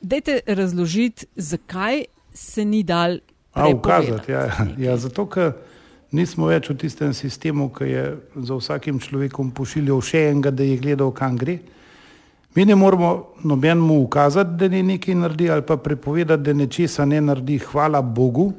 dajte 0.01 0.41
razložiti, 0.47 1.27
zakaj 1.37 2.05
se 2.33 2.65
ni 2.65 2.83
dal 2.83 3.21
A, 3.53 3.69
ukazati, 3.69 4.33
ja. 4.33 4.49
ja, 4.79 4.97
zato, 4.97 5.27
ker 5.29 5.53
nismo 6.13 6.51
več 6.53 6.69
v 6.71 6.77
tistem 6.85 7.13
sistemu, 7.17 7.71
ki 7.73 7.89
je 7.89 8.05
za 8.37 8.59
vsakim 8.59 9.01
človekom 9.01 9.51
pošiljal 9.57 10.03
še 10.05 10.27
enega, 10.31 10.53
da 10.53 10.65
je 10.67 10.81
gledal, 10.81 11.13
kam 11.17 11.39
gre. 11.41 11.59
Mi 12.55 12.67
ne 12.69 12.77
moramo 12.77 13.33
nobenemu 13.49 13.97
ukazati, 14.05 14.59
da 14.61 14.69
ne 14.69 14.83
nekaj 14.83 15.17
naredi 15.17 15.49
ali 15.51 15.65
pa 15.65 15.79
prepovedati, 15.81 16.45
da 16.45 16.53
nečesa 16.53 17.05
ne 17.09 17.21
naredi, 17.21 17.57
hvala 17.65 18.03
Bogu. 18.03 18.53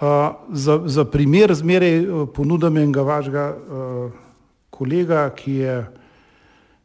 Uh, 0.00 0.32
za, 0.56 0.80
za 0.88 1.04
primer 1.04 1.52
zmeraj 1.54 1.98
uh, 2.00 2.26
ponudam 2.34 2.76
enega 2.80 3.04
vašega 3.04 3.46
uh, 3.52 4.12
kolega, 4.72 5.28
ki 5.36 5.54
je 5.60 5.74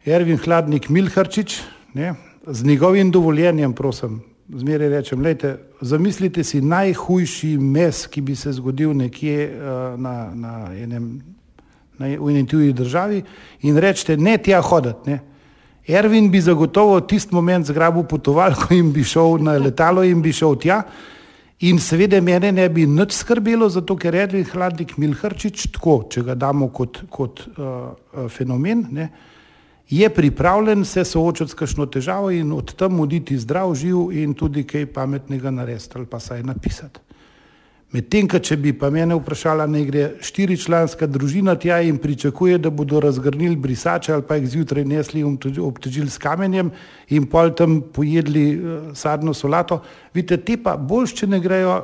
Ervin 0.06 0.38
Hladnik 0.38 0.90
Milharčič, 0.90 1.62
ne, 1.96 2.14
z 2.46 2.68
njegovim 2.68 3.12
dovoljenjem, 3.12 3.74
prosim, 3.74 4.20
zmeraj 4.50 4.90
rečem, 4.90 5.22
lejte, 5.22 5.58
zamislite 5.82 6.44
si 6.44 6.62
najhujši 6.62 7.58
mes, 7.58 8.06
ki 8.08 8.22
bi 8.22 8.36
se 8.36 8.54
zgodil 8.54 8.94
nekje 8.94 9.50
uh, 9.50 10.00
na, 10.00 10.32
na 10.36 10.54
enem, 10.78 11.20
na, 11.98 12.08
v 12.08 12.30
eni 12.30 12.46
tuji 12.48 12.74
državi 12.74 13.24
in 13.66 13.78
rečete, 13.78 14.18
ne 14.18 14.38
tja 14.38 14.62
hoditi, 14.62 15.10
ne. 15.10 15.20
Ervin 15.88 16.32
bi 16.34 16.42
zagotovo 16.42 16.98
tisti 17.06 17.36
moment 17.36 17.66
zgrabil 17.66 18.08
potovalko 18.10 18.74
in 18.74 18.90
bi 18.94 19.04
šel 19.06 19.38
na 19.46 19.54
letalo 19.62 20.04
in 20.04 20.22
bi 20.22 20.34
šel 20.34 20.56
tja. 20.58 20.80
In 21.70 21.78
seveda 21.80 22.18
mene 22.22 22.52
ne 22.52 22.66
bi 22.70 22.88
nič 22.90 23.14
skrbelo, 23.14 23.70
zato 23.70 23.96
ker 23.96 24.16
Ervin 24.18 24.44
Hladnik 24.50 24.98
Milharčič, 24.98 25.70
tako, 25.78 26.02
če 26.10 26.26
ga 26.26 26.36
damo 26.36 26.68
kot, 26.74 27.04
kot 27.10 27.46
uh, 27.54 28.26
fenomen, 28.34 28.82
ne, 28.92 29.08
je 29.90 30.10
pripravljen 30.10 30.86
se 30.86 31.04
soočati 31.06 31.52
s 31.52 31.54
kakšno 31.54 31.86
težavo 31.86 32.32
in 32.32 32.52
od 32.52 32.76
tam 32.76 33.00
oditi 33.00 33.38
zdrav, 33.38 33.76
živ 33.76 34.12
in 34.12 34.34
tudi 34.34 34.64
kaj 34.64 34.86
pametnega 34.86 35.52
narediti 35.52 35.92
ali 35.96 36.06
pa 36.06 36.20
saj 36.20 36.44
napisati. 36.44 37.00
Medtem, 37.96 38.28
če 38.28 38.58
bi 38.60 38.74
pa 38.76 38.90
mene 38.92 39.16
vprašala, 39.16 39.68
naj 39.72 39.84
gre 39.88 40.06
štiričlanska 40.26 41.08
družina 41.08 41.54
tja 41.56 41.78
in 41.86 42.00
pričakuje, 42.02 42.58
da 42.60 42.70
bodo 42.70 43.00
razgrnili 43.00 43.56
brisače 43.56 44.14
ali 44.14 44.26
pa 44.28 44.36
jih 44.36 44.50
zjutraj 44.52 44.84
nesli 44.86 45.22
in 45.22 45.38
obtežili 45.64 46.10
s 46.10 46.18
kamenjem 46.18 46.74
in 47.16 47.30
pol 47.32 47.54
tam 47.56 47.80
pojedli 47.94 48.46
uh, 48.58 48.90
sadno 48.98 49.34
solato, 49.34 49.80
vidite, 50.14 50.42
te 50.44 50.58
pa 50.58 50.76
bolj, 50.76 51.14
če 51.22 51.30
ne 51.32 51.40
grejo, 51.40 51.78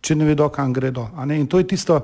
če 0.00 0.16
ne 0.16 0.30
vedo, 0.30 0.48
kam 0.48 0.72
gredo. 0.72 1.10
In 1.26 1.46
to 1.46 1.60
je 1.60 1.68
tisto, 1.74 2.00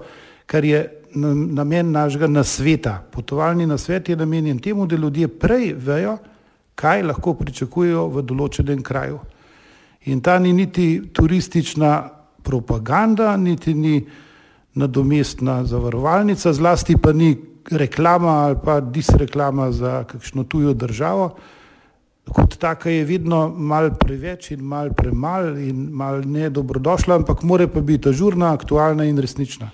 kar 0.46 0.64
je 0.64 0.99
namen 1.14 1.90
našega 1.90 2.26
nasveta. 2.26 3.02
Potovalni 3.12 3.66
nasvet 3.66 4.08
je 4.08 4.16
namenjen 4.16 4.58
temu, 4.58 4.86
da 4.86 4.96
ljudje 4.96 5.28
prej 5.28 5.72
vejo, 5.74 6.18
kaj 6.74 7.02
lahko 7.02 7.34
pričakujejo 7.34 8.06
v 8.08 8.22
določenem 8.22 8.82
kraju. 8.82 9.20
In 10.08 10.20
ta 10.20 10.38
ni 10.38 10.52
niti 10.52 11.02
turistična 11.12 12.08
propaganda, 12.42 13.36
niti 13.36 13.74
ni 13.74 14.00
nadomestna 14.74 15.64
zavarovalnica, 15.64 16.52
zlasti 16.52 16.96
pa 16.96 17.12
ni 17.12 17.34
reklama 17.70 18.28
ali 18.46 18.56
pa 18.64 18.80
disreklama 18.80 19.72
za 19.72 20.04
kakšno 20.04 20.44
tujo 20.44 20.72
državo. 20.74 21.34
Kot 22.30 22.56
taka 22.58 22.90
je 22.90 23.04
vedno 23.04 23.48
mal 23.48 23.90
preveč 23.98 24.50
in 24.50 24.62
mal 24.64 24.92
premal 24.94 25.58
in 25.58 25.88
mal 25.90 26.22
ne 26.24 26.50
dobrodošla, 26.50 27.16
ampak 27.16 27.42
more 27.42 27.66
pa 27.66 27.80
biti 27.80 28.08
ažurna, 28.08 28.52
aktualna 28.54 29.04
in 29.04 29.18
resnična. 29.18 29.70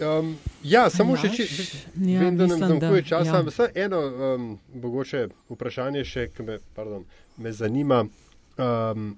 Um, 0.00 0.36
ja, 0.62 0.86
samo 0.90 1.16
še 1.18 1.30
če 1.34 1.44
ja, 1.44 2.20
vem, 2.20 2.36
da 2.38 2.46
nam 2.46 2.60
zmanjkuje 2.60 3.02
časa. 3.08 3.40
Ja. 3.42 3.68
Eno 3.84 4.02
um, 4.06 4.44
mogoče 4.78 5.24
vprašanje 5.50 6.04
še, 6.06 6.28
ki 6.34 6.46
me, 6.46 6.58
pardon, 6.76 7.02
me 7.42 7.52
zanima. 7.52 8.04
Um, 8.58 9.10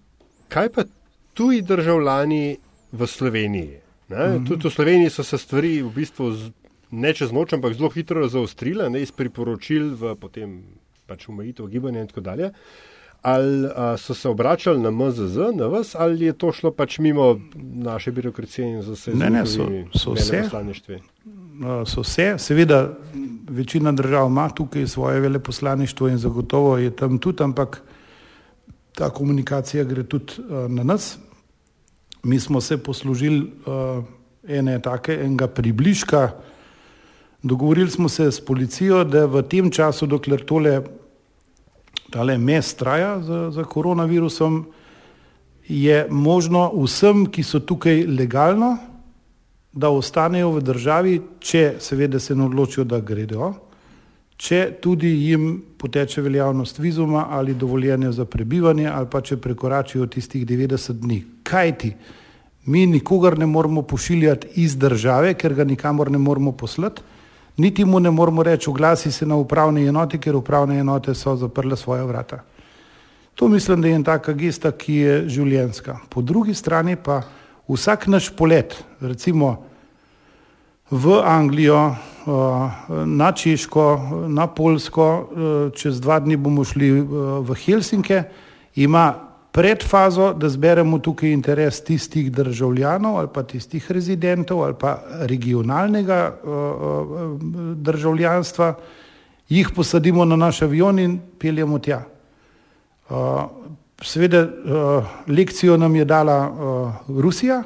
kaj 0.53 0.72
pa 0.74 0.87
tuji 1.37 1.61
državljani 1.62 2.59
v 2.93 3.07
Sloveniji. 3.07 3.81
Mm 4.09 4.16
-hmm. 4.16 4.47
Tudi 4.49 4.68
v 4.68 4.72
Sloveniji 4.72 5.11
so 5.11 5.24
se 5.24 5.39
stvari 5.39 5.83
v 5.83 5.93
bistvu 5.95 6.33
ne 6.91 7.14
čez 7.14 7.33
noč, 7.33 7.53
ampak 7.53 7.74
zelo 7.74 7.91
hitro 7.91 8.28
zaostrile, 8.28 8.91
ne 8.91 9.03
iz 9.03 9.12
priporočil 9.12 9.95
v 9.95 10.14
potem 10.16 10.62
pač 11.07 11.28
umejitev 11.28 11.66
gibanja 11.66 12.01
in 12.01 12.07
tako 12.07 12.20
dalje. 12.20 12.51
Ali 13.22 13.68
a, 13.76 13.96
so 13.96 14.14
se 14.14 14.28
obračali 14.28 14.80
na 14.80 14.90
MZZ, 14.90 15.36
na 15.54 15.66
vas, 15.66 15.94
ali 15.94 16.24
je 16.24 16.32
to 16.32 16.52
šlo 16.52 16.70
pač 16.70 16.98
mimo 16.98 17.40
naše 17.54 18.12
birokracije 18.12 18.68
in 18.68 18.82
za 18.82 18.92
vse 18.92 19.14
ne, 19.14 19.30
ne, 19.30 19.46
so, 19.46 19.66
so 19.92 20.14
vse? 20.16 20.44
So 21.84 22.00
vse, 22.00 22.34
seveda, 22.38 22.88
večina 23.48 23.92
držav 23.92 24.26
ima 24.26 24.48
tukaj 24.48 24.86
svoje 24.86 25.20
veleposlaništvo 25.20 26.08
in 26.08 26.18
zagotovo 26.18 26.78
je 26.78 26.90
tam 26.96 27.18
tudi, 27.18 27.42
ampak 27.42 27.82
ta 28.94 29.10
komunikacija 29.10 29.84
gre 29.84 30.02
tudi 30.02 30.32
uh, 30.38 30.70
na 30.70 30.82
nas. 30.82 31.18
Mi 32.22 32.40
smo 32.40 32.60
se 32.60 32.82
poslužili 32.82 33.40
uh, 33.40 34.04
ene 34.48 34.78
take, 34.82 35.14
enega 35.24 35.46
približka. 35.46 36.30
Dogovorili 37.42 37.90
smo 37.90 38.08
se 38.08 38.32
s 38.32 38.40
policijo, 38.44 39.04
da 39.04 39.26
v 39.26 39.42
tem 39.42 39.70
času, 39.70 40.06
dokler 40.06 40.44
tole, 40.44 40.80
tale 42.11 42.38
mes 42.38 42.74
traja 42.74 43.20
za, 43.22 43.50
za 43.50 43.64
koronavirusom, 43.64 44.64
je 45.68 46.06
možno 46.11 46.70
vsem, 46.74 47.26
ki 47.30 47.42
so 47.42 47.61
tukaj 47.61 48.04
legalno, 48.06 48.76
da 49.72 49.90
ostanejo 49.94 50.50
v 50.50 50.62
državi, 50.66 51.20
če 51.38 51.76
seveda 51.78 52.18
se 52.18 52.34
ne 52.34 52.48
odločijo, 52.50 52.84
da 52.84 52.98
gredo 53.00 53.52
če 54.40 54.61
tudi 54.80 55.11
jim 55.26 55.58
poteče 55.78 56.22
veljavnost 56.24 56.78
vizuma 56.80 57.26
ali 57.36 57.54
dovoljenja 57.54 58.12
za 58.12 58.24
prebivanje 58.24 58.88
ali 58.88 59.08
pa 59.11 59.20
če 59.20 59.36
prekoračijo 59.36 60.06
tistih 60.08 60.46
90 60.48 61.00
dni. 61.02 61.20
Kaj 61.44 61.72
ti? 61.78 61.92
Mi 62.66 62.86
nikogar 62.86 63.38
ne 63.38 63.46
moramo 63.46 63.82
pošiljati 63.82 64.61
iz 64.62 64.76
države, 64.78 65.34
ker 65.34 65.54
ga 65.54 65.64
nikamor 65.64 66.11
ne 66.11 66.18
moramo 66.18 66.52
poslati, 66.52 67.02
niti 67.57 67.84
mu 67.84 68.01
ne 68.01 68.11
moramo 68.11 68.42
reči, 68.42 68.70
oglasi 68.70 69.12
se 69.12 69.26
na 69.26 69.36
upravne 69.36 69.86
enote, 69.86 70.18
ker 70.18 70.36
upravne 70.36 70.78
enote 70.78 71.14
so 71.14 71.36
zaprle 71.36 71.76
svoje 71.76 72.05
vrata. 72.05 72.42
To 73.34 73.48
mislim, 73.48 73.80
da 73.80 73.88
je 73.88 73.94
ena 73.94 74.05
taka 74.05 74.32
gesta, 74.32 74.72
ki 74.72 74.94
je 74.94 75.28
življenska. 75.28 75.98
Po 76.09 76.22
drugi 76.22 76.55
strani 76.55 76.96
pa 76.96 77.22
vsak 77.68 78.07
naš 78.07 78.30
polet, 78.36 78.74
recimo 79.01 79.57
v 80.90 81.22
Anglijo, 81.24 81.94
eh, 81.94 81.94
na 83.07 83.32
Češko, 83.32 84.11
na 84.28 84.46
Polsko, 84.46 85.07
eh, 85.07 85.70
čez 85.76 86.01
dva 86.01 86.20
dni 86.20 86.36
bomo 86.36 86.64
šli 86.64 86.88
eh, 86.98 87.03
v 87.40 87.55
Helsinke, 87.55 88.24
ima 88.74 89.30
predfazo, 89.53 90.32
da 90.32 90.48
zberemo 90.48 90.98
tukaj 90.98 91.32
interes 91.32 91.80
tistih 91.84 92.32
državljanov 92.32 93.18
ali 93.18 93.28
pa 93.34 93.42
tistih 93.42 93.90
rezidentov 93.92 94.62
ali 94.62 94.74
pa 94.78 95.03
regionalnega 95.20 96.36
državljanstva, 97.74 98.74
jih 99.48 99.70
posadimo 99.76 100.24
na 100.24 100.36
naš 100.36 100.62
avion 100.62 100.98
in 100.98 101.18
peljemo 101.38 101.78
tja. 101.78 102.03
Seveda 104.03 104.46
lekcijo 105.28 105.76
nam 105.76 105.96
je 105.96 106.05
dala 106.05 106.38
Rusija, 107.09 107.62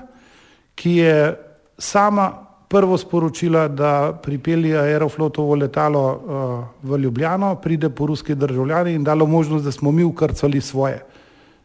ki 0.74 0.96
je 0.96 1.36
sama 1.78 2.32
prvo 2.68 2.98
sporočila, 2.98 3.68
da 3.68 4.18
pripelje 4.22 4.78
aeroflotovo 4.78 5.54
letalo 5.54 6.04
uh, 6.10 6.90
v 6.90 6.98
Ljubljano, 6.98 7.54
pride 7.54 7.90
po 7.90 8.06
ruski 8.06 8.34
državljani 8.34 8.94
in 8.94 9.04
dalo 9.04 9.26
možnost, 9.26 9.64
da 9.64 9.72
smo 9.72 9.92
mi 9.92 10.04
ukrcali 10.04 10.60
svoje. 10.60 11.13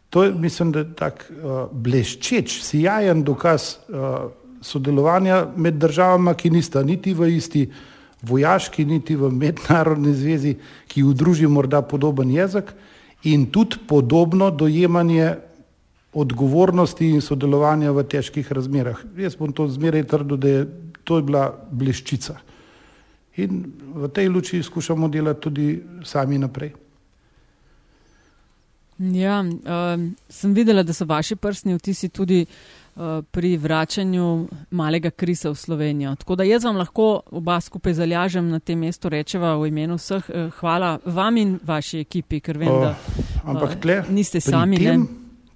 To 0.10 0.24
je, 0.24 0.34
mislim, 0.34 0.72
da 0.72 0.80
je 0.80 0.94
tak 0.98 1.26
uh, 1.30 1.68
bleščeč, 1.72 2.60
sijajen 2.66 3.24
dokaz 3.24 3.76
uh, 3.88 4.32
sodelovanja 4.62 5.44
med 5.56 5.78
državama, 5.80 6.34
ki 6.34 6.50
nista 6.50 6.84
niti 6.84 7.14
v 7.14 7.30
isti 7.36 7.68
vojaški, 8.26 8.86
niti 8.86 9.16
v 9.16 9.30
mednarodni 9.32 10.14
zvezi, 10.14 10.56
ki 10.88 11.04
udruži 11.06 11.48
morda 11.48 11.82
podoben 11.82 12.32
jezik 12.32 12.74
in 13.24 13.46
tudi 13.52 13.78
podobno 13.88 14.50
dojemanje 14.52 15.36
odgovornosti 16.14 17.06
in 17.14 17.22
sodelovanja 17.22 17.92
v 17.94 18.04
težkih 18.04 18.52
razmerah. 18.52 18.98
Jaz 19.18 19.38
bom 19.38 19.54
to 19.54 19.68
zmeraj 19.70 20.08
trdil, 20.10 20.38
da 20.38 20.48
je 20.48 20.68
to 21.10 21.18
je 21.18 21.26
bila 21.26 21.50
bleščica. 21.72 22.36
In 23.42 23.64
v 23.96 24.10
tej 24.14 24.30
luči 24.30 24.60
skušamo 24.64 25.08
delati 25.10 25.42
tudi 25.42 25.68
sami 26.06 26.38
naprej. 26.38 26.74
Ja, 29.00 29.40
uh, 29.42 30.12
sem 30.30 30.54
videla, 30.54 30.84
da 30.84 30.94
so 30.94 31.06
vaši 31.08 31.36
prstni 31.36 31.78
vtisi 31.78 32.10
tudi 32.10 32.42
uh, 32.44 33.24
pri 33.32 33.58
vračanju 33.58 34.48
malega 34.72 35.10
krisa 35.10 35.50
v 35.50 35.56
Slovenijo. 35.56 36.16
Tako 36.16 36.36
da 36.36 36.44
jaz 36.44 36.64
vam 36.68 36.76
lahko 36.78 37.22
oba 37.32 37.62
skupaj 37.62 37.94
zalažem 37.94 38.50
na 38.50 38.60
tem 38.60 38.80
mestu 38.80 39.10
rečeva 39.10 39.56
v 39.56 39.72
imenu 39.72 39.96
vseh. 39.96 40.30
Uh, 40.30 40.52
hvala 40.60 40.98
vam 41.06 41.38
in 41.38 41.56
vaši 41.64 42.04
ekipi, 42.04 42.42
ker 42.44 42.60
vem, 42.60 42.76
uh, 42.76 42.82
da 43.46 43.54
uh, 43.56 43.80
tle, 43.80 44.04
niste 44.10 44.42
sami. 44.44 44.84
Tem, 44.84 45.08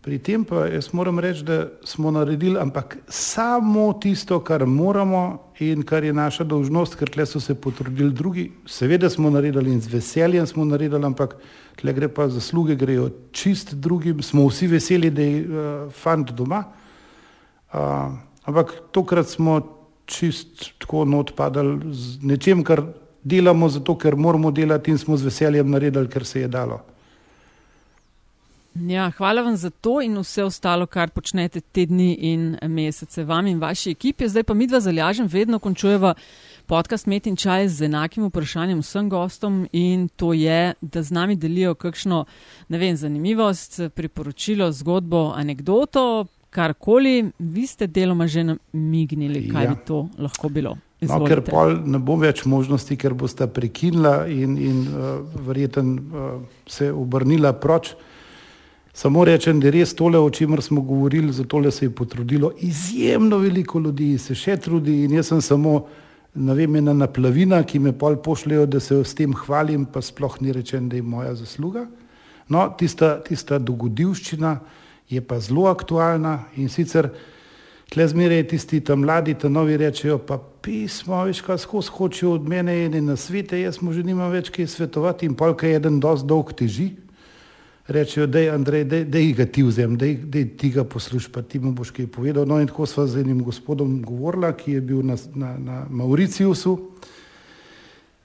Pri 0.03 0.17
tem 0.19 0.41
pa 0.43 0.65
jaz 0.67 0.89
moram 0.91 1.19
reči, 1.19 1.45
da 1.47 1.69
smo 1.87 2.11
naredili 2.11 2.59
ampak 2.59 2.97
samo 3.07 3.93
tisto, 3.93 4.41
kar 4.43 4.65
moramo 4.67 5.53
in 5.63 5.83
kar 5.87 6.03
je 6.03 6.11
naša 6.13 6.43
dolžnost, 6.43 6.97
ker 6.99 7.07
tle 7.09 7.23
so 7.25 7.39
se 7.39 7.55
potrudili 7.55 8.11
drugi. 8.11 8.49
Seveda 8.67 9.09
smo 9.09 9.29
naredili 9.31 9.71
in 9.71 9.79
z 9.81 9.93
veseljem 9.93 10.47
smo 10.47 10.65
naredili, 10.65 11.05
ampak 11.05 11.37
tle 11.79 11.93
gre 11.93 12.11
pa 12.11 12.27
zasluge, 12.27 12.75
grejo 12.75 13.09
čist 13.31 13.73
drugim, 13.73 14.19
smo 14.21 14.43
vsi 14.49 14.67
veseli, 14.67 15.09
da 15.09 15.21
je 15.21 15.39
uh, 15.39 15.91
fant 15.95 16.35
doma. 16.35 16.65
Uh, 17.71 18.11
ampak 18.43 18.75
tokrat 18.91 19.31
smo 19.31 19.61
čist 20.05 20.73
tako 20.83 21.07
odpadali 21.15 21.93
z 21.95 22.19
nečem, 22.27 22.63
kar 22.63 22.83
delamo 23.23 23.69
zato, 23.69 23.95
ker 23.95 24.19
moramo 24.19 24.51
delati 24.51 24.91
in 24.91 24.97
smo 24.97 25.17
z 25.17 25.31
veseljem 25.31 25.71
naredili, 25.71 26.11
ker 26.11 26.25
se 26.25 26.43
je 26.43 26.51
dalo. 26.51 26.83
Ja, 28.75 29.11
hvala 29.17 29.41
vam 29.41 29.55
za 29.55 29.69
to 29.69 30.01
in 30.01 30.17
vse 30.17 30.43
ostalo, 30.43 30.85
kar 30.85 31.09
počnete 31.13 31.61
te 31.61 31.85
dni 31.85 32.17
in 32.19 32.57
mesece, 32.67 33.23
vam 33.23 33.47
in 33.47 33.59
vaši 33.61 33.91
ekipi. 33.91 34.27
Zdaj 34.27 34.43
pa 34.43 34.53
mi 34.53 34.67
dva 34.67 34.79
zalažem, 34.81 35.27
vedno 35.29 35.59
končujeva 35.59 36.15
podcast 36.65 37.05
Met 37.07 37.27
in 37.27 37.35
čaj 37.35 37.67
z 37.67 37.85
enakim 37.85 38.25
vprašanjem 38.25 38.79
vsem 38.81 39.09
gostom 39.09 39.67
in 39.71 40.07
to 40.15 40.33
je, 40.33 40.73
da 40.81 41.03
z 41.03 41.13
nami 41.13 41.35
delijo 41.35 41.75
kakšno, 41.75 42.25
ne 42.69 42.77
vem, 42.77 42.97
zanimivost, 42.97 43.79
priporočilo, 43.93 44.71
zgodbo, 44.71 45.33
anegdoto, 45.35 46.25
karkoli. 46.49 47.29
Vi 47.39 47.67
ste 47.67 47.87
deloma 47.87 48.27
že 48.27 48.43
namignili, 48.43 49.51
kaj 49.51 49.65
ja. 49.65 49.69
bi 49.69 49.85
to 49.85 50.07
lahko 50.17 50.49
bilo. 50.49 50.77
No, 51.03 51.19
ker 51.27 51.43
pol 51.45 51.77
ne 51.85 51.99
bo 51.99 52.15
več 52.17 52.45
možnosti, 52.47 52.95
ker 52.97 53.13
boste 53.13 53.45
prekinila 53.51 54.23
in, 54.31 54.57
in 54.57 54.81
uh, 54.87 55.21
verjeten 55.45 55.93
uh, 55.99 56.41
se 56.65 56.89
obrnila 56.89 57.53
proč. 57.53 57.93
Samo 58.93 59.25
rečem, 59.25 59.57
da 59.59 59.67
je 59.67 59.71
res 59.73 59.95
tole, 59.97 60.19
o 60.21 60.29
čemer 60.29 60.61
smo 60.61 60.81
govorili, 60.81 61.33
za 61.33 61.43
tole 61.43 61.71
se 61.71 61.85
je 61.85 61.89
potrudilo 61.89 62.51
izjemno 62.61 63.39
veliko 63.41 63.79
ljudi, 63.79 64.17
se 64.21 64.35
še 64.37 64.57
trudi 64.61 64.99
in 65.03 65.15
jaz 65.17 65.31
sem 65.31 65.41
samo, 65.41 65.87
ne 66.35 66.53
vem, 66.53 66.75
ena 66.77 66.93
naplavina, 66.93 67.63
ki 67.65 67.81
me 67.81 67.95
pol 67.97 68.19
pošljajo, 68.21 68.67
da 68.69 68.79
se 68.79 68.99
s 69.03 69.17
tem 69.17 69.33
hvalim, 69.33 69.87
pa 69.89 70.01
sploh 70.01 70.37
ni 70.41 70.53
rečen, 70.53 70.91
da 70.93 71.01
je 71.01 71.01
moja 71.01 71.33
zasluga. 71.33 71.87
No, 72.53 72.67
tista, 72.77 73.15
tista 73.25 73.57
dogodivščina 73.57 74.59
je 75.09 75.21
pa 75.25 75.39
zelo 75.41 75.65
aktualna 75.71 76.43
in 76.61 76.69
sicer 76.69 77.09
tle 77.89 78.07
zmeraj 78.07 78.45
tisti 78.53 78.81
tam 78.85 79.01
mladi, 79.07 79.33
ta 79.33 79.49
novi 79.49 79.77
rečejo, 79.81 80.19
pa 80.21 80.37
pismo, 80.37 81.23
veš, 81.25 81.41
kaj 81.41 81.63
skozi 81.65 81.97
hočejo 81.97 82.37
od 82.37 82.45
mene 82.49 82.83
in 82.85 83.01
na 83.09 83.17
svete, 83.17 83.57
jaz 83.57 83.81
mu 83.81 83.93
že 83.93 84.05
nimam 84.05 84.29
več 84.29 84.53
kaj 84.53 84.69
svetovati 84.69 85.25
in 85.25 85.33
polka 85.33 85.65
jeden 85.65 85.97
dosti 85.99 86.29
dolg 86.29 86.53
teži 86.53 86.91
rečejo, 87.87 88.27
da 88.27 88.39
je 88.39 88.51
Andrej, 88.51 88.83
da 88.83 89.17
je 89.17 89.33
ga 89.33 89.45
ti 89.45 89.63
vzem, 89.63 89.97
da 89.97 90.05
je 90.05 90.47
ti 90.57 90.69
ga 90.69 90.83
posluš, 90.83 91.27
pa 91.31 91.41
ti 91.41 91.59
mu 91.59 91.71
boš 91.71 91.91
kaj 91.91 92.07
povedal. 92.07 92.45
No 92.45 92.59
in 92.59 92.67
tako 92.67 92.85
sva 92.85 93.07
z 93.07 93.21
enim 93.21 93.43
gospodom 93.43 94.01
govorila, 94.01 94.53
ki 94.55 94.77
je 94.77 94.81
bil 94.81 95.03
na, 95.03 95.17
na, 95.35 95.57
na 95.57 95.85
Mauriciusu 95.89 96.77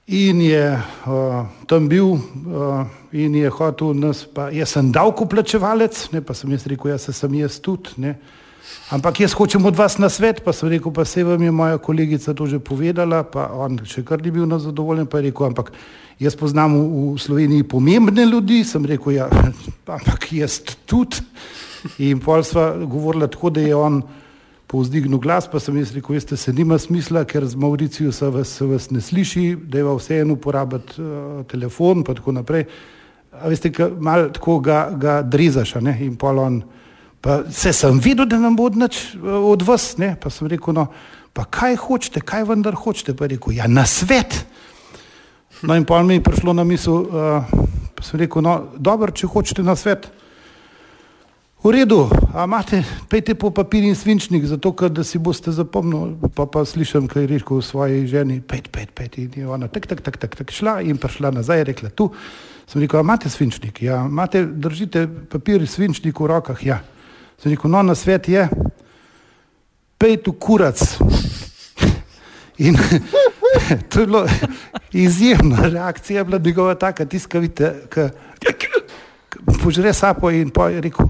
in 0.07 0.41
je 0.41 0.73
uh, 0.73 1.45
tam 1.67 1.89
bil 1.89 2.05
uh, 2.05 2.21
in 3.11 3.35
je 3.35 3.49
hotel 3.49 3.93
nas, 3.93 4.23
pa 4.25 4.49
jaz 4.49 4.73
sem 4.73 4.91
davkoplačevalec, 4.91 6.07
ne 6.11 6.21
pa 6.25 6.33
sem 6.33 6.51
jaz 6.51 6.65
rekel, 6.65 6.91
jaz 6.95 7.09
sem 7.13 7.33
jaz 7.33 7.59
tudi, 7.61 7.93
ne. 7.97 8.15
Ampak 8.89 9.19
jaz 9.21 9.33
hočem 9.37 9.65
od 9.65 9.77
vas 9.77 9.97
na 9.97 10.09
svet, 10.09 10.43
pa 10.45 10.53
sem 10.53 10.69
rekel, 10.69 10.91
pa 10.93 11.05
se 11.05 11.23
vam 11.23 11.41
je 11.43 11.51
moja 11.51 11.77
kolegica 11.77 12.33
to 12.33 12.45
že 12.45 12.59
povedala, 12.59 13.23
pa 13.23 13.49
on 13.53 13.79
še 13.85 14.03
kar 14.03 14.21
ni 14.21 14.31
bil 14.31 14.45
na 14.49 14.59
zadovoljen, 14.59 15.07
pa 15.07 15.19
je 15.19 15.29
rekel, 15.29 15.49
ampak 15.49 15.71
Jaz 16.19 16.35
poznam 16.35 16.75
v, 16.75 17.15
v 17.15 17.19
Sloveniji 17.23 17.63
pomembne 17.63 18.25
ljudi, 18.27 18.59
sem 18.67 18.83
rekel, 18.83 19.15
ja, 19.15 19.29
ampak 19.95 20.27
jaz 20.35 20.59
tudi. 20.83 21.23
In 22.03 22.19
pol 22.19 22.43
sva 22.43 22.73
govorila 22.75 23.29
tako, 23.31 23.53
da 23.55 23.63
je 23.63 23.75
on 23.75 24.01
povzdignil 24.69 25.21
glas, 25.23 25.47
pa 25.47 25.61
sem 25.63 25.77
jaz 25.79 25.93
rekel, 25.95 26.17
veste, 26.19 26.35
se 26.35 26.51
nima 26.53 26.75
smisla, 26.75 27.23
ker 27.23 27.47
z 27.47 27.55
Mauricijo 27.55 28.11
se 28.11 28.27
vas, 28.35 28.51
se 28.51 28.67
vas 28.67 28.89
ne 28.91 28.99
sliši, 29.01 29.45
da 29.63 29.79
je 29.79 29.95
vseeno 29.95 30.35
uporabiti 30.35 30.99
uh, 30.99 31.39
telefon, 31.47 32.03
pa 32.03 32.17
tako 32.19 32.35
naprej. 32.35 32.67
A 33.39 33.47
veste, 33.47 33.71
malo 34.03 34.27
tako 34.35 34.59
ga, 34.59 34.89
ga 34.91 35.21
drezaš, 35.23 35.77
ne? 35.79 35.95
in 36.03 36.19
pol 36.19 36.43
on, 36.43 36.59
pa 37.21 37.43
se 37.51 37.73
sem 37.73 37.99
videl, 37.99 38.25
da 38.25 38.39
nam 38.39 38.55
bo 38.55 38.69
odnač 38.69 39.15
od 39.23 39.63
vas, 39.67 39.97
ne? 39.97 40.15
pa 40.19 40.29
sem 40.29 40.47
rekel, 40.47 40.73
no, 40.73 40.87
pa 41.33 41.45
kaj 41.45 41.75
hočete, 41.83 42.23
kaj 42.23 42.47
vendar 42.47 42.77
hočete, 42.79 43.15
pa 43.15 43.27
je 43.27 43.35
rekel, 43.35 43.57
ja, 43.59 43.67
na 43.67 43.85
svet. 43.85 44.45
No, 45.61 45.75
in 45.75 45.83
pa 45.85 45.99
mi 46.03 46.19
je 46.19 46.23
prišlo 46.23 46.53
na 46.55 46.63
misel, 46.63 47.03
uh, 47.09 47.43
pa 47.95 48.05
sem 48.05 48.21
rekel, 48.23 48.43
no, 48.45 48.55
dobro, 48.79 49.11
če 49.11 49.27
hočete 49.27 49.65
na 49.65 49.75
svet. 49.75 50.07
V 51.59 51.73
redu, 51.75 52.05
a 52.31 52.45
imate, 52.47 52.85
pejte 53.11 53.35
po 53.35 53.49
papir 53.51 53.83
in 53.83 53.95
svinčnik, 53.95 54.45
zato 54.47 54.71
da 54.87 55.03
si 55.03 55.19
boste 55.19 55.51
zapomnili, 55.51 56.15
pa 56.31 56.47
pa 56.47 56.63
slišim, 56.63 57.09
kaj 57.11 57.27
je 57.27 57.27
rekel 57.27 57.59
svoji 57.61 58.07
ženi, 58.07 58.39
pejte, 58.39 58.71
pejte, 58.71 58.93
pejte. 58.95 59.21
In 59.27 59.31
je 59.35 59.47
ona 59.47 59.67
tak, 59.67 59.83
tak, 59.83 59.99
tak, 59.99 60.15
tak, 60.15 60.39
tak 60.39 60.55
šla 60.55 60.79
in 60.87 60.95
prišla 60.95 61.35
nazaj, 61.35 61.67
rekla 61.67 61.91
tu. 61.91 62.07
Sem 62.63 62.79
rekel, 62.79 63.01
a 63.01 63.03
imate 63.03 63.27
svinčnik? 63.27 63.81
Ja, 63.83 64.05
imate, 64.07 64.45
držite 64.47 65.03
papir 65.27 65.59
in 65.59 65.67
svinčnik 65.67 66.15
v 66.15 66.31
rokah? 66.31 66.63
Ja. 66.63 66.79
Sem 67.39 67.53
rekel, 67.53 67.71
no, 67.71 67.83
na 67.83 67.95
svet 67.95 68.27
je, 68.27 68.43
pejte 69.99 70.31
v 70.31 70.39
kurac. 70.39 70.81
In 72.59 72.75
to 73.89 74.01
je 74.01 74.05
bilo 74.05 74.25
izjemna 74.91 75.69
reakcija, 75.69 76.23
bila 76.23 76.39
njegova 76.43 76.75
taka, 76.75 77.05
tiskavite, 77.05 77.73
ki 77.89 78.67
požre 79.63 79.93
sapo 79.93 80.31
in 80.31 80.49
pa 80.49 80.69
je 80.69 80.81
rekel, 80.81 81.07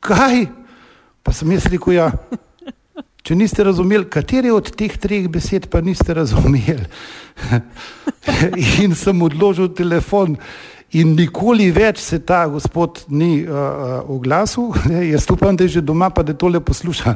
kaj? 0.00 0.46
Pa 1.22 1.32
sem 1.32 1.52
jaz 1.52 1.66
rekel, 1.72 1.94
ja, 1.96 2.10
če 3.24 3.36
niste 3.36 3.64
razumeli, 3.64 4.08
kateri 4.12 4.52
od 4.52 4.68
teh 4.76 4.92
treh 5.00 5.28
besed 5.32 5.70
pa 5.72 5.80
niste 5.80 6.14
razumeli. 6.16 6.84
in 8.84 8.94
sem 8.96 9.22
odložil 9.22 9.72
telefon. 9.76 10.36
In 10.98 11.14
nikoli 11.14 11.68
več 11.70 12.00
se 12.02 12.18
ta 12.26 12.46
gospod 12.50 13.04
ni 13.14 13.44
uh, 13.44 13.50
uh, 13.54 14.10
oglasil, 14.10 14.72
jaz 15.12 15.28
upam, 15.30 15.56
da 15.56 15.64
je 15.64 15.76
že 15.78 15.84
doma, 15.86 16.10
pa 16.10 16.24
da 16.26 16.34
tole 16.34 16.60
posluša. 16.60 17.14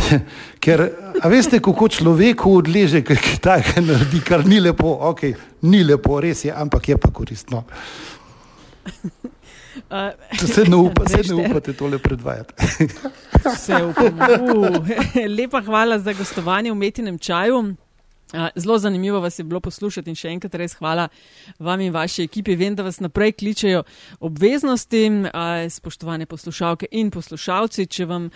Ker, 0.64 0.82
a 1.20 1.28
veste, 1.32 1.62
kako 1.64 1.88
človeku 1.88 2.52
odleže, 2.60 3.00
kaj 3.04 3.40
takega 3.40 3.84
naredi, 3.86 4.20
kar 4.24 4.44
ni 4.44 4.60
lepo, 4.60 4.92
ok, 5.10 5.24
ni 5.72 5.80
lepo, 5.84 6.20
res 6.20 6.44
je, 6.44 6.52
ampak 6.52 6.92
je 6.92 7.00
pa 7.00 7.12
koristno. 7.12 7.64
Uh, 9.90 10.10
se 10.36 10.64
ne, 10.68 10.76
upa, 10.76 11.06
se 11.08 11.22
ne 11.26 11.34
upate 11.34 11.72
tole 11.72 11.98
predvajati. 11.98 12.54
Vse 13.44 13.78
upamo. 13.86 14.58
Uh, 14.58 14.88
lepa 15.30 15.60
hvala 15.66 15.98
za 15.98 16.12
gostovanje 16.12 16.70
v 16.70 16.74
Metinem 16.78 17.18
čaju. 17.18 17.62
Zelo 18.56 18.78
zanimivo 18.78 19.20
vas 19.20 19.38
je 19.38 19.44
bilo 19.44 19.60
poslušati 19.60 20.10
in 20.10 20.16
še 20.16 20.28
enkrat 20.30 20.54
res 20.54 20.74
hvala 20.78 21.08
vam 21.58 21.80
in 21.80 21.92
vaši 21.92 22.24
ekipi. 22.28 22.56
Vem, 22.56 22.76
da 22.76 22.82
vas 22.86 23.00
naprej 23.00 23.32
kličejo 23.32 23.82
obveznosti, 24.20 25.02
spoštovane 25.70 26.26
poslušalke 26.26 26.86
in 26.90 27.10
poslušalci. 27.10 27.86
Če 27.86 28.06
vam 28.06 28.30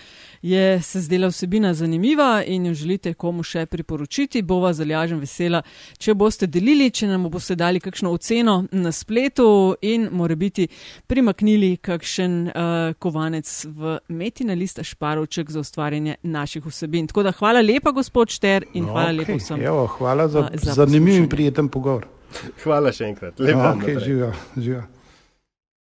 je 0.44 0.82
se 0.82 1.00
zdela 1.00 1.28
vsebina 1.28 1.74
zanimiva 1.74 2.42
in 2.46 2.66
jo 2.66 2.74
želite 2.74 3.14
komu 3.14 3.42
še 3.42 3.64
priporočiti, 3.66 4.42
bo 4.42 4.58
vas 4.60 4.76
zalažen 4.76 5.20
vesela, 5.22 5.62
če 5.98 6.14
boste 6.14 6.46
delili, 6.46 6.90
če 6.92 7.08
nam 7.08 7.30
boste 7.32 7.56
dali 7.56 7.80
kakšno 7.80 8.12
oceno 8.12 8.58
na 8.72 8.92
spletu 8.92 9.46
in 9.80 10.10
more 10.12 10.36
biti 10.36 10.66
primaknili 11.06 11.76
kakšen 11.80 12.36
uh, 12.48 12.92
kovanec 13.00 13.52
v 13.64 13.96
metina 14.08 14.52
lista 14.54 14.84
šparovček 14.84 15.50
za 15.50 15.64
ustvarjanje 15.64 16.18
naših 16.22 16.66
vsebin. 16.66 17.08
Tako 17.08 17.24
da 17.24 17.32
hvala 17.32 17.64
lepa, 17.64 17.94
gospod 17.96 18.28
Šter, 18.28 18.68
in 18.74 18.84
hvala 18.84 19.14
okay, 19.14 19.18
lepo 19.22 19.38
vsem. 19.40 19.64
Evo 19.64 19.86
hvala 19.96 20.28
za, 20.28 20.50
za 20.52 20.76
zanimiv 20.84 21.22
in 21.22 21.28
prijeten 21.28 21.72
pogovor. 21.72 22.04
Hvala 22.64 22.92
še 22.92 23.08
enkrat. 23.14 23.40
Lepo. 23.40 23.72
Okay, 23.78 23.96
živijo, 24.04 24.34
živijo. 24.56 24.84